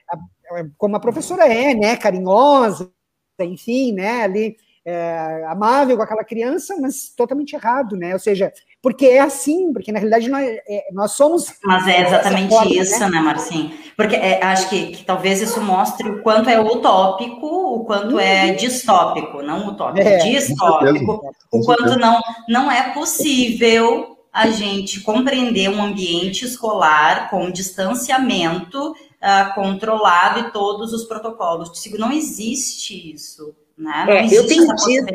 uhum. 0.51 0.73
como 0.79 0.97
a 0.97 1.01
professora 1.01 1.45
é, 1.45 1.75
né, 1.75 1.99
carinhosa, 1.99 2.91
enfim, 3.39 3.93
né, 3.93 4.23
ali 4.23 4.57
é, 4.87 5.45
amável 5.49 5.97
com 5.97 6.03
aquela 6.05 6.23
criança, 6.23 6.77
mas 6.81 7.13
totalmente 7.17 7.55
errado, 7.57 7.97
né? 7.97 8.13
Ou 8.13 8.21
seja, 8.21 8.53
porque 8.81 9.07
é 9.07 9.19
assim, 9.19 9.73
porque 9.73 9.91
na 9.91 9.99
realidade 9.99 10.29
nós, 10.29 10.47
é, 10.47 10.87
nós 10.93 11.11
somos. 11.13 11.53
Mas 11.65 11.89
é 11.89 12.07
exatamente 12.07 12.51
forma, 12.51 12.71
isso, 12.71 13.01
né, 13.01 13.09
né 13.09 13.21
Marcinho? 13.21 13.73
Porque 13.97 14.15
é, 14.15 14.41
acho 14.45 14.69
que, 14.69 14.93
que, 14.93 15.05
talvez 15.05 15.43
isso 15.43 15.61
mostre 15.61 16.09
o 16.09 16.23
quanto 16.23 16.49
é 16.49 16.61
utópico, 16.61 17.47
o 17.47 17.85
quanto 17.85 18.21
é 18.21 18.45
uhum. 18.45 18.51
é 18.51 18.53
distópico, 18.53 19.43
não 19.43 19.67
utópico, 19.67 20.07
é, 20.07 20.19
distópico, 20.19 21.35
o 21.51 21.61
quanto 21.65 21.99
não, 21.99 22.21
não 22.49 22.71
é 22.71 22.95
possível 22.95 24.17
a 24.33 24.49
gente 24.51 25.01
compreender 25.01 25.69
um 25.69 25.83
ambiente 25.83 26.45
escolar 26.45 27.29
com 27.29 27.51
distanciamento 27.51 28.93
uh, 28.93 29.55
controlado 29.55 30.41
e 30.41 30.51
todos 30.53 30.93
os 30.93 31.05
protocolos. 31.05 31.73
Não 31.99 32.13
existe 32.13 33.13
isso. 33.13 33.53
Né? 33.77 34.07
É, 34.09 34.35
eu 34.35 34.47
tenho 34.47 34.75
dito. 34.75 35.07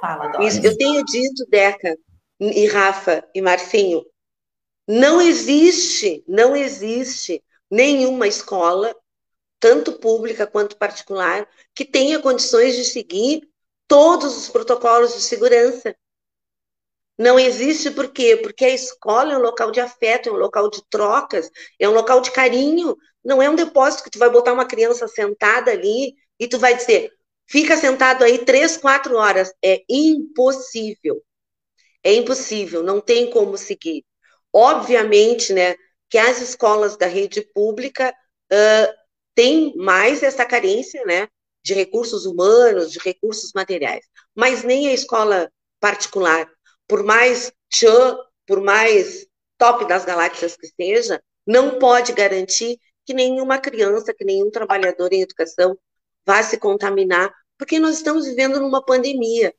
Fala. 0.00 0.32
Eu 0.62 0.76
tenho 0.76 1.04
dito, 1.04 1.46
Deca, 1.48 1.96
e 2.38 2.66
Rafa 2.66 3.26
e 3.34 3.40
Marcinho, 3.40 4.04
não 4.86 5.20
existe, 5.20 6.22
não 6.28 6.54
existe 6.54 7.42
nenhuma 7.70 8.28
escola, 8.28 8.94
tanto 9.58 9.98
pública 9.98 10.46
quanto 10.46 10.76
particular, 10.76 11.48
que 11.74 11.84
tenha 11.84 12.20
condições 12.20 12.76
de 12.76 12.84
seguir 12.84 13.48
todos 13.88 14.36
os 14.36 14.48
protocolos 14.48 15.14
de 15.14 15.20
segurança. 15.20 15.96
Não 17.18 17.38
existe 17.38 17.90
por 17.90 18.12
quê? 18.12 18.36
Porque 18.36 18.64
a 18.64 18.74
escola 18.74 19.32
é 19.32 19.38
um 19.38 19.42
local 19.42 19.70
de 19.70 19.80
afeto, 19.80 20.28
é 20.28 20.32
um 20.32 20.36
local 20.36 20.68
de 20.70 20.82
trocas, 20.88 21.50
é 21.80 21.88
um 21.88 21.92
local 21.92 22.20
de 22.20 22.30
carinho. 22.30 22.94
Não 23.24 23.42
é 23.42 23.48
um 23.48 23.54
depósito 23.56 24.04
que 24.04 24.10
tu 24.10 24.18
vai 24.18 24.30
botar 24.30 24.52
uma 24.52 24.66
criança 24.66 25.08
sentada 25.08 25.70
ali 25.70 26.14
e 26.38 26.46
tu 26.46 26.58
vai 26.58 26.76
dizer, 26.76 27.10
Fica 27.48 27.76
sentado 27.76 28.24
aí 28.24 28.44
três, 28.44 28.76
quatro 28.76 29.16
horas. 29.16 29.52
É 29.62 29.82
impossível. 29.88 31.22
É 32.02 32.14
impossível, 32.14 32.82
não 32.82 33.00
tem 33.00 33.30
como 33.30 33.56
seguir. 33.58 34.04
Obviamente, 34.52 35.52
né, 35.52 35.74
que 36.08 36.18
as 36.18 36.40
escolas 36.40 36.96
da 36.96 37.06
rede 37.06 37.42
pública 37.52 38.14
uh, 38.52 38.94
têm 39.34 39.74
mais 39.76 40.22
essa 40.22 40.44
carência, 40.44 41.04
né, 41.04 41.28
de 41.64 41.74
recursos 41.74 42.26
humanos, 42.26 42.92
de 42.92 43.00
recursos 43.00 43.50
materiais. 43.54 44.06
Mas 44.34 44.62
nem 44.62 44.88
a 44.88 44.92
escola 44.92 45.50
particular, 45.80 46.48
por 46.86 47.02
mais 47.02 47.52
tchan, 47.68 48.16
por 48.46 48.60
mais 48.62 49.26
top 49.58 49.86
das 49.86 50.04
galáxias 50.04 50.56
que 50.56 50.68
seja, 50.68 51.20
não 51.46 51.78
pode 51.78 52.12
garantir 52.12 52.78
que 53.04 53.14
nenhuma 53.14 53.58
criança, 53.58 54.14
que 54.14 54.24
nenhum 54.24 54.50
trabalhador 54.50 55.12
em 55.12 55.22
educação 55.22 55.76
vá 56.26 56.42
se 56.42 56.58
contaminar, 56.58 57.32
porque 57.56 57.78
nós 57.78 57.96
estamos 57.96 58.26
vivendo 58.26 58.60
numa 58.60 58.84
pandemia. 58.84 59.54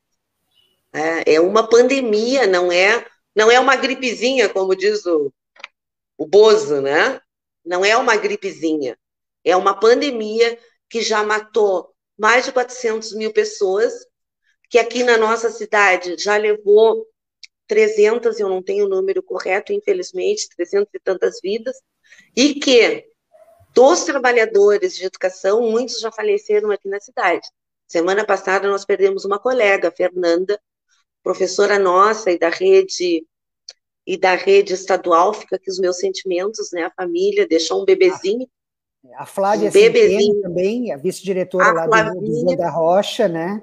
É, 0.93 1.36
é 1.36 1.41
uma 1.41 1.68
pandemia, 1.68 2.45
não 2.45 2.72
é, 2.72 3.05
não 3.36 3.49
é 3.49 3.59
uma 3.59 3.76
gripezinha, 3.76 4.49
como 4.49 4.76
diz 4.76 5.05
o, 5.05 5.34
o 6.18 6.26
Bozo, 6.26 6.82
né? 6.82 7.22
Não 7.65 7.84
é 7.86 7.95
uma 7.95 8.15
gripezinha. 8.15 8.97
É 9.43 9.55
uma 9.55 9.80
pandemia 9.80 10.59
que 10.89 11.01
já 11.01 11.24
matou 11.24 11.93
mais 12.18 12.45
de 12.45 12.51
400 12.51 13.13
mil 13.13 13.32
pessoas, 13.32 13.93
que 14.70 14.80
aqui 14.80 15.03
na 15.03 15.18
nossa 15.18 15.49
cidade 15.49 16.18
já 16.18 16.36
levou 16.36 17.05
300, 17.68 18.39
eu 18.39 18.49
não 18.49 18.63
tenho 18.63 18.86
o 18.86 18.89
número 18.89 19.22
correto, 19.22 19.74
infelizmente, 19.74 20.49
300 20.55 20.93
e 20.93 20.99
tantas 20.99 21.39
vidas, 21.41 21.78
e 22.36 22.55
que 22.55 23.05
dos 23.78 24.06
trabalhadores 24.06 24.96
de 24.96 25.06
educação, 25.06 25.62
muitos 25.62 26.00
já 26.00 26.12
faleceram 26.12 26.72
aqui 26.72 26.90
na 26.90 27.00
cidade. 27.00 27.48
Semana 27.88 28.26
passada 28.26 28.68
nós 28.68 28.84
perdemos 28.84 29.24
uma 29.24 29.38
colega, 29.38 29.94
Fernanda, 29.96 30.60
professora 31.22 31.78
nossa 31.78 32.32
e 32.32 32.40
da 32.40 32.50
rede 32.50 33.24
e 34.04 34.18
da 34.18 34.34
rede 34.34 34.74
estadual, 34.74 35.32
fica 35.32 35.58
aqui 35.58 35.70
os 35.70 35.78
meus 35.78 35.98
sentimentos, 35.98 36.72
né? 36.72 36.86
A 36.86 36.92
família 36.92 37.48
deixou 37.48 37.84
um 37.84 37.86
bebezinho. 37.86 38.50
A 39.16 39.28
Flávia 39.28 39.70
um 39.70 39.72
bebezinho 39.72 40.42
também, 40.42 40.92
a 40.92 40.98
vice-diretora 40.98 41.72
lá 41.72 41.86
Flavinha, 41.86 42.46
do 42.46 42.58
da 42.58 42.72
Rocha, 42.72 43.28
né? 43.28 43.62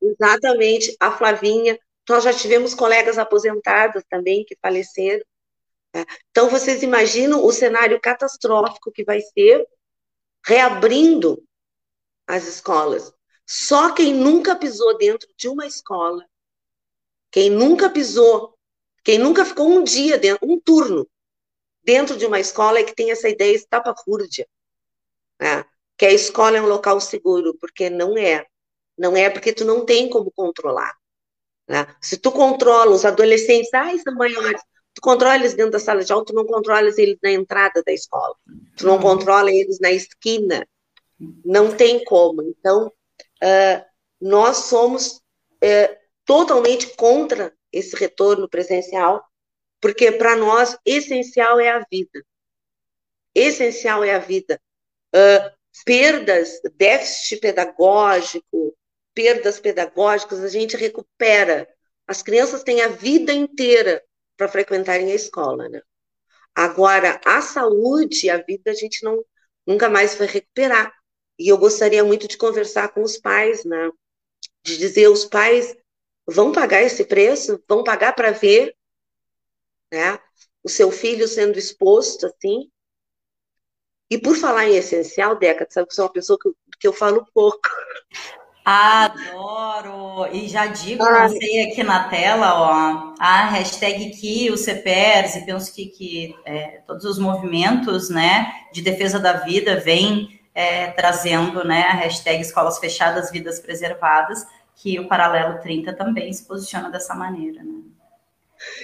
Exatamente, 0.00 0.96
a 1.00 1.10
Flavinha. 1.10 1.76
Nós 2.08 2.22
já 2.22 2.32
tivemos 2.32 2.72
colegas 2.72 3.18
aposentadas 3.18 4.04
também 4.08 4.44
que 4.44 4.56
faleceram. 4.62 5.24
Então, 6.30 6.48
vocês 6.48 6.82
imaginam 6.82 7.44
o 7.44 7.52
cenário 7.52 8.00
catastrófico 8.00 8.90
que 8.90 9.04
vai 9.04 9.20
ser 9.20 9.66
reabrindo 10.44 11.42
as 12.26 12.46
escolas. 12.46 13.12
Só 13.46 13.94
quem 13.94 14.12
nunca 14.12 14.56
pisou 14.56 14.96
dentro 14.98 15.28
de 15.36 15.48
uma 15.48 15.66
escola, 15.66 16.24
quem 17.30 17.48
nunca 17.48 17.88
pisou, 17.88 18.58
quem 19.04 19.18
nunca 19.18 19.44
ficou 19.44 19.68
um 19.68 19.84
dia 19.84 20.18
dentro, 20.18 20.46
um 20.48 20.60
turno 20.60 21.08
dentro 21.86 22.16
de 22.16 22.26
uma 22.26 22.40
escola 22.40 22.80
é 22.80 22.82
que 22.82 22.94
tem 22.94 23.12
essa 23.12 23.28
ideia 23.28 23.54
estapafúrdia, 23.54 24.46
né? 25.40 25.64
que 25.96 26.04
a 26.04 26.12
escola 26.12 26.56
é 26.56 26.60
um 26.60 26.66
local 26.66 27.00
seguro, 27.00 27.56
porque 27.58 27.88
não 27.88 28.18
é. 28.18 28.44
Não 28.98 29.16
é 29.16 29.30
porque 29.30 29.52
tu 29.52 29.64
não 29.64 29.84
tem 29.84 30.10
como 30.10 30.32
controlar. 30.32 30.94
Né? 31.68 31.86
Se 32.00 32.16
tu 32.16 32.32
controla 32.32 32.90
os 32.90 33.04
adolescentes, 33.04 33.72
ah, 33.72 33.96
são 33.98 34.14
maiores, 34.14 34.60
tu 34.96 35.02
controla 35.02 35.36
eles 35.36 35.52
dentro 35.52 35.72
da 35.72 35.78
sala 35.78 36.02
de 36.02 36.10
aula, 36.10 36.24
tu 36.24 36.32
não 36.32 36.46
controla 36.46 36.88
eles 36.96 37.18
na 37.22 37.30
entrada 37.30 37.82
da 37.84 37.92
escola, 37.92 38.34
tu 38.78 38.86
não 38.86 38.98
controla 38.98 39.52
eles 39.52 39.78
na 39.78 39.92
esquina, 39.92 40.66
não 41.44 41.76
tem 41.76 42.02
como. 42.02 42.42
Então, 42.42 42.86
uh, 42.86 43.84
nós 44.18 44.56
somos 44.56 45.16
uh, 45.16 45.96
totalmente 46.24 46.96
contra 46.96 47.52
esse 47.70 47.94
retorno 47.94 48.48
presencial, 48.48 49.22
porque 49.82 50.10
para 50.12 50.34
nós 50.34 50.78
essencial 50.82 51.60
é 51.60 51.68
a 51.68 51.84
vida. 51.90 52.24
Essencial 53.34 54.02
é 54.02 54.14
a 54.14 54.18
vida. 54.18 54.58
Uh, 55.14 55.54
perdas, 55.84 56.58
déficit 56.74 57.38
pedagógico, 57.38 58.74
perdas 59.12 59.60
pedagógicas, 59.60 60.42
a 60.42 60.48
gente 60.48 60.74
recupera. 60.74 61.68
As 62.06 62.22
crianças 62.22 62.62
têm 62.62 62.80
a 62.80 62.88
vida 62.88 63.30
inteira 63.30 64.02
para 64.36 64.48
frequentarem 64.48 65.10
a 65.10 65.14
escola, 65.14 65.68
né? 65.68 65.80
Agora, 66.54 67.20
a 67.24 67.40
saúde, 67.40 68.30
a 68.30 68.38
vida, 68.38 68.70
a 68.70 68.74
gente 68.74 69.04
não 69.04 69.22
nunca 69.66 69.88
mais 69.88 70.14
vai 70.14 70.26
recuperar. 70.26 70.92
E 71.38 71.48
eu 71.48 71.58
gostaria 71.58 72.02
muito 72.04 72.26
de 72.26 72.38
conversar 72.38 72.88
com 72.94 73.02
os 73.02 73.18
pais, 73.18 73.64
né? 73.64 73.90
De 74.62 74.78
dizer, 74.78 75.08
os 75.08 75.24
pais 75.24 75.76
vão 76.26 76.52
pagar 76.52 76.82
esse 76.82 77.04
preço? 77.04 77.62
Vão 77.68 77.84
pagar 77.84 78.14
para 78.14 78.30
ver, 78.30 78.74
né? 79.92 80.18
O 80.62 80.68
seu 80.68 80.90
filho 80.90 81.28
sendo 81.28 81.58
exposto 81.58 82.26
assim? 82.26 82.70
E 84.10 84.18
por 84.18 84.36
falar 84.36 84.68
em 84.68 84.76
essencial, 84.76 85.36
Deca, 85.36 85.66
sabe 85.68 85.88
que 85.88 85.94
sou 85.94 86.04
uma 86.04 86.12
pessoa 86.12 86.38
que, 86.40 86.50
que 86.78 86.86
eu 86.86 86.92
falo 86.92 87.26
pouco. 87.34 87.68
Adoro! 88.68 90.26
E 90.32 90.48
já 90.48 90.66
digo, 90.66 91.04
lancei 91.04 91.70
aqui 91.70 91.84
na 91.84 92.08
tela, 92.08 92.52
ó, 92.52 93.14
a 93.16 93.44
hashtag 93.50 94.10
que 94.10 94.50
o 94.50 94.56
CPERS, 94.56 95.36
e 95.36 95.46
penso 95.46 95.72
que, 95.72 95.86
que 95.86 96.34
é, 96.44 96.80
todos 96.84 97.04
os 97.04 97.16
movimentos, 97.16 98.10
né, 98.10 98.52
de 98.72 98.82
defesa 98.82 99.20
da 99.20 99.34
vida 99.34 99.78
vêm 99.78 100.40
é, 100.52 100.88
trazendo, 100.88 101.64
né, 101.64 101.82
a 101.82 101.92
hashtag 101.92 102.40
Escolas 102.40 102.80
Fechadas, 102.80 103.30
Vidas 103.30 103.60
Preservadas, 103.60 104.44
que 104.74 104.98
o 104.98 105.06
Paralelo 105.06 105.60
30 105.60 105.92
também 105.92 106.32
se 106.32 106.44
posiciona 106.44 106.90
dessa 106.90 107.14
maneira, 107.14 107.62
né. 107.62 107.82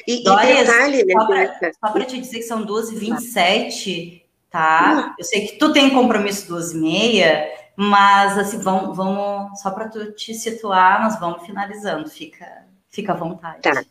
E, 0.07 0.23
Dória, 0.23 0.61
e 0.61 0.65
detalhe, 0.65 1.05
né, 1.05 1.75
só 1.85 1.91
para 1.91 2.05
te 2.05 2.21
dizer 2.21 2.37
que 2.37 2.45
são 2.45 2.65
12h27, 2.65 4.23
tá? 4.49 5.13
Eu 5.19 5.25
sei 5.25 5.49
que 5.49 5.59
tu 5.59 5.73
tem 5.73 5.91
compromisso 5.91 6.55
12h30, 6.55 7.62
mas, 7.77 8.39
assim, 8.39 8.59
vamos, 8.59 8.97
vamos 8.97 9.61
só 9.61 9.71
para 9.71 9.89
tu 9.89 10.13
te 10.13 10.35
situar, 10.35 11.03
nós 11.03 11.19
vamos 11.19 11.47
finalizando, 11.47 12.09
fica, 12.09 12.67
fica 12.91 13.13
à 13.13 13.17
vontade. 13.17 13.63
Tá. 13.63 13.85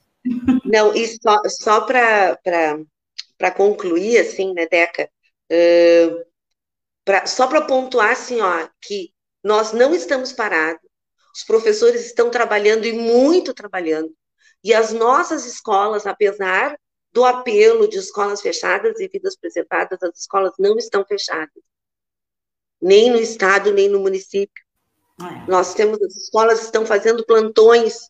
Não, 0.63 0.93
e 0.93 1.07
só, 1.19 1.41
só 1.47 1.81
para 1.81 3.51
concluir, 3.55 4.19
assim, 4.19 4.53
né, 4.53 4.67
Deca, 4.67 5.09
uh, 5.51 6.25
pra, 7.03 7.25
só 7.25 7.47
para 7.47 7.61
pontuar, 7.61 8.11
assim, 8.11 8.39
ó, 8.39 8.67
que 8.79 9.11
nós 9.43 9.73
não 9.73 9.95
estamos 9.95 10.31
parados, 10.31 10.81
os 11.35 11.43
professores 11.43 12.05
estão 12.05 12.29
trabalhando 12.29 12.85
e 12.85 12.93
muito 12.93 13.53
trabalhando, 13.53 14.13
e 14.63 14.73
as 14.73 14.93
nossas 14.93 15.45
escolas, 15.45 16.05
apesar 16.05 16.77
do 17.11 17.25
apelo 17.25 17.89
de 17.89 17.97
escolas 17.97 18.41
fechadas 18.41 18.99
e 18.99 19.07
vidas 19.07 19.35
preservadas, 19.35 20.01
as 20.03 20.19
escolas 20.19 20.53
não 20.59 20.77
estão 20.77 21.03
fechadas 21.03 21.70
nem 22.81 23.11
no 23.11 23.17
estado, 23.17 23.71
nem 23.71 23.87
no 23.87 23.99
município. 23.99 24.63
É. 25.21 25.49
Nós 25.49 25.73
temos, 25.73 26.01
as 26.01 26.15
escolas 26.15 26.63
estão 26.63 26.85
fazendo 26.85 27.25
plantões, 27.25 28.09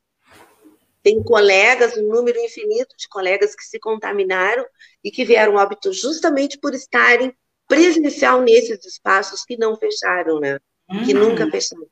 tem 1.04 1.22
colegas, 1.24 1.98
um 1.98 2.08
número 2.08 2.40
infinito 2.40 2.96
de 2.98 3.08
colegas 3.10 3.56
que 3.56 3.64
se 3.64 3.80
contaminaram 3.80 4.66
e 5.04 5.12
que 5.12 5.26
vieram 5.26 5.56
óbito 5.56 5.92
justamente 5.92 6.60
por 6.60 6.74
estarem 6.74 7.36
presencial 7.68 8.42
nesses 8.42 8.86
espaços 8.86 9.44
que 9.44 9.58
não 9.58 9.76
fecharam, 9.76 10.40
né? 10.40 10.60
Uhum. 10.90 11.06
Que 11.06 11.14
nunca 11.14 11.50
fecharam. 11.50 11.88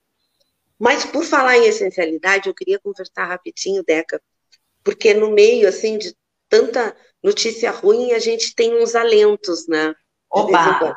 Mas 0.77 1.05
por 1.05 1.23
falar 1.25 1.57
em 1.57 1.65
essencialidade, 1.65 2.47
eu 2.47 2.53
queria 2.53 2.80
conversar 2.80 3.25
rapidinho, 3.25 3.84
Deca, 3.84 4.21
porque 4.84 5.13
no 5.13 5.32
meio 5.32 5.67
assim 5.67 5.97
de 5.97 6.15
tanta 6.47 6.95
notícia 7.21 7.71
ruim, 7.71 8.13
a 8.13 8.19
gente 8.19 8.55
tem 8.55 8.82
uns 8.82 8.95
alentos, 8.95 9.67
né? 9.67 9.93
Opa! 10.30 10.95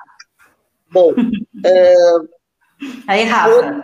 Bom. 0.93 1.13
Uh, 1.13 2.29
Aí, 3.07 3.25
Rafa. 3.25 3.83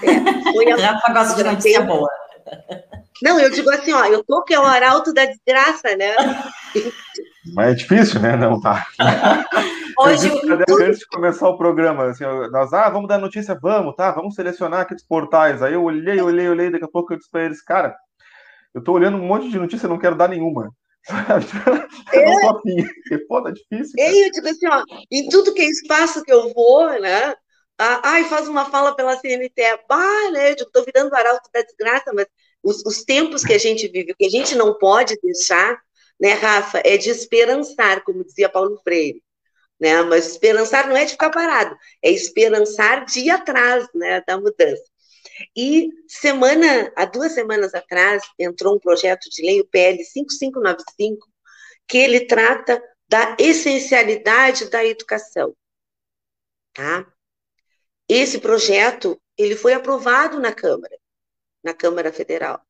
Foi, 0.00 0.08
é, 0.08 0.52
foi 0.52 0.72
a, 0.72 0.76
Rafa 0.76 1.12
gosta 1.12 1.36
de 1.36 1.50
notícia 1.50 1.82
boa. 1.82 2.08
Não, 3.22 3.38
eu 3.38 3.50
digo 3.50 3.70
assim, 3.70 3.92
ó, 3.92 4.04
eu 4.04 4.24
tô 4.24 4.42
que 4.42 4.54
é 4.54 4.60
o 4.60 4.64
arauto 4.64 5.12
da 5.12 5.24
desgraça, 5.24 5.96
né? 5.96 6.14
Mas 7.54 7.72
é 7.72 7.74
difícil, 7.74 8.20
né? 8.20 8.36
Não 8.36 8.60
tá. 8.60 8.86
Hoje, 9.98 10.28
eu 10.28 10.86
antes 10.86 11.00
de 11.00 11.06
começar 11.08 11.48
o 11.48 11.58
programa, 11.58 12.04
assim, 12.04 12.24
nós, 12.52 12.72
ah, 12.72 12.88
vamos 12.88 13.08
dar 13.08 13.18
notícia, 13.18 13.58
vamos, 13.60 13.96
tá? 13.96 14.12
Vamos 14.12 14.36
selecionar 14.36 14.80
aqueles 14.80 15.04
portais. 15.04 15.60
Aí 15.60 15.74
eu 15.74 15.82
olhei, 15.82 16.20
olhei, 16.20 16.48
olhei, 16.48 16.70
daqui 16.70 16.84
a 16.84 16.88
pouco 16.88 17.12
eu 17.12 17.18
disse 17.18 17.30
para 17.30 17.44
eles, 17.44 17.60
cara, 17.60 17.96
eu 18.72 18.82
tô 18.82 18.92
olhando 18.92 19.16
um 19.16 19.26
monte 19.26 19.50
de 19.50 19.58
notícia, 19.58 19.88
não 19.88 19.98
quero 19.98 20.14
dar 20.14 20.28
nenhuma. 20.28 20.70
É. 22.12 22.40
tô 22.40 22.48
afim. 22.48 22.86
Porque, 22.86 23.18
pô, 23.26 23.42
tá 23.42 23.50
difícil. 23.50 23.94
Cara. 23.96 24.10
É, 24.10 24.26
eu 24.26 24.30
digo 24.30 24.48
assim, 24.48 24.66
ó, 24.66 24.82
em 25.10 25.28
tudo 25.28 25.54
que 25.54 25.62
é 25.62 25.66
espaço 25.66 26.22
que 26.22 26.32
eu 26.32 26.52
vou, 26.54 26.88
né? 27.00 27.34
Ai, 27.78 28.24
faz 28.24 28.48
uma 28.48 28.64
fala 28.70 28.94
pela 28.94 29.16
CNTE. 29.16 29.78
Bah, 29.88 30.30
né? 30.32 30.50
Eu 30.50 30.56
digo, 30.56 30.70
tô 30.70 30.84
virando 30.84 31.14
arauto 31.14 31.48
da 31.52 31.62
desgraça, 31.62 32.12
mas 32.12 32.26
os, 32.62 32.84
os 32.84 33.04
tempos 33.04 33.44
que 33.44 33.52
a 33.52 33.58
gente 33.58 33.86
vive, 33.88 34.12
o 34.12 34.16
que 34.16 34.26
a 34.26 34.30
gente 34.30 34.54
não 34.54 34.76
pode 34.76 35.16
deixar, 35.22 35.80
né, 36.20 36.32
Rafa, 36.32 36.82
é 36.84 36.96
de 36.96 37.10
esperançar, 37.10 38.02
como 38.04 38.24
dizia 38.24 38.48
Paulo 38.48 38.80
Freire. 38.82 39.22
Né? 39.80 40.02
Mas 40.02 40.26
esperançar 40.26 40.88
não 40.88 40.96
é 40.96 41.04
de 41.04 41.12
ficar 41.12 41.30
parado, 41.30 41.76
é 42.02 42.10
esperançar 42.10 43.04
de 43.04 43.20
ir 43.20 43.30
atrás 43.30 43.86
né, 43.94 44.22
da 44.26 44.36
mudança. 44.36 44.82
E 45.56 45.90
semana, 46.06 46.92
há 46.96 47.04
duas 47.04 47.32
semanas 47.32 47.74
atrás, 47.74 48.22
entrou 48.38 48.76
um 48.76 48.80
projeto 48.80 49.28
de 49.30 49.42
lei, 49.42 49.60
o 49.60 49.66
PL 49.66 50.02
5595, 50.04 51.28
que 51.86 51.98
ele 51.98 52.26
trata 52.26 52.82
da 53.08 53.36
essencialidade 53.38 54.68
da 54.68 54.84
educação. 54.84 55.54
Tá? 56.72 57.10
Esse 58.08 58.38
projeto, 58.38 59.20
ele 59.36 59.56
foi 59.56 59.72
aprovado 59.72 60.38
na 60.40 60.52
Câmara, 60.52 60.96
na 61.62 61.74
Câmara 61.74 62.12
Federal. 62.12 62.60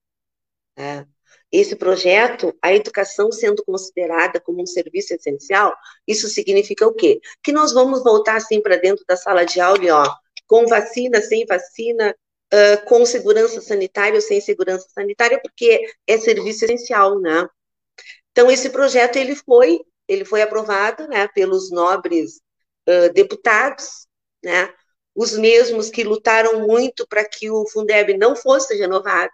Né? 0.76 1.06
Esse 1.50 1.74
projeto, 1.76 2.56
a 2.60 2.74
educação 2.74 3.32
sendo 3.32 3.64
considerada 3.64 4.38
como 4.38 4.62
um 4.62 4.66
serviço 4.66 5.14
essencial, 5.14 5.74
isso 6.06 6.28
significa 6.28 6.86
o 6.86 6.94
quê? 6.94 7.20
Que 7.42 7.52
nós 7.52 7.72
vamos 7.72 8.02
voltar 8.04 8.36
assim 8.36 8.60
para 8.60 8.76
dentro 8.76 9.04
da 9.06 9.16
sala 9.16 9.44
de 9.44 9.60
aula 9.60 9.82
e, 9.82 9.90
ó, 9.90 10.04
com 10.46 10.66
vacina, 10.66 11.20
sem 11.20 11.46
vacina, 11.46 12.14
uh, 12.52 12.84
com 12.86 13.04
segurança 13.04 13.60
sanitária 13.60 14.14
ou 14.14 14.20
sem 14.20 14.40
segurança 14.40 14.86
sanitária, 14.94 15.40
porque 15.42 15.86
é 16.06 16.18
serviço 16.18 16.64
essencial, 16.64 17.18
né? 17.20 17.48
Então, 18.32 18.50
esse 18.50 18.70
projeto, 18.70 19.16
ele 19.16 19.34
foi, 19.34 19.80
ele 20.06 20.24
foi 20.24 20.42
aprovado, 20.42 21.08
né, 21.08 21.26
pelos 21.28 21.70
nobres 21.70 22.40
uh, 22.88 23.12
deputados, 23.12 24.06
né, 24.44 24.72
os 25.14 25.36
mesmos 25.36 25.90
que 25.90 26.04
lutaram 26.04 26.60
muito 26.66 27.06
para 27.08 27.28
que 27.28 27.50
o 27.50 27.66
Fundeb 27.68 28.16
não 28.16 28.36
fosse 28.36 28.76
renovado, 28.76 29.32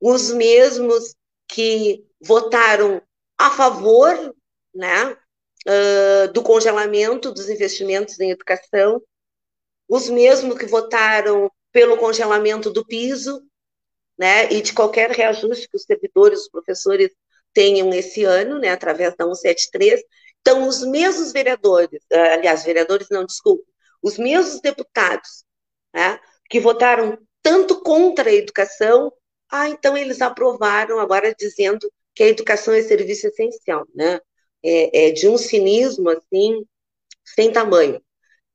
os 0.00 0.32
mesmos 0.32 1.14
que 1.46 2.06
votaram 2.20 3.02
a 3.36 3.50
favor, 3.50 4.34
né, 4.74 5.12
uh, 5.12 6.32
do 6.32 6.42
congelamento 6.42 7.30
dos 7.30 7.50
investimentos 7.50 8.18
em 8.18 8.30
educação, 8.30 9.02
os 9.86 10.08
mesmos 10.08 10.56
que 10.56 10.64
votaram 10.64 11.50
pelo 11.72 11.96
congelamento 11.96 12.70
do 12.70 12.84
piso, 12.84 13.42
né, 14.18 14.52
e 14.52 14.60
de 14.60 14.72
qualquer 14.72 15.10
reajuste 15.10 15.68
que 15.68 15.76
os 15.76 15.84
servidores, 15.84 16.42
os 16.42 16.48
professores 16.48 17.10
tenham 17.52 17.92
esse 17.92 18.24
ano, 18.24 18.58
né, 18.58 18.68
através 18.70 19.16
da 19.16 19.24
173. 19.24 20.02
Então, 20.40 20.66
os 20.68 20.82
mesmos 20.82 21.32
vereadores, 21.32 22.02
eh, 22.10 22.34
aliás, 22.34 22.64
vereadores 22.64 23.08
não, 23.10 23.24
desculpe, 23.24 23.64
os 24.02 24.18
mesmos 24.18 24.60
deputados, 24.60 25.44
né, 25.94 26.20
que 26.50 26.60
votaram 26.60 27.18
tanto 27.42 27.80
contra 27.82 28.30
a 28.30 28.34
educação, 28.34 29.12
ah, 29.50 29.68
então 29.68 29.96
eles 29.96 30.22
aprovaram 30.22 30.98
agora 30.98 31.34
dizendo 31.34 31.90
que 32.14 32.22
a 32.22 32.28
educação 32.28 32.74
é 32.74 32.82
serviço 32.82 33.26
essencial, 33.26 33.86
né? 33.94 34.20
É, 34.62 35.08
é 35.08 35.10
de 35.10 35.28
um 35.28 35.36
cinismo 35.36 36.08
assim 36.10 36.64
sem 37.24 37.52
tamanho. 37.52 38.02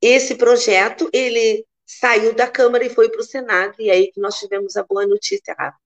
Esse 0.02 0.36
projeto 0.36 1.10
ele 1.14 1.66
saiu 1.88 2.36
da 2.36 2.46
Câmara 2.46 2.86
e 2.86 2.90
foi 2.90 3.10
para 3.10 3.22
o 3.22 3.24
Senado, 3.24 3.76
e 3.80 3.90
aí 3.90 4.12
que 4.12 4.20
nós 4.20 4.38
tivemos 4.38 4.76
a 4.76 4.84
boa 4.84 5.08
notícia, 5.08 5.56
Rafa. 5.58 5.78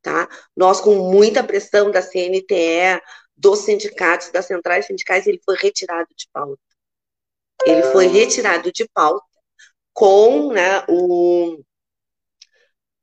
Tá? 0.00 0.26
Nós, 0.56 0.80
com 0.80 0.94
muita 0.94 1.44
pressão 1.44 1.90
da 1.90 2.00
CNTE, 2.00 3.02
dos 3.36 3.60
sindicatos, 3.60 4.30
das 4.30 4.46
centrais 4.46 4.86
sindicais, 4.86 5.26
ele 5.26 5.40
foi 5.44 5.56
retirado 5.56 6.08
de 6.16 6.26
pauta. 6.32 6.60
Ele 7.66 7.82
foi 7.84 8.06
retirado 8.06 8.72
de 8.72 8.88
pauta 8.88 9.26
com 9.92 10.52
né, 10.52 10.82
o, 10.88 11.62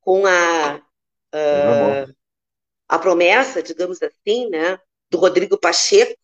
com 0.02 0.26
a, 0.26 0.78
uh, 1.36 2.16
a 2.88 3.00
promessa, 3.00 3.62
digamos 3.62 4.02
assim, 4.02 4.50
né, 4.50 4.80
do 5.12 5.20
Rodrigo 5.20 5.60
Pacheco, 5.60 6.20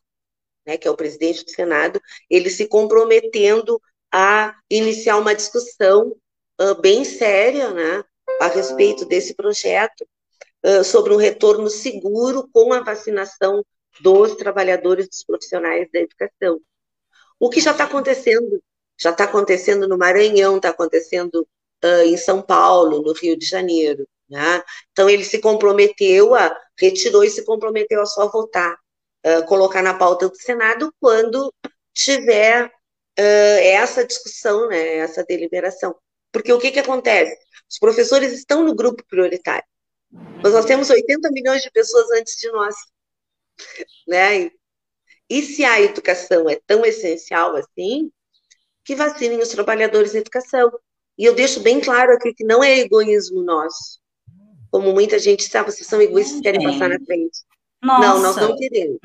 né, 0.66 0.78
que 0.78 0.88
é 0.88 0.92
o 0.92 0.98
presidente 0.98 1.44
do 1.44 1.52
Senado, 1.52 2.02
ele 2.28 2.50
se 2.50 2.68
comprometendo 2.68 3.80
a 4.12 4.56
iniciar 4.70 5.18
uma 5.18 5.36
discussão 5.36 6.16
uh, 6.62 6.80
bem 6.82 7.04
séria, 7.04 7.72
né, 7.72 8.04
a 8.42 8.48
respeito 8.48 9.06
desse 9.06 9.36
projeto, 9.36 10.08
uh, 10.66 10.84
sobre 10.84 11.14
um 11.14 11.18
retorno 11.18 11.70
seguro 11.70 12.50
com 12.52 12.74
a 12.74 12.82
vacinação 12.82 13.64
dos 14.02 14.36
trabalhadores, 14.36 15.08
dos 15.08 15.24
profissionais 15.24 15.88
da 15.92 16.00
educação. 16.00 16.60
O 17.40 17.50
que 17.50 17.60
já 17.60 17.72
está 17.72 17.84
acontecendo, 17.84 18.62
já 18.98 19.12
está 19.12 19.26
acontecendo 19.26 19.88
no 19.88 19.98
Maranhão, 19.98 20.58
está 20.58 20.70
acontecendo 20.70 21.48
uh, 21.84 22.04
em 22.06 22.18
São 22.18 22.42
Paulo, 22.42 23.02
no 23.02 23.14
Rio 23.14 23.38
de 23.38 23.46
Janeiro. 23.46 24.08
Né? 24.30 24.64
Então, 24.92 25.10
ele 25.10 25.24
se 25.24 25.40
comprometeu 25.40 26.34
a, 26.34 26.58
retirou 26.80 27.24
e 27.24 27.30
se 27.30 27.44
comprometeu 27.44 28.02
a 28.02 28.06
só 28.06 28.28
votar, 28.30 28.76
uh, 29.26 29.46
colocar 29.46 29.82
na 29.82 29.94
pauta 29.94 30.30
do 30.30 30.36
Senado 30.36 30.94
quando 31.00 31.54
tiver 31.94 32.66
uh, 32.66 32.72
essa 33.20 34.06
discussão, 34.06 34.68
né, 34.70 34.98
essa 34.98 35.24
deliberação. 35.24 35.96
Porque 36.34 36.52
o 36.52 36.60
que, 36.60 36.72
que 36.72 36.80
acontece? 36.80 37.38
Os 37.70 37.80
professores 37.80 38.34
estão 38.34 38.66
no 38.66 38.76
grupo 38.76 39.06
prioritário, 39.08 39.66
mas 40.44 40.52
nós 40.52 40.66
temos 40.66 40.90
80 40.90 41.32
milhões 41.32 41.62
de 41.62 41.72
pessoas 41.72 42.12
antes 42.12 42.36
de 42.36 42.52
nós. 42.52 42.76
Né? 44.06 44.52
E 45.30 45.42
se 45.42 45.64
a 45.64 45.80
educação 45.80 46.50
é 46.50 46.60
tão 46.68 46.84
essencial 46.86 47.56
assim, 47.56 48.12
que 48.84 48.96
vacinem 48.96 49.40
os 49.40 49.50
trabalhadores 49.50 50.14
da 50.14 50.20
educação. 50.20 50.72
E 51.18 51.26
eu 51.26 51.34
deixo 51.34 51.62
bem 51.62 51.80
claro 51.80 52.14
aqui 52.14 52.34
que 52.34 52.44
não 52.44 52.64
é 52.64 52.80
egoísmo 52.80 53.42
nosso. 53.42 54.00
Como 54.72 54.92
muita 54.92 55.20
gente 55.20 55.44
sabe, 55.44 55.72
vocês 55.72 55.88
são 55.88 56.02
egoístas 56.02 56.40
e 56.40 56.42
querem 56.42 56.64
passar 56.64 56.90
na 56.90 57.00
frente. 57.06 57.40
Nossa. 57.82 58.02
Não, 58.02 58.22
nós 58.22 58.36
não 58.36 58.56
queremos. 58.58 59.00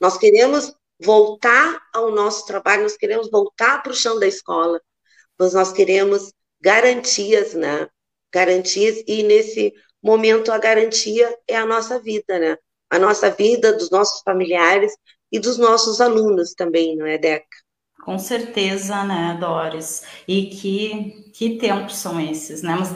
Nós 0.00 0.16
queremos 0.16 0.72
voltar 1.00 1.80
ao 1.92 2.10
nosso 2.10 2.46
trabalho, 2.46 2.82
nós 2.82 2.96
queremos 2.96 3.30
voltar 3.30 3.82
para 3.82 3.92
o 3.92 3.96
chão 3.96 4.18
da 4.18 4.26
escola, 4.26 4.80
mas 5.38 5.54
nós 5.54 5.72
queremos 5.72 6.32
garantias, 6.60 7.54
né? 7.54 7.88
Garantias, 8.32 9.02
e 9.06 9.22
nesse 9.22 9.72
momento 10.02 10.52
a 10.52 10.58
garantia 10.58 11.34
é 11.46 11.56
a 11.56 11.66
nossa 11.66 11.98
vida, 12.00 12.38
né? 12.38 12.56
A 12.90 12.98
nossa 12.98 13.30
vida, 13.30 13.72
dos 13.72 13.90
nossos 13.90 14.22
familiares 14.22 14.92
e 15.30 15.38
dos 15.38 15.58
nossos 15.58 16.00
alunos 16.00 16.54
também, 16.54 16.96
não 16.96 17.06
é, 17.06 17.18
Deca? 17.18 17.46
Com 18.02 18.18
certeza, 18.18 19.04
né, 19.04 19.36
Doris? 19.38 20.02
E 20.26 20.46
que, 20.46 21.30
que 21.34 21.58
tempos 21.58 21.96
são 21.96 22.18
esses, 22.20 22.62
né? 22.62 22.74
Mas 22.78 22.94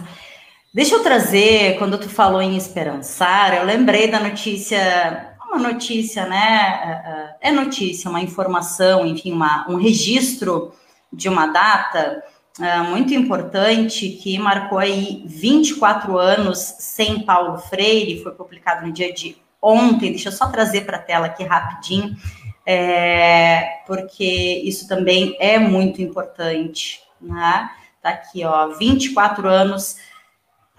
deixa 0.73 0.95
eu 0.95 1.03
trazer, 1.03 1.77
quando 1.79 1.99
tu 1.99 2.09
falou 2.09 2.41
em 2.41 2.57
esperançar, 2.57 3.55
eu 3.55 3.65
lembrei 3.65 4.11
da 4.11 4.21
notícia, 4.21 5.37
uma 5.47 5.59
notícia, 5.59 6.25
né? 6.27 7.37
É, 7.43 7.49
é 7.49 7.53
notícia, 7.53 8.09
uma 8.09 8.23
informação, 8.23 9.07
enfim, 9.07 9.33
uma, 9.33 9.67
um 9.69 9.77
registro 9.77 10.73
de 11.13 11.29
uma 11.29 11.47
data 11.49 12.25
uh, 12.59 12.85
muito 12.91 13.15
importante 13.15 14.09
que 14.11 14.39
marcou 14.39 14.79
aí 14.79 15.23
24 15.27 16.19
anos 16.19 16.59
sem 16.79 17.25
Paulo 17.25 17.59
Freire, 17.59 18.23
foi 18.23 18.33
publicado 18.33 18.87
no 18.87 18.93
dia 18.93 19.13
de 19.13 19.37
ontem. 19.61 20.11
Deixa 20.11 20.29
eu 20.29 20.33
só 20.33 20.49
trazer 20.49 20.87
para 20.87 20.97
a 20.97 21.03
tela 21.03 21.27
aqui 21.27 21.45
rapidinho 21.45 22.17
é, 22.65 23.81
porque 23.87 24.63
isso 24.65 24.87
também 24.87 25.37
é 25.41 25.59
muito 25.59 26.01
importante, 26.01 27.01
né? 27.21 27.71
Tá 28.01 28.11
aqui, 28.11 28.45
ó, 28.45 28.69
24 28.69 29.49
anos, 29.49 29.97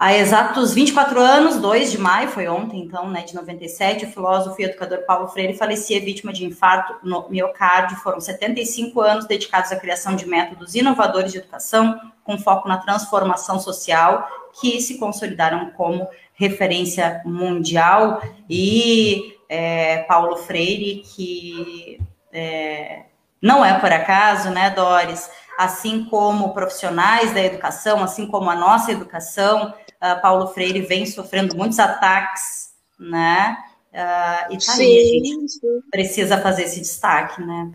há 0.04 0.12
exatos 0.12 0.74
24 0.74 1.18
anos, 1.18 1.56
2 1.56 1.90
de 1.90 1.96
maio, 1.96 2.28
foi 2.28 2.46
ontem, 2.46 2.78
então, 2.78 3.08
né, 3.08 3.22
de 3.22 3.34
97, 3.34 4.04
o 4.04 4.12
filósofo 4.12 4.60
e 4.60 4.64
educador 4.64 4.98
Paulo 5.06 5.28
Freire 5.28 5.54
falecia 5.54 5.98
vítima 5.98 6.30
de 6.30 6.44
infarto 6.44 6.94
no 7.02 7.26
miocárdio. 7.30 7.96
Foram 7.96 8.20
75 8.20 9.00
anos 9.00 9.24
dedicados 9.24 9.72
à 9.72 9.76
criação 9.76 10.14
de 10.14 10.26
métodos 10.28 10.74
inovadores 10.74 11.32
de 11.32 11.38
educação, 11.38 11.98
com 12.22 12.36
foco 12.36 12.68
na 12.68 12.76
transformação 12.76 13.58
social, 13.58 14.28
que 14.60 14.78
se 14.82 14.98
consolidaram 14.98 15.70
como 15.70 16.06
referência 16.34 17.22
mundial 17.24 18.20
e 18.48 19.38
é, 19.48 20.02
Paulo 20.02 20.36
Freire, 20.36 21.02
que 21.16 21.98
é, 22.30 23.04
não 23.40 23.64
é 23.64 23.78
por 23.80 23.90
acaso, 23.90 24.50
né, 24.50 24.68
Doris? 24.68 25.30
Assim 25.58 26.04
como 26.04 26.52
profissionais 26.52 27.32
da 27.32 27.40
educação, 27.40 28.02
assim 28.02 28.26
como 28.26 28.50
a 28.50 28.56
nossa 28.56 28.92
educação, 28.92 29.72
uh, 30.04 30.20
Paulo 30.20 30.48
Freire 30.48 30.82
vem 30.82 31.06
sofrendo 31.06 31.56
muitos 31.56 31.78
ataques, 31.78 32.70
né? 32.98 33.56
Uh, 33.92 34.52
e 34.52 34.58
tá 34.58 34.72
sim, 34.72 34.82
aí, 34.82 35.20
a 35.20 35.24
gente 35.24 35.52
sim. 35.52 35.80
precisa 35.90 36.38
fazer 36.40 36.64
esse 36.64 36.80
destaque, 36.80 37.40
né? 37.40 37.72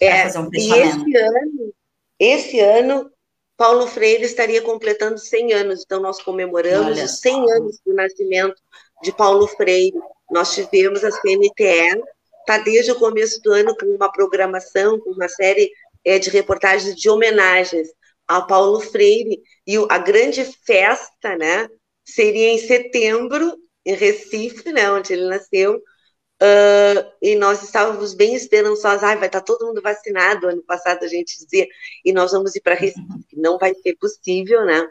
É, 0.00 0.26
um. 0.38 0.48
E 0.52 0.70
esse 0.70 1.16
ano, 1.16 1.74
esse 2.18 2.60
ano, 2.60 3.10
Paulo 3.56 3.86
Freire 3.86 4.24
estaria 4.24 4.60
completando 4.62 5.18
100 5.18 5.52
anos, 5.52 5.82
então 5.84 6.00
nós 6.00 6.22
comemoramos 6.22 6.98
Olha. 6.98 7.04
os 7.04 7.18
100 7.20 7.52
anos 7.52 7.80
do 7.84 7.94
nascimento 7.94 8.60
de 9.02 9.12
Paulo 9.12 9.46
Freire. 9.48 9.98
Nós 10.30 10.54
tivemos 10.54 11.04
a 11.04 11.10
CNTE, 11.10 12.02
está 12.40 12.58
desde 12.58 12.92
o 12.92 12.98
começo 12.98 13.40
do 13.42 13.52
ano 13.52 13.76
com 13.76 13.86
uma 13.86 14.10
programação, 14.10 14.98
com 15.00 15.10
uma 15.10 15.28
série 15.28 15.70
é, 16.04 16.18
de 16.18 16.30
reportagens 16.30 16.94
de 16.96 17.08
homenagens 17.08 17.88
ao 18.34 18.46
Paulo 18.46 18.80
Freire, 18.80 19.40
e 19.66 19.76
a 19.88 19.98
grande 19.98 20.44
festa, 20.64 21.36
né, 21.36 21.68
seria 22.04 22.48
em 22.50 22.58
setembro, 22.58 23.56
em 23.84 23.94
Recife, 23.94 24.72
né, 24.72 24.90
onde 24.90 25.12
ele 25.12 25.26
nasceu, 25.26 25.76
uh, 25.76 27.12
e 27.20 27.36
nós 27.36 27.62
estávamos 27.62 28.14
bem 28.14 28.34
esperançosos, 28.34 29.02
ah, 29.02 29.14
vai 29.16 29.26
estar 29.26 29.40
todo 29.40 29.66
mundo 29.66 29.82
vacinado, 29.82 30.48
ano 30.48 30.62
passado 30.64 31.04
a 31.04 31.08
gente 31.08 31.36
dizia, 31.38 31.66
e 32.04 32.12
nós 32.12 32.32
vamos 32.32 32.54
ir 32.54 32.60
para 32.60 32.74
Recife, 32.74 33.36
não 33.36 33.58
vai 33.58 33.74
ser 33.74 33.96
possível, 33.96 34.64
né, 34.64 34.88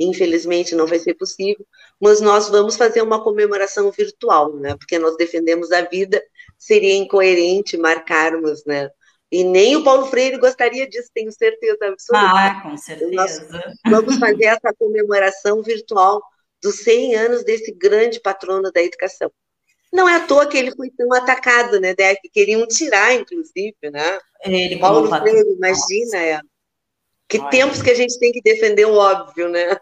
infelizmente 0.00 0.74
não 0.74 0.86
vai 0.86 0.98
ser 0.98 1.14
possível, 1.14 1.64
mas 2.00 2.20
nós 2.20 2.48
vamos 2.48 2.76
fazer 2.76 3.02
uma 3.02 3.22
comemoração 3.22 3.90
virtual, 3.90 4.56
né? 4.56 4.74
Porque 4.76 4.98
nós 4.98 5.16
defendemos 5.16 5.70
a 5.72 5.82
vida, 5.82 6.22
seria 6.58 6.94
incoerente 6.94 7.76
marcarmos, 7.76 8.64
né? 8.64 8.88
E 9.30 9.44
nem 9.44 9.76
o 9.76 9.84
Paulo 9.84 10.06
Freire 10.06 10.38
gostaria 10.38 10.88
disso, 10.88 11.08
tenho 11.14 11.30
certeza 11.30 11.78
absoluta. 11.86 12.34
Ah, 12.34 12.60
com 12.62 12.76
certeza. 12.76 13.12
Nós 13.12 13.90
vamos 13.90 14.18
fazer 14.18 14.46
essa 14.46 14.74
comemoração 14.76 15.62
virtual 15.62 16.20
dos 16.60 16.80
100 16.80 17.14
anos 17.14 17.44
desse 17.44 17.72
grande 17.72 18.20
patrono 18.20 18.72
da 18.72 18.82
educação. 18.82 19.30
Não 19.92 20.08
é 20.08 20.16
à 20.16 20.26
toa 20.26 20.46
que 20.46 20.56
ele 20.56 20.74
foi 20.74 20.90
tão 20.90 21.12
atacado, 21.14 21.80
né, 21.80 21.94
Que 21.94 22.28
queriam 22.32 22.66
tirar, 22.66 23.14
inclusive, 23.14 23.76
né? 23.84 24.18
Ele 24.44 24.78
Paulo 24.78 25.08
Freire, 25.08 25.52
imagina, 25.52 26.18
é. 26.18 26.40
Que 27.28 27.38
Olha. 27.38 27.50
tempos 27.50 27.82
que 27.82 27.90
a 27.90 27.94
gente 27.94 28.18
tem 28.18 28.32
que 28.32 28.42
defender 28.42 28.86
o 28.86 28.94
óbvio, 28.94 29.48
né? 29.48 29.76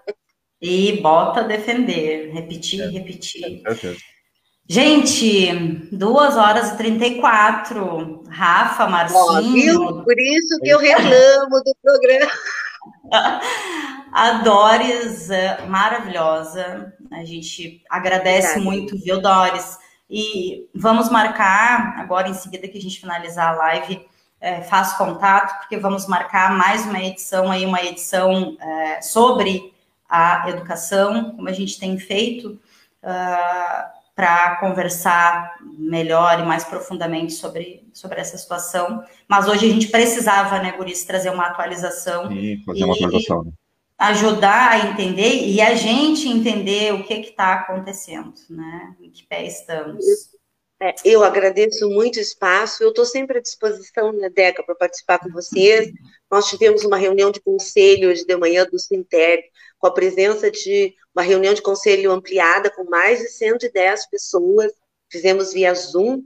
E 0.61 1.01
bota 1.01 1.43
defender, 1.43 2.33
repetir, 2.33 2.83
é. 2.83 2.89
repetir. 2.89 3.63
É, 3.67 3.97
gente, 4.69 5.89
2 5.91 6.37
horas 6.37 6.73
e 6.73 6.77
34. 6.77 8.25
Rafa, 8.29 8.87
Marcinho. 8.87 9.83
Ó, 9.83 10.03
Por 10.03 10.19
isso 10.19 10.61
que 10.61 10.69
eu 10.69 10.79
reclamo 10.79 11.63
do 11.65 11.75
programa. 11.83 12.31
A 14.13 14.33
Doris, 14.43 15.31
é 15.31 15.67
maravilhosa. 15.67 16.95
A 17.11 17.25
gente 17.25 17.83
agradece 17.91 18.59
muito, 18.59 18.97
viu, 18.99 19.21
Doris? 19.21 19.79
E 20.11 20.69
vamos 20.75 21.11
marcar 21.11 21.95
agora, 21.99 22.29
em 22.29 22.35
seguida 22.35 22.67
que 22.69 22.79
a 22.79 22.81
gente 22.81 23.01
finalizar 23.01 23.53
a 23.53 23.57
live, 23.57 24.07
é, 24.41 24.63
faço 24.63 24.97
contato, 24.97 25.59
porque 25.61 25.77
vamos 25.77 26.07
marcar 26.07 26.53
mais 26.57 26.87
uma 26.87 27.03
edição 27.03 27.51
aí, 27.51 27.67
uma 27.67 27.83
edição 27.83 28.57
é, 28.61 29.03
sobre 29.03 29.73
a 30.09 30.49
educação, 30.49 31.33
como 31.33 31.49
a 31.49 31.53
gente 31.53 31.79
tem 31.79 31.99
feito, 31.99 32.59
uh, 33.03 33.98
para 34.19 34.57
conversar 34.57 35.59
melhor 35.79 36.41
e 36.41 36.45
mais 36.45 36.65
profundamente 36.65 37.35
sobre, 37.35 37.89
sobre 37.93 38.21
essa 38.21 38.37
situação. 38.37 39.05
Mas 39.29 39.47
hoje 39.47 39.67
a 39.67 39.73
gente 39.73 39.87
precisava, 39.87 40.59
né, 40.59 40.73
Guris, 40.73 41.05
trazer 41.05 41.31
uma 41.31 41.47
atualização. 41.47 42.33
E 42.33 42.61
fazer 42.67 42.83
uma 42.83 42.95
atualização. 42.95 43.45
Né? 43.45 43.53
Ajudar 43.97 44.73
a 44.73 44.89
entender 44.89 45.47
e 45.47 45.61
a 45.61 45.73
gente 45.77 46.29
entender 46.29 46.93
o 46.95 47.05
que 47.05 47.15
está 47.15 47.55
acontecendo, 47.55 48.35
né? 48.51 48.97
Em 49.01 49.09
que 49.09 49.25
pé 49.25 49.47
estamos. 49.47 50.05
É, 50.83 50.95
eu 51.05 51.23
agradeço 51.23 51.89
muito 51.89 52.17
o 52.17 52.21
espaço, 52.21 52.83
eu 52.83 52.89
estou 52.89 53.05
sempre 53.05 53.39
à 53.39 53.41
disposição, 53.41 54.13
né, 54.13 54.29
Deca, 54.29 54.65
para 54.65 54.75
participar 54.75 55.21
com 55.21 55.31
vocês. 55.31 55.93
Nós 56.29 56.49
tivemos 56.49 56.85
uma 56.85 56.97
reunião 56.97 57.31
de 57.31 57.41
conselho 57.41 58.11
hoje 58.11 58.27
de 58.27 58.37
manhã 58.37 58.67
do 58.67 58.81
Sinter, 58.81 59.45
com 59.79 59.87
a 59.87 59.95
presença 59.95 60.51
de 60.51 60.95
uma 61.15 61.23
reunião 61.23 61.55
de 61.55 61.63
conselho 61.63 62.13
ampliada 62.13 62.71
com 62.71 62.85
mais 62.85 63.21
de 63.21 63.29
110 63.29 64.09
pessoas, 64.11 64.73
fizemos 65.11 65.53
via 65.53 65.75
Zoom, 65.75 66.23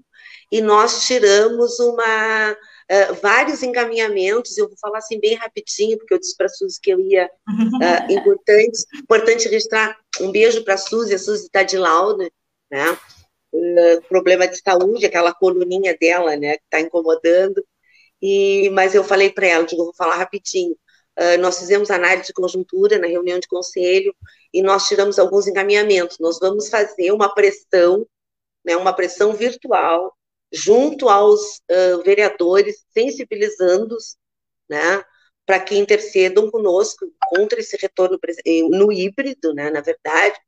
e 0.51 0.61
nós 0.61 1.07
tiramos 1.07 1.79
uma 1.81 2.53
uh, 2.53 3.15
vários 3.23 3.63
encaminhamentos, 3.63 4.59
eu 4.59 4.69
vou 4.69 4.77
falar 4.79 4.99
assim 4.99 5.19
bem 5.19 5.35
rapidinho, 5.35 5.97
porque 5.97 6.13
eu 6.13 6.19
disse 6.19 6.37
para 6.37 6.47
a 6.47 6.49
Suzy 6.51 6.79
que 6.81 6.91
eu 6.91 7.01
ia, 7.01 7.27
uh, 7.27 8.13
importante, 8.13 8.85
importante 9.03 9.49
registrar 9.49 9.97
um 10.21 10.31
beijo 10.31 10.63
para 10.63 10.75
a 10.75 10.79
Suzy, 10.79 11.15
a 11.15 11.19
Suzy 11.19 11.45
está 11.45 11.63
de 11.63 11.79
lauda, 11.79 12.31
né, 12.71 12.99
uh, 13.55 14.03
problema 14.09 14.47
de 14.47 14.61
saúde, 14.61 15.07
aquela 15.07 15.33
coluninha 15.33 15.97
dela, 15.99 16.37
né, 16.37 16.59
que 16.59 16.65
está 16.65 16.81
incomodando, 16.81 17.65
e, 18.21 18.71
mas 18.71 18.95
eu 18.95 19.03
falei 19.03 19.31
para 19.31 19.47
ela, 19.47 19.65
digo, 19.65 19.85
vou 19.85 19.95
falar 19.95 20.17
rapidinho, 20.17 20.77
nós 21.41 21.59
fizemos 21.59 21.91
análise 21.91 22.29
de 22.29 22.33
conjuntura 22.33 22.99
na 22.99 23.07
reunião 23.07 23.39
de 23.39 23.47
conselho 23.47 24.15
e 24.53 24.63
nós 24.63 24.89
tiramos 24.89 25.19
alguns 25.19 25.47
encaminhamentos. 25.47 26.19
Nós 26.19 26.39
vamos 26.39 26.69
fazer 26.69 27.13
uma 27.13 27.35
pressão, 27.35 28.07
né, 28.65 28.77
uma 28.77 28.93
pressão 28.93 29.33
virtual, 29.35 30.17
junto 30.53 31.09
aos 31.09 31.41
uh, 31.71 32.03
vereadores, 32.05 32.85
sensibilizando-os, 32.93 34.17
né, 34.69 35.03
para 35.47 35.61
que 35.61 35.77
intercedam 35.77 36.51
conosco 36.51 37.13
contra 37.29 37.61
esse 37.61 37.77
retorno 37.77 38.19
no 38.71 38.93
híbrido, 38.93 39.55
né, 39.55 39.71
na 39.71 39.81
verdade. 39.81 40.39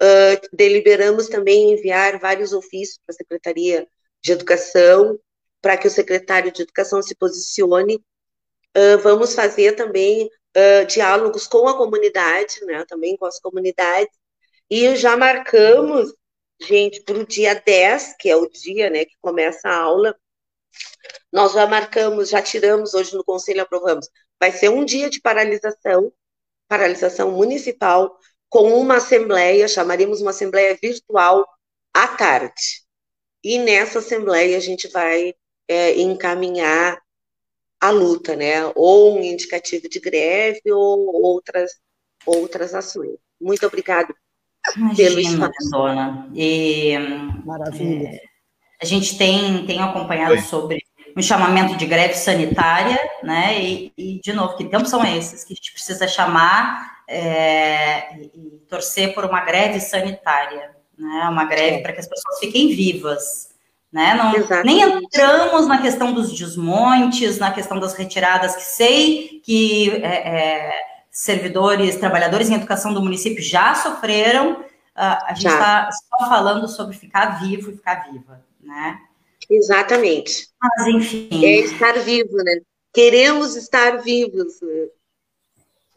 Uh, 0.00 0.56
deliberamos 0.56 1.28
também 1.28 1.72
enviar 1.72 2.18
vários 2.20 2.52
ofícios 2.52 3.00
para 3.04 3.14
a 3.14 3.16
Secretaria 3.16 3.88
de 4.22 4.32
Educação, 4.32 5.18
para 5.60 5.76
que 5.76 5.88
o 5.88 5.90
secretário 5.90 6.52
de 6.52 6.62
Educação 6.62 7.02
se 7.02 7.16
posicione 7.16 8.00
Uh, 8.78 8.96
vamos 9.02 9.34
fazer 9.34 9.72
também 9.72 10.26
uh, 10.26 10.86
diálogos 10.86 11.48
com 11.48 11.66
a 11.66 11.76
comunidade, 11.76 12.64
né, 12.64 12.84
também 12.86 13.16
com 13.16 13.26
as 13.26 13.40
comunidades, 13.40 14.16
e 14.70 14.94
já 14.94 15.16
marcamos, 15.16 16.14
gente, 16.60 17.02
para 17.02 17.18
o 17.18 17.26
dia 17.26 17.54
10, 17.54 18.14
que 18.20 18.30
é 18.30 18.36
o 18.36 18.48
dia 18.48 18.88
né, 18.88 19.04
que 19.04 19.16
começa 19.20 19.68
a 19.68 19.76
aula, 19.76 20.16
nós 21.32 21.54
já 21.54 21.66
marcamos, 21.66 22.28
já 22.28 22.40
tiramos, 22.40 22.94
hoje 22.94 23.16
no 23.16 23.24
Conselho 23.24 23.62
aprovamos, 23.62 24.08
vai 24.38 24.52
ser 24.52 24.68
um 24.68 24.84
dia 24.84 25.10
de 25.10 25.20
paralisação, 25.20 26.12
paralisação 26.68 27.32
municipal, 27.32 28.16
com 28.48 28.72
uma 28.78 28.98
assembleia, 28.98 29.66
chamaríamos 29.66 30.20
uma 30.20 30.30
assembleia 30.30 30.78
virtual 30.80 31.44
à 31.92 32.06
tarde. 32.06 32.86
E 33.42 33.58
nessa 33.58 33.98
assembleia 33.98 34.56
a 34.56 34.60
gente 34.60 34.86
vai 34.88 35.34
é, 35.66 36.00
encaminhar 36.00 37.00
a 37.80 37.90
luta, 37.90 38.34
né? 38.34 38.70
Ou 38.74 39.18
um 39.18 39.22
indicativo 39.22 39.88
de 39.88 40.00
greve 40.00 40.72
ou 40.72 41.22
outras, 41.22 41.72
outras 42.26 42.74
ações. 42.74 43.16
Muito 43.40 43.66
obrigado 43.66 44.14
Imagina, 44.76 44.96
pelo 44.96 45.20
espaço. 45.20 45.70
Dona. 45.70 46.30
E, 46.34 46.94
Maravilha. 47.44 48.08
É, 48.08 48.20
a 48.80 48.84
gente 48.84 49.16
tem, 49.16 49.66
tem 49.66 49.80
acompanhado 49.80 50.32
Oi. 50.32 50.40
sobre 50.40 50.82
um 51.16 51.22
chamamento 51.22 51.76
de 51.76 51.86
greve 51.86 52.14
sanitária, 52.14 52.98
né? 53.22 53.60
E, 53.60 53.92
e, 53.96 54.20
de 54.20 54.32
novo, 54.32 54.56
que 54.56 54.64
tempos 54.64 54.90
são 54.90 55.04
esses 55.04 55.44
que 55.44 55.52
a 55.52 55.56
gente 55.56 55.72
precisa 55.72 56.06
chamar 56.06 56.98
é, 57.08 58.16
e, 58.16 58.30
e 58.34 58.58
torcer 58.68 59.14
por 59.14 59.24
uma 59.24 59.40
greve 59.40 59.80
sanitária, 59.80 60.76
né? 60.96 61.28
Uma 61.28 61.44
greve 61.44 61.78
é. 61.78 61.82
para 61.82 61.92
que 61.92 62.00
as 62.00 62.06
pessoas 62.06 62.38
fiquem 62.38 62.68
vivas. 62.68 63.47
Né? 63.92 64.14
Não, 64.14 64.62
nem 64.64 64.82
entramos 64.82 65.66
na 65.66 65.80
questão 65.80 66.12
dos 66.12 66.32
desmontes, 66.32 67.38
na 67.38 67.50
questão 67.50 67.80
das 67.80 67.94
retiradas, 67.94 68.54
que 68.54 68.62
sei 68.62 69.40
que 69.42 69.90
é, 70.02 70.28
é, 70.28 70.72
servidores, 71.10 71.96
trabalhadores 71.96 72.50
em 72.50 72.54
educação 72.54 72.92
do 72.92 73.02
município 73.02 73.42
já 73.42 73.74
sofreram. 73.74 74.60
Uh, 74.60 75.18
a 75.26 75.34
gente 75.34 75.46
está 75.46 75.88
só 75.90 76.28
falando 76.28 76.68
sobre 76.68 76.96
ficar 76.96 77.40
vivo 77.40 77.70
e 77.70 77.76
ficar 77.76 78.10
viva, 78.10 78.44
né? 78.60 78.98
Exatamente. 79.48 80.48
Mas, 80.60 80.88
enfim. 80.88 81.44
É 81.44 81.60
estar 81.60 81.98
vivo, 82.00 82.36
né? 82.36 82.60
Queremos 82.92 83.56
estar 83.56 84.02
vivos. 84.02 84.60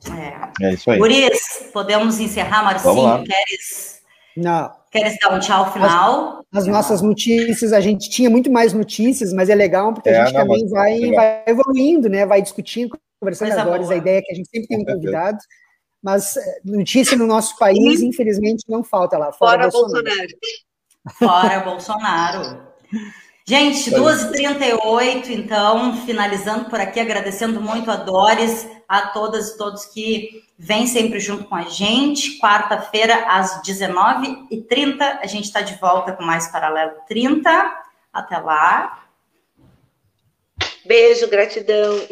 É, 0.09 0.65
é 0.67 0.73
isso 0.73 0.89
aí. 0.89 0.97
Por 0.97 1.11
isso, 1.11 1.65
podemos 1.73 2.19
encerrar, 2.19 2.63
Marcinho? 2.63 3.23
Queres? 3.23 3.90
Não. 4.35 4.71
Queres 4.91 5.17
dar 5.21 5.33
um 5.33 5.39
tchau 5.39 5.71
final? 5.71 6.43
As, 6.51 6.63
as 6.63 6.67
nossas 6.67 7.01
notícias, 7.01 7.71
a 7.71 7.79
gente 7.79 8.09
tinha 8.09 8.29
muito 8.29 8.51
mais 8.51 8.73
notícias, 8.73 9.31
mas 9.31 9.49
é 9.49 9.55
legal 9.55 9.93
porque 9.93 10.09
é, 10.09 10.19
a 10.19 10.25
gente 10.25 10.33
não, 10.33 10.41
também 10.41 10.67
vai, 10.69 11.11
vai 11.11 11.43
evoluindo, 11.47 12.09
né? 12.09 12.25
Vai 12.25 12.41
discutindo, 12.41 12.97
conversando 13.19 13.51
agora. 13.53 13.87
A 13.87 13.95
ideia 13.95 14.19
é 14.19 14.21
que 14.21 14.31
a 14.31 14.35
gente 14.35 14.49
sempre 14.49 14.67
tem 14.67 14.81
um 14.81 14.85
convidado, 14.85 15.37
mas 16.03 16.35
eh, 16.35 16.59
notícia 16.65 17.17
no 17.17 17.25
nosso 17.25 17.57
país, 17.57 18.01
infelizmente, 18.01 18.65
não 18.67 18.83
falta 18.83 19.17
lá. 19.17 19.31
Fora, 19.31 19.69
fora 19.69 19.71
Bolsonaro. 19.71 20.27
Bolsonaro. 21.13 21.17
Fora 21.17 21.59
Bolsonaro. 21.61 22.71
Gente, 23.51 23.91
2h38, 23.91 25.27
então, 25.27 26.05
finalizando 26.05 26.69
por 26.69 26.79
aqui, 26.79 27.01
agradecendo 27.01 27.59
muito 27.59 27.91
a 27.91 27.97
Doris, 27.97 28.65
a 28.87 29.07
todas 29.07 29.49
e 29.49 29.57
todos 29.57 29.83
que 29.83 30.41
vêm 30.57 30.87
sempre 30.87 31.19
junto 31.19 31.43
com 31.43 31.55
a 31.55 31.63
gente. 31.63 32.39
Quarta-feira, 32.39 33.25
às 33.27 33.61
19h30, 33.61 35.01
a 35.01 35.27
gente 35.27 35.43
está 35.43 35.59
de 35.59 35.75
volta 35.81 36.13
com 36.13 36.23
mais 36.23 36.47
Paralelo 36.47 36.93
30. 37.09 37.49
Até 38.13 38.37
lá. 38.37 39.03
Beijo, 40.85 41.29
gratidão. 41.29 42.07